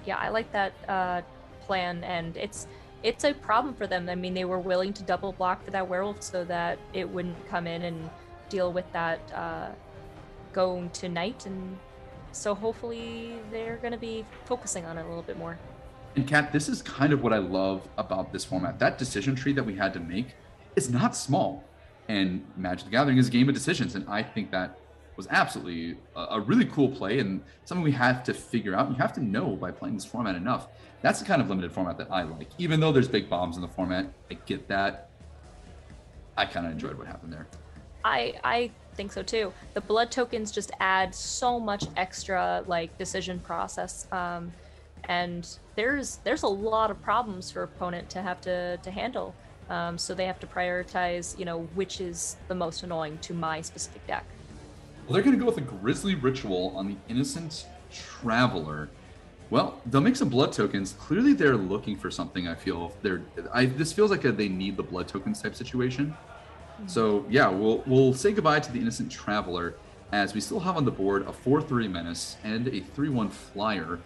Yeah, 0.05 0.19
I 0.19 0.29
like 0.29 0.53
that 0.53 0.75
uh, 0.87 1.23
plan, 1.63 2.05
and 2.05 2.37
it's 2.37 2.67
it's 3.03 3.25
a 3.25 3.33
problem 3.33 3.73
for 3.73 3.87
them. 3.87 4.11
I 4.11 4.15
mean, 4.15 4.35
they 4.35 4.45
were 4.45 4.59
willing 4.59 4.93
to 4.93 5.03
double 5.05 5.33
block 5.33 5.65
for 5.65 5.71
that 5.71 5.89
werewolf 5.89 6.23
so 6.23 6.45
that 6.45 6.79
it 6.93 7.09
wouldn't 7.09 7.49
come 7.49 7.67
in 7.67 7.81
and 7.81 8.11
deal 8.51 8.75
with 8.75 8.93
that 8.93 9.21
uh, 9.33 9.71
going 10.53 10.91
to 10.91 11.09
night, 11.09 11.47
and 11.47 11.79
so 12.33 12.55
hopefully 12.55 13.37
they're 13.51 13.79
going 13.79 13.93
to 13.93 13.99
be 13.99 14.27
focusing 14.45 14.85
on 14.85 14.99
it 14.99 15.07
a 15.07 15.09
little 15.09 15.23
bit 15.23 15.39
more. 15.39 15.59
And 16.15 16.29
Kat, 16.29 16.53
this 16.53 16.69
is 16.69 16.83
kind 16.83 17.15
of 17.15 17.23
what 17.23 17.33
I 17.33 17.39
love 17.39 17.89
about 17.97 18.35
this 18.35 18.45
format. 18.45 18.79
That 18.81 18.99
decision 18.99 19.35
tree 19.35 19.55
that 19.55 19.65
we 19.65 19.77
had 19.77 19.95
to 19.95 20.01
make 20.01 20.35
is 20.77 20.91
not 20.91 21.17
small. 21.17 21.65
And 22.09 22.45
Magic 22.57 22.87
the 22.87 22.91
Gathering 22.91 23.19
is 23.19 23.29
a 23.29 23.31
game 23.31 23.49
of 23.49 23.55
decisions. 23.55 23.95
And 23.95 24.09
I 24.09 24.23
think 24.23 24.51
that 24.51 24.79
was 25.17 25.27
absolutely 25.31 25.97
a, 26.17 26.21
a, 26.31 26.41
really 26.41 26.65
cool 26.65 26.89
play 26.89 27.19
and 27.19 27.43
something 27.65 27.83
we 27.83 27.93
have 27.93 28.23
to 28.25 28.33
figure 28.33 28.75
out. 28.75 28.89
You 28.89 28.95
have 28.97 29.13
to 29.15 29.21
know 29.21 29.57
by 29.57 29.73
playing 29.73 29.97
this 29.97 30.05
format 30.05 30.37
enough. 30.37 30.69
That's 31.03 31.19
the 31.19 31.27
kind 31.27 31.43
of 31.43 31.49
limited 31.49 31.73
format 31.73 31.99
that 31.99 32.11
I 32.11 32.23
like. 32.23 32.49
Even 32.57 32.81
though 32.81 32.93
there's 32.93 33.09
big 33.09 33.29
bombs 33.29 33.57
in 33.57 33.63
the 33.63 33.69
format, 33.69 34.07
I 34.31 34.35
get 34.47 34.69
that. 34.69 35.11
I 36.37 36.47
kind 36.47 36.67
of 36.67 36.73
enjoyed 36.73 36.97
what 36.97 37.09
happened 37.09 37.33
there. 37.33 37.49
I 38.05 38.35
I 38.45 38.71
think 38.95 39.13
so 39.13 39.23
too. 39.23 39.53
The 39.75 39.81
blood 39.81 40.11
tokens 40.11 40.51
just 40.51 40.71
add 40.81 41.15
so 41.15 41.59
much 41.59 41.85
extra 41.97 42.63
like 42.67 42.97
decision 42.97 43.41
process. 43.41 44.07
Um, 44.13 44.53
and 45.05 45.49
there's 45.75 46.19
there's 46.25 46.43
a 46.45 46.49
lot 46.49 46.91
of 46.91 47.03
problems 47.03 47.51
for 47.51 47.65
opponent 47.65 48.09
to 48.11 48.23
have 48.23 48.41
to 48.43 48.77
to 48.79 48.91
handle. 48.91 49.35
Um, 49.71 49.99
so 49.99 50.15
they 50.15 50.27
have 50.27 50.41
to 50.41 50.47
prioritize, 50.47 51.39
you 51.39 51.45
know, 51.45 51.63
which 51.75 52.01
is 52.01 52.37
the 52.49 52.55
most 52.55 52.83
annoying 52.83 53.19
to 53.19 53.35
my 53.35 53.61
specific 53.61 54.07
deck. 54.07 54.25
Well, 55.07 55.15
they're 55.15 55.23
going 55.23 55.39
to 55.39 55.41
go 55.41 55.47
with 55.47 55.59
a 55.59 55.63
Grisly 55.63 56.15
Ritual 56.15 56.73
on 56.77 56.89
the 56.89 56.97
Innocent 57.09 57.67
Traveler. 57.93 58.89
Well, 59.51 59.81
they'll 59.87 60.03
make 60.03 60.17
some 60.17 60.29
blood 60.29 60.53
tokens. 60.53 60.93
Clearly, 60.95 61.33
they're 61.33 61.57
looking 61.57 61.97
for 61.97 62.11
something. 62.11 62.47
I 62.47 62.55
feel 62.55 62.93
they're. 63.01 63.23
I 63.53 63.67
this 63.67 63.93
feels 63.93 64.11
like 64.11 64.25
a 64.25 64.33
they 64.33 64.49
need 64.49 64.77
the 64.77 64.83
blood 64.83 65.09
tokens 65.09 65.41
type 65.41 65.55
situation. 65.55 66.09
Mm-hmm. 66.09 66.89
So 66.89 67.25
yeah, 67.31 67.49
we'll 67.49 67.83
we'll 67.87 68.13
say 68.13 68.33
goodbye 68.33 68.61
to 68.61 68.73
the 68.73 68.79
Innocent 68.79 69.11
Traveler 69.11 69.75
as 70.13 70.35
we 70.35 70.41
still 70.41 70.61
have 70.61 70.77
on 70.77 70.85
the 70.85 70.91
board 70.91 71.23
a 71.23 71.33
4-3 71.33 71.91
menace 71.91 72.37
and 72.45 72.67
a 72.69 72.81
3-1 72.81 73.31
flyer. 73.31 73.99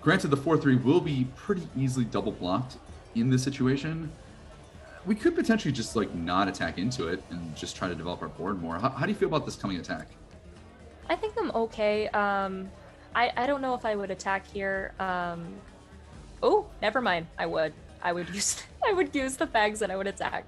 Granted, 0.00 0.28
the 0.28 0.36
4-3 0.36 0.82
will 0.82 1.00
be 1.00 1.26
pretty 1.36 1.68
easily 1.76 2.04
double 2.04 2.32
blocked 2.32 2.78
in 3.14 3.30
this 3.30 3.42
situation, 3.42 4.10
we 5.06 5.14
could 5.14 5.34
potentially 5.34 5.72
just 5.72 5.96
like 5.96 6.14
not 6.14 6.48
attack 6.48 6.78
into 6.78 7.08
it 7.08 7.22
and 7.30 7.54
just 7.56 7.76
try 7.76 7.88
to 7.88 7.94
develop 7.94 8.22
our 8.22 8.28
board 8.28 8.60
more. 8.60 8.78
How, 8.78 8.90
how 8.90 9.06
do 9.06 9.12
you 9.12 9.18
feel 9.18 9.28
about 9.28 9.44
this 9.44 9.56
coming 9.56 9.78
attack? 9.78 10.08
I 11.08 11.16
think 11.16 11.34
I'm 11.38 11.50
okay. 11.50 12.08
Um, 12.08 12.70
I 13.14 13.30
I 13.36 13.46
don't 13.46 13.60
know 13.60 13.74
if 13.74 13.84
I 13.84 13.94
would 13.94 14.10
attack 14.10 14.46
here. 14.46 14.92
Um, 14.98 15.54
oh, 16.42 16.66
never 16.80 17.00
mind. 17.00 17.26
I 17.38 17.46
would. 17.46 17.74
I 18.02 18.12
would 18.12 18.28
use 18.30 18.62
I 18.86 18.92
would 18.92 19.14
use 19.14 19.36
the 19.36 19.46
fangs 19.46 19.82
and 19.82 19.92
I 19.92 19.96
would 19.96 20.06
attack. 20.06 20.44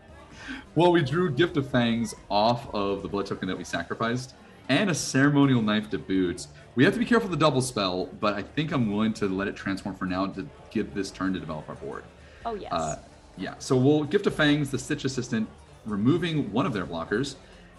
Well, 0.74 0.92
we 0.92 1.02
drew 1.02 1.30
Gift 1.30 1.56
of 1.56 1.68
Fangs 1.70 2.14
off 2.30 2.72
of 2.74 3.02
the 3.02 3.08
blood 3.08 3.26
token 3.26 3.48
that 3.48 3.56
we 3.56 3.64
sacrificed, 3.64 4.34
and 4.68 4.90
a 4.90 4.94
ceremonial 4.94 5.62
knife 5.62 5.90
to 5.90 5.98
boot. 5.98 6.46
We 6.74 6.84
have 6.84 6.92
to 6.92 6.98
be 6.98 7.06
careful 7.06 7.30
the 7.30 7.38
double 7.38 7.62
spell, 7.62 8.06
but 8.20 8.34
I 8.34 8.42
think 8.42 8.70
I'm 8.70 8.92
willing 8.92 9.14
to 9.14 9.28
let 9.28 9.48
it 9.48 9.56
transform 9.56 9.96
for 9.96 10.04
now 10.04 10.26
to 10.26 10.46
give 10.70 10.92
this 10.92 11.10
turn 11.10 11.32
to 11.32 11.40
develop 11.40 11.68
our 11.70 11.74
board. 11.76 12.04
Oh 12.44 12.54
yes. 12.54 12.72
Uh, 12.72 12.98
yeah, 13.36 13.54
so 13.58 13.76
we'll 13.76 14.04
Gift 14.04 14.26
of 14.26 14.34
Fangs, 14.34 14.70
the 14.70 14.78
Stitch 14.78 15.04
Assistant, 15.04 15.48
removing 15.84 16.52
one 16.52 16.66
of 16.66 16.72
their 16.72 16.86
blockers, 16.86 17.36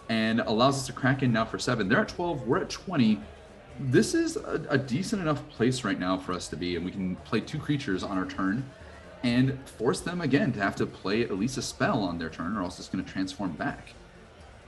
and 0.10 0.40
allows 0.42 0.76
us 0.76 0.86
to 0.88 0.94
crack 0.94 1.24
in 1.24 1.34
now 1.34 1.46
for 1.46 1.60
seven. 1.60 1.90
They're 1.90 2.02
at 2.02 2.10
12, 2.10 2.48
we're 2.48 2.60
at 2.60 2.70
20. 2.70 3.20
This 3.80 4.14
is 4.14 4.38
a, 4.38 4.66
a 4.70 4.78
decent 4.78 5.22
enough 5.22 5.48
place 5.50 5.84
right 5.84 6.00
now 6.00 6.18
for 6.18 6.34
us 6.34 6.48
to 6.50 6.56
be, 6.56 6.76
and 6.76 6.86
we 6.86 6.92
can 6.92 7.16
play 7.18 7.42
two 7.42 7.60
creatures 7.60 8.04
on 8.04 8.18
our 8.18 8.26
turn 8.26 8.64
and 9.24 9.58
force 9.68 10.00
them 10.00 10.22
again 10.22 10.54
to 10.54 10.62
have 10.62 10.76
to 10.76 10.86
play 10.86 11.24
at 11.24 11.38
least 11.38 11.58
a 11.58 11.62
spell 11.62 12.04
on 12.04 12.18
their 12.18 12.30
turn, 12.30 12.56
or 12.56 12.64
else 12.64 12.80
it's 12.80 12.88
going 12.88 13.04
to 13.04 13.12
transform 13.12 13.52
back. 13.54 13.94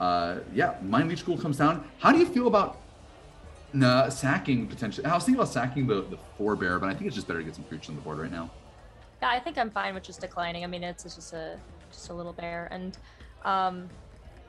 Uh, 0.00 0.38
yeah, 0.52 0.74
Mind 0.82 1.08
Leech 1.08 1.24
Ghoul 1.24 1.38
comes 1.38 1.56
down. 1.56 1.84
How 1.98 2.10
do 2.10 2.18
you 2.18 2.26
feel 2.26 2.46
about 2.46 2.78
nah, 3.72 4.08
sacking 4.08 4.66
potentially? 4.66 5.06
I 5.06 5.14
was 5.14 5.24
thinking 5.24 5.40
about 5.40 5.52
sacking 5.52 5.86
the, 5.86 6.02
the 6.02 6.18
forebear, 6.36 6.78
but 6.78 6.88
I 6.88 6.94
think 6.94 7.06
it's 7.06 7.14
just 7.14 7.28
better 7.28 7.40
to 7.40 7.44
get 7.44 7.54
some 7.54 7.64
creatures 7.64 7.90
on 7.90 7.96
the 7.96 8.00
board 8.00 8.18
right 8.18 8.30
now. 8.30 8.50
Yeah, 9.22 9.28
I 9.28 9.38
think 9.38 9.58
I'm 9.58 9.70
fine 9.70 9.94
with 9.94 10.02
just 10.02 10.20
declining. 10.20 10.64
I 10.64 10.66
mean, 10.66 10.82
it's, 10.82 11.04
it's 11.04 11.14
just 11.14 11.32
a 11.32 11.58
just 11.90 12.08
a 12.08 12.14
little 12.14 12.32
bear, 12.32 12.68
and 12.70 12.96
um, 13.44 13.88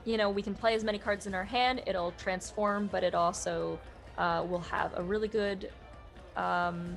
you 0.04 0.16
know, 0.16 0.30
we 0.30 0.42
can 0.42 0.54
play 0.54 0.74
as 0.74 0.84
many 0.84 0.98
cards 0.98 1.26
in 1.26 1.34
our 1.34 1.44
hand. 1.44 1.82
It'll 1.86 2.12
transform, 2.12 2.88
but 2.90 3.04
it 3.04 3.14
also 3.14 3.78
uh, 4.18 4.44
will 4.48 4.60
have 4.60 4.92
a 4.96 5.02
really 5.02 5.28
good 5.28 5.70
um, 6.36 6.96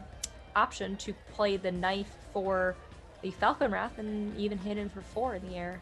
option 0.55 0.95
to 0.97 1.13
play 1.33 1.57
the 1.57 1.71
knife 1.71 2.15
for 2.31 2.75
the 3.21 3.31
Falkenrath 3.31 3.97
and 3.97 4.37
even 4.37 4.57
hit 4.57 4.77
in 4.77 4.89
for 4.89 5.01
four 5.01 5.35
in 5.35 5.47
the 5.47 5.55
air. 5.55 5.81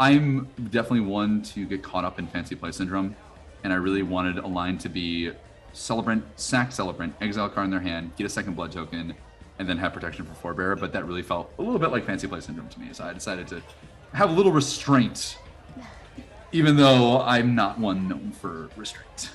I'm 0.00 0.48
definitely 0.70 1.00
one 1.00 1.42
to 1.42 1.66
get 1.66 1.82
caught 1.82 2.04
up 2.04 2.18
in 2.18 2.26
fancy 2.26 2.56
play 2.56 2.72
syndrome, 2.72 3.14
and 3.62 3.72
I 3.72 3.76
really 3.76 4.02
wanted 4.02 4.38
a 4.38 4.46
line 4.46 4.78
to 4.78 4.88
be 4.88 5.30
Celebrant, 5.72 6.24
sack 6.38 6.72
Celebrant, 6.72 7.14
exile 7.20 7.48
card 7.48 7.66
in 7.66 7.70
their 7.70 7.80
hand, 7.80 8.12
get 8.16 8.26
a 8.26 8.28
second 8.28 8.54
blood 8.54 8.72
token, 8.72 9.14
and 9.62 9.70
then 9.70 9.78
have 9.78 9.92
protection 9.92 10.26
for 10.26 10.34
forebear. 10.34 10.78
But 10.78 10.92
that 10.92 11.06
really 11.06 11.22
felt 11.22 11.50
a 11.58 11.62
little 11.62 11.78
bit 11.78 11.90
like 11.90 12.04
fancy 12.04 12.26
play 12.26 12.40
syndrome 12.40 12.68
to 12.68 12.80
me. 12.80 12.88
So 12.92 13.04
I 13.04 13.12
decided 13.12 13.46
to 13.48 13.62
have 14.12 14.30
a 14.30 14.32
little 14.32 14.52
restraint, 14.52 15.38
even 16.52 16.76
though 16.76 17.20
I'm 17.20 17.54
not 17.54 17.78
one 17.78 18.08
known 18.08 18.32
for 18.32 18.68
restraint. 18.76 19.30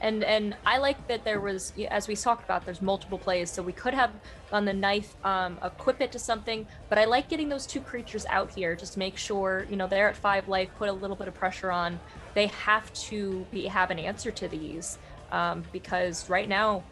And 0.00 0.22
and 0.22 0.54
I 0.66 0.78
like 0.78 1.08
that 1.08 1.24
there 1.24 1.40
was, 1.40 1.72
as 1.90 2.06
we 2.06 2.14
talked 2.14 2.44
about, 2.44 2.64
there's 2.64 2.82
multiple 2.82 3.18
plays, 3.18 3.50
so 3.50 3.62
we 3.62 3.72
could 3.72 3.94
have 3.94 4.10
on 4.52 4.66
the 4.66 4.72
knife 4.72 5.16
um, 5.24 5.58
equip 5.64 6.00
it 6.00 6.12
to 6.12 6.18
something. 6.18 6.66
But 6.88 6.98
I 6.98 7.06
like 7.06 7.28
getting 7.28 7.48
those 7.48 7.66
two 7.66 7.80
creatures 7.80 8.26
out 8.28 8.50
here, 8.50 8.76
just 8.76 8.96
make 8.96 9.16
sure 9.16 9.66
you 9.68 9.76
know 9.76 9.86
they're 9.86 10.08
at 10.08 10.16
five 10.16 10.46
life, 10.46 10.68
put 10.76 10.90
a 10.90 10.92
little 10.92 11.16
bit 11.16 11.26
of 11.26 11.34
pressure 11.34 11.72
on. 11.72 11.98
They 12.34 12.48
have 12.48 12.92
to 13.08 13.46
be 13.50 13.66
have 13.66 13.90
an 13.90 13.98
answer 13.98 14.30
to 14.30 14.46
these 14.46 14.98
um, 15.32 15.64
because 15.72 16.28
right 16.28 16.48
now 16.48 16.84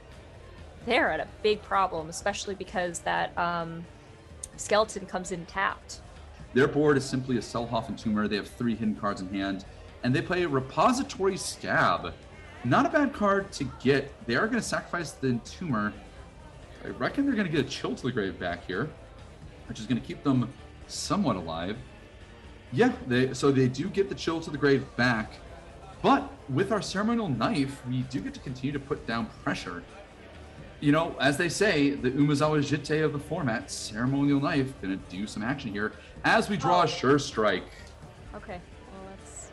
they're 0.86 1.10
at 1.10 1.20
a 1.20 1.28
big 1.42 1.62
problem, 1.62 2.08
especially 2.08 2.54
because 2.54 3.00
that 3.00 3.36
um, 3.38 3.84
skeleton 4.56 5.06
comes 5.06 5.32
in 5.32 5.46
tapped. 5.46 6.00
Their 6.54 6.68
board 6.68 6.96
is 6.96 7.04
simply 7.04 7.36
a 7.36 7.40
Selhoff 7.40 7.86
Entomber. 7.86 8.28
They 8.28 8.36
have 8.36 8.48
three 8.48 8.74
hidden 8.74 8.94
cards 8.94 9.20
in 9.20 9.28
hand, 9.28 9.64
and 10.02 10.14
they 10.14 10.20
play 10.20 10.42
a 10.42 10.48
Repository 10.48 11.34
Skaab. 11.34 12.12
Not 12.64 12.86
a 12.86 12.88
bad 12.90 13.12
card 13.12 13.50
to 13.52 13.64
get. 13.82 14.12
They 14.26 14.36
are 14.36 14.46
going 14.46 14.60
to 14.60 14.66
sacrifice 14.66 15.12
the 15.12 15.28
Entomber. 15.28 15.92
I 16.84 16.88
reckon 16.88 17.24
they're 17.24 17.34
going 17.34 17.46
to 17.46 17.52
get 17.52 17.66
a 17.66 17.68
Chill 17.68 17.94
to 17.94 18.02
the 18.02 18.12
Grave 18.12 18.38
back 18.38 18.66
here, 18.66 18.90
which 19.68 19.80
is 19.80 19.86
going 19.86 20.00
to 20.00 20.06
keep 20.06 20.22
them 20.22 20.52
somewhat 20.88 21.36
alive. 21.36 21.76
Yeah, 22.72 22.92
they 23.06 23.34
so 23.34 23.50
they 23.50 23.68
do 23.68 23.88
get 23.88 24.08
the 24.08 24.14
Chill 24.14 24.40
to 24.40 24.50
the 24.50 24.58
Grave 24.58 24.84
back, 24.96 25.32
but 26.02 26.30
with 26.48 26.72
our 26.72 26.82
Ceremonial 26.82 27.28
Knife, 27.28 27.84
we 27.86 28.02
do 28.02 28.20
get 28.20 28.34
to 28.34 28.40
continue 28.40 28.72
to 28.72 28.80
put 28.80 29.06
down 29.06 29.26
pressure 29.44 29.82
you 30.82 30.90
know, 30.90 31.14
as 31.20 31.36
they 31.36 31.48
say, 31.48 31.90
the 31.90 32.10
Umezawa 32.10 32.58
Jitte 32.58 33.04
of 33.04 33.12
the 33.12 33.18
format, 33.18 33.70
ceremonial 33.70 34.40
knife, 34.40 34.72
gonna 34.82 34.96
do 35.08 35.28
some 35.28 35.42
action 35.42 35.70
here 35.70 35.92
as 36.24 36.50
we 36.50 36.56
draw 36.56 36.80
oh. 36.80 36.82
a 36.82 36.88
sure 36.88 37.20
strike. 37.20 37.62
Okay, 38.34 38.60
well 38.90 39.02
that's 39.08 39.52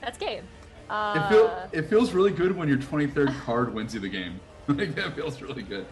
that's 0.00 0.16
game. 0.16 0.44
Uh, 0.88 1.14
it, 1.16 1.28
feel, 1.28 1.68
it 1.72 1.90
feels 1.90 2.12
really 2.12 2.30
good 2.30 2.56
when 2.56 2.66
your 2.66 2.78
23rd 2.78 3.38
card 3.44 3.72
wins 3.74 3.92
you 3.92 4.00
the 4.00 4.08
game. 4.08 4.40
like 4.68 4.94
that 4.94 5.14
feels 5.14 5.42
really 5.42 5.62
good. 5.62 5.86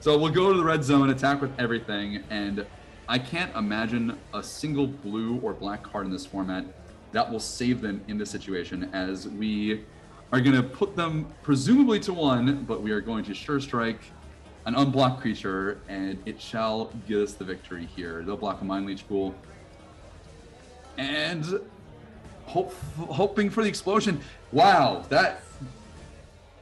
So 0.00 0.18
we'll 0.18 0.32
go 0.32 0.52
to 0.52 0.58
the 0.58 0.64
red 0.64 0.84
zone, 0.84 1.08
attack 1.08 1.40
with 1.40 1.58
everything, 1.58 2.22
and 2.28 2.66
I 3.08 3.18
can't 3.18 3.54
imagine 3.56 4.18
a 4.34 4.42
single 4.42 4.86
blue 4.86 5.40
or 5.40 5.54
black 5.54 5.82
card 5.82 6.04
in 6.04 6.12
this 6.12 6.26
format 6.26 6.66
that 7.12 7.30
will 7.30 7.40
save 7.40 7.80
them 7.80 8.02
in 8.06 8.18
this 8.18 8.30
situation 8.30 8.90
as 8.92 9.26
we 9.26 9.86
are 10.32 10.40
going 10.40 10.56
to 10.56 10.62
put 10.62 10.94
them 10.94 11.26
presumably 11.42 12.00
to 12.00 12.12
one, 12.12 12.64
but 12.64 12.82
we 12.82 12.90
are 12.90 13.00
going 13.00 13.24
to 13.24 13.34
sure 13.34 13.60
strike 13.60 14.00
an 14.66 14.74
unblocked 14.74 15.22
creature, 15.22 15.80
and 15.88 16.18
it 16.26 16.40
shall 16.40 16.92
get 17.06 17.18
us 17.18 17.32
the 17.32 17.44
victory 17.44 17.86
here. 17.96 18.22
They'll 18.22 18.36
block 18.36 18.60
a 18.60 18.64
Mind 18.64 18.86
Leech 18.86 19.08
Ghoul. 19.08 19.34
And 20.98 21.60
hope, 22.44 22.74
hoping 22.98 23.48
for 23.48 23.62
the 23.62 23.68
explosion. 23.68 24.20
Wow, 24.52 25.04
that. 25.08 25.42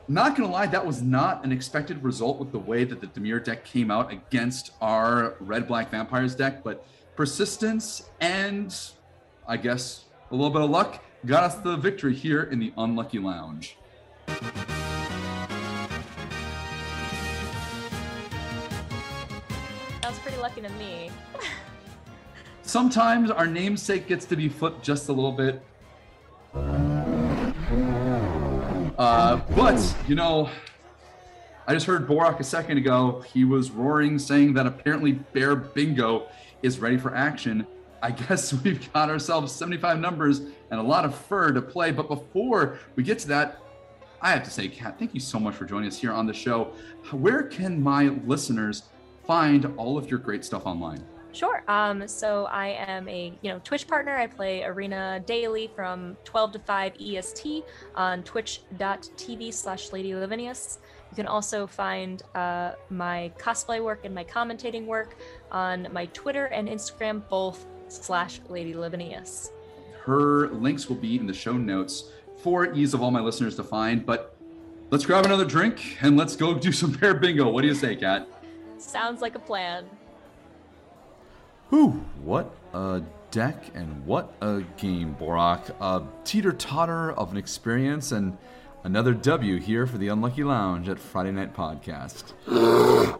Not 0.09 0.37
gonna 0.37 0.53
lie, 0.53 0.67
that 0.67 0.87
was 0.87 1.03
not 1.03 1.45
an 1.45 1.51
expected 1.51 2.01
result 2.05 2.39
with 2.39 2.53
the 2.53 2.61
way 2.61 2.85
that 2.85 3.01
the 3.01 3.09
Dimir 3.09 3.43
deck 3.43 3.65
came 3.65 3.91
out 3.91 4.13
against 4.13 4.71
our 4.81 5.35
red 5.41 5.67
black 5.67 5.91
vampires 5.91 6.37
deck, 6.37 6.63
but 6.63 6.87
persistence 7.17 8.09
and 8.21 8.73
I 9.49 9.57
guess 9.57 10.05
a 10.31 10.35
little 10.37 10.51
bit 10.51 10.63
of 10.63 10.71
luck 10.71 11.03
got 11.27 11.43
us 11.43 11.57
the 11.57 11.77
victory 11.77 12.15
here 12.15 12.45
in 12.45 12.61
the 12.61 12.73
Unlucky 12.79 13.19
Lounge. 13.19 13.77
Sounds 20.03 20.19
pretty 20.21 20.39
lucky 20.39 20.61
to 20.61 20.69
me. 20.71 21.11
Sometimes 22.63 23.31
our 23.31 23.47
namesake 23.47 24.07
gets 24.07 24.25
to 24.27 24.37
be 24.37 24.49
flipped 24.49 24.85
just 24.85 25.09
a 25.09 25.13
little 25.13 25.33
bit. 25.33 25.61
Uh, 28.99 29.37
but, 29.55 29.97
you 30.09 30.15
know, 30.15 30.49
I 31.67 31.75
just 31.75 31.87
heard 31.87 32.07
Borak 32.07 32.39
a 32.39 32.45
second 32.45 32.79
ago. 32.79 33.25
He 33.33 33.45
was 33.45 33.71
roaring, 33.73 34.19
saying 34.19 34.55
that 34.55 34.67
apparently 34.67 35.13
Bear 35.13 35.57
Bingo 35.57 36.29
is 36.63 36.79
ready 36.79 36.97
for 36.97 37.15
action. 37.15 37.67
I 38.01 38.11
guess 38.29 38.53
we've 38.53 38.93
got 38.93 39.11
ourselves 39.11 39.53
75 39.53 39.99
numbers 39.99 40.43
and 40.71 40.81
a 40.81 40.83
lot 40.83 41.05
of 41.05 41.15
fur 41.15 41.53
to 41.53 41.63
play. 41.63 41.91
But 41.91 42.09
before 42.09 42.79
we 42.97 43.03
get 43.03 43.19
to 43.21 43.29
that, 43.29 43.59
I 44.21 44.31
have 44.31 44.43
to 44.45 44.51
say, 44.51 44.69
Kat, 44.69 44.99
thank 44.99 45.15
you 45.15 45.21
so 45.21 45.39
much 45.39 45.55
for 45.55 45.65
joining 45.65 45.89
us 45.89 45.99
here 45.99 46.13
on 46.13 46.27
the 46.27 46.35
show. 46.35 46.73
Where 47.13 47.43
can 47.43 47.83
my 47.83 48.09
listeners 48.27 48.85
find 49.27 49.67
all 49.77 49.99
of 49.99 50.11
your 50.11 50.19
great 50.19 50.45
stuff 50.45 50.67
online? 50.67 51.05
Sure. 51.33 51.63
Um, 51.69 52.09
so 52.09 52.47
I 52.47 52.69
am 52.69 53.07
a 53.11 53.31
you 53.43 53.53
know 53.53 53.61
Twitch 53.63 53.87
partner. 53.87 54.17
I 54.17 54.27
play 54.27 54.65
Arena 54.65 55.23
daily 55.27 55.71
from 55.77 56.17
12 56.25 56.53
to 56.53 56.59
5 56.61 56.93
EST 56.99 57.65
on 57.95 58.23
twitch.tv 58.23 59.53
slash 59.53 59.93
Lady 59.93 60.13
Lavinius. 60.13 60.79
You 61.11 61.17
can 61.17 61.27
also 61.27 61.67
find 61.67 62.23
uh, 62.35 62.73
my 62.89 63.31
cosplay 63.39 63.85
work 63.85 64.07
and 64.07 64.15
my 64.15 64.25
commentating 64.25 64.87
work 64.87 65.17
on 65.51 65.89
my 65.93 66.07
Twitter 66.07 66.47
and 66.47 66.69
Instagram, 66.69 67.29
both 67.29 67.67
slash 67.89 68.41
Lady 68.49 68.73
Lavinius. 68.73 69.51
Her 70.07 70.49
links 70.51 70.89
will 70.89 70.97
be 70.97 71.19
in 71.19 71.27
the 71.27 71.35
show 71.35 71.55
notes 71.55 72.11
for 72.39 72.73
ease 72.73 72.95
of 72.95 73.03
all 73.03 73.11
my 73.11 73.21
listeners 73.21 73.57
to 73.57 73.65
find. 73.65 74.07
But 74.07 74.37
let's 74.91 75.05
grab 75.05 75.25
another 75.25 75.45
drink 75.45 75.99
and 76.01 76.17
let's 76.17 76.37
go 76.37 76.55
do 76.55 76.71
some 76.71 76.93
bear 77.01 77.15
bingo. 77.15 77.51
What 77.51 77.63
do 77.63 77.69
you 77.69 77.75
say, 77.75 77.97
Kat? 77.97 78.29
Sounds 78.79 79.21
like 79.21 79.35
a 79.35 79.41
plan. 79.41 79.85
Whew, 81.71 82.05
what 82.23 82.55
a 82.73 83.03
deck 83.33 83.65
and 83.75 84.07
what 84.07 84.33
a 84.41 84.63
game, 84.77 85.17
Borak. 85.19 85.71
A 85.81 86.05
teeter 86.25 86.53
totter 86.53 87.11
of 87.11 87.33
an 87.33 87.37
experience 87.37 88.13
and 88.13 88.39
another 88.85 89.13
W 89.13 89.59
here 89.59 89.89
for 89.89 89.99
the 89.99 90.07
Unlucky 90.07 90.45
Lounge 90.45 90.89
at 90.89 91.01
Friday 91.01 91.33
Night 91.33 91.53
Podcast. 91.53 92.33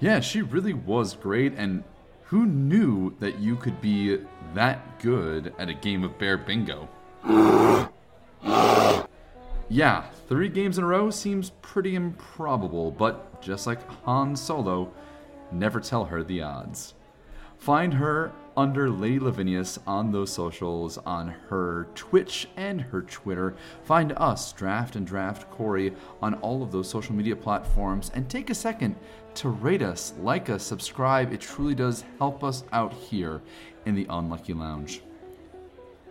yeah, 0.00 0.20
she 0.20 0.40
really 0.40 0.72
was 0.72 1.14
great, 1.14 1.52
and 1.54 1.84
who 2.24 2.46
knew 2.46 3.14
that 3.20 3.38
you 3.38 3.56
could 3.56 3.80
be 3.82 4.18
that 4.54 5.00
good 5.00 5.54
at 5.58 5.68
a 5.68 5.74
game 5.74 6.04
of 6.04 6.18
bear 6.18 6.36
bingo? 6.36 6.88
yeah, 9.68 10.04
three 10.28 10.48
games 10.48 10.78
in 10.78 10.84
a 10.84 10.86
row 10.86 11.10
seems 11.10 11.50
pretty 11.62 11.94
improbable, 11.94 12.90
but 12.90 13.42
just 13.42 13.66
like 13.66 13.88
Han 14.04 14.36
Solo, 14.36 14.92
never 15.52 15.80
tell 15.80 16.04
her 16.04 16.22
the 16.22 16.42
odds. 16.42 16.94
Find 17.58 17.94
her 17.94 18.32
under 18.56 18.88
Lady 18.88 19.18
Lavinius 19.18 19.78
on 19.86 20.12
those 20.12 20.32
socials, 20.32 20.98
on 20.98 21.28
her 21.48 21.88
Twitch 21.94 22.48
and 22.56 22.80
her 22.80 23.02
Twitter. 23.02 23.54
Find 23.82 24.12
us, 24.12 24.52
Draft 24.52 24.96
and 24.96 25.06
Draft 25.06 25.50
Corey, 25.50 25.92
on 26.22 26.34
all 26.34 26.62
of 26.62 26.70
those 26.70 26.88
social 26.88 27.14
media 27.14 27.36
platforms. 27.36 28.10
And 28.14 28.28
take 28.28 28.50
a 28.50 28.54
second 28.54 28.96
to 29.34 29.48
rate 29.50 29.82
us, 29.82 30.14
like 30.20 30.48
us, 30.48 30.62
subscribe. 30.62 31.32
It 31.32 31.40
truly 31.40 31.74
does 31.74 32.04
help 32.18 32.44
us 32.44 32.64
out 32.72 32.92
here 32.92 33.42
in 33.86 33.94
the 33.94 34.06
Unlucky 34.10 34.52
Lounge. 34.52 35.00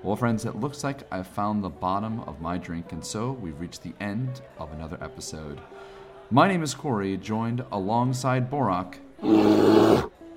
Well, 0.02 0.16
friends, 0.16 0.46
it 0.46 0.56
looks 0.56 0.84
like 0.84 1.04
I've 1.12 1.28
found 1.28 1.64
the 1.64 1.70
bottom 1.70 2.22
of 2.22 2.42
my 2.42 2.58
drink, 2.58 2.92
and 2.92 3.06
so 3.06 3.34
we've 3.34 3.60
reached 3.60 3.84
the 3.84 3.94
end 4.00 4.42
of 4.58 4.74
another 4.74 4.98
episode. 5.02 5.60
My 6.32 6.48
name 6.48 6.64
is 6.64 6.74
Corey, 6.74 7.18
joined 7.18 7.64
alongside 7.72 8.50
Borak, 8.50 8.96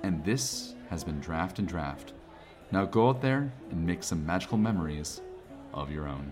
and 0.03 0.23
this 0.23 0.75
has 0.89 1.03
been 1.03 1.19
Draft 1.19 1.59
and 1.59 1.67
Draft. 1.67 2.13
Now 2.71 2.85
go 2.85 3.09
out 3.09 3.21
there 3.21 3.51
and 3.71 3.85
make 3.85 4.03
some 4.03 4.25
magical 4.25 4.57
memories 4.57 5.21
of 5.73 5.91
your 5.91 6.07
own. 6.07 6.31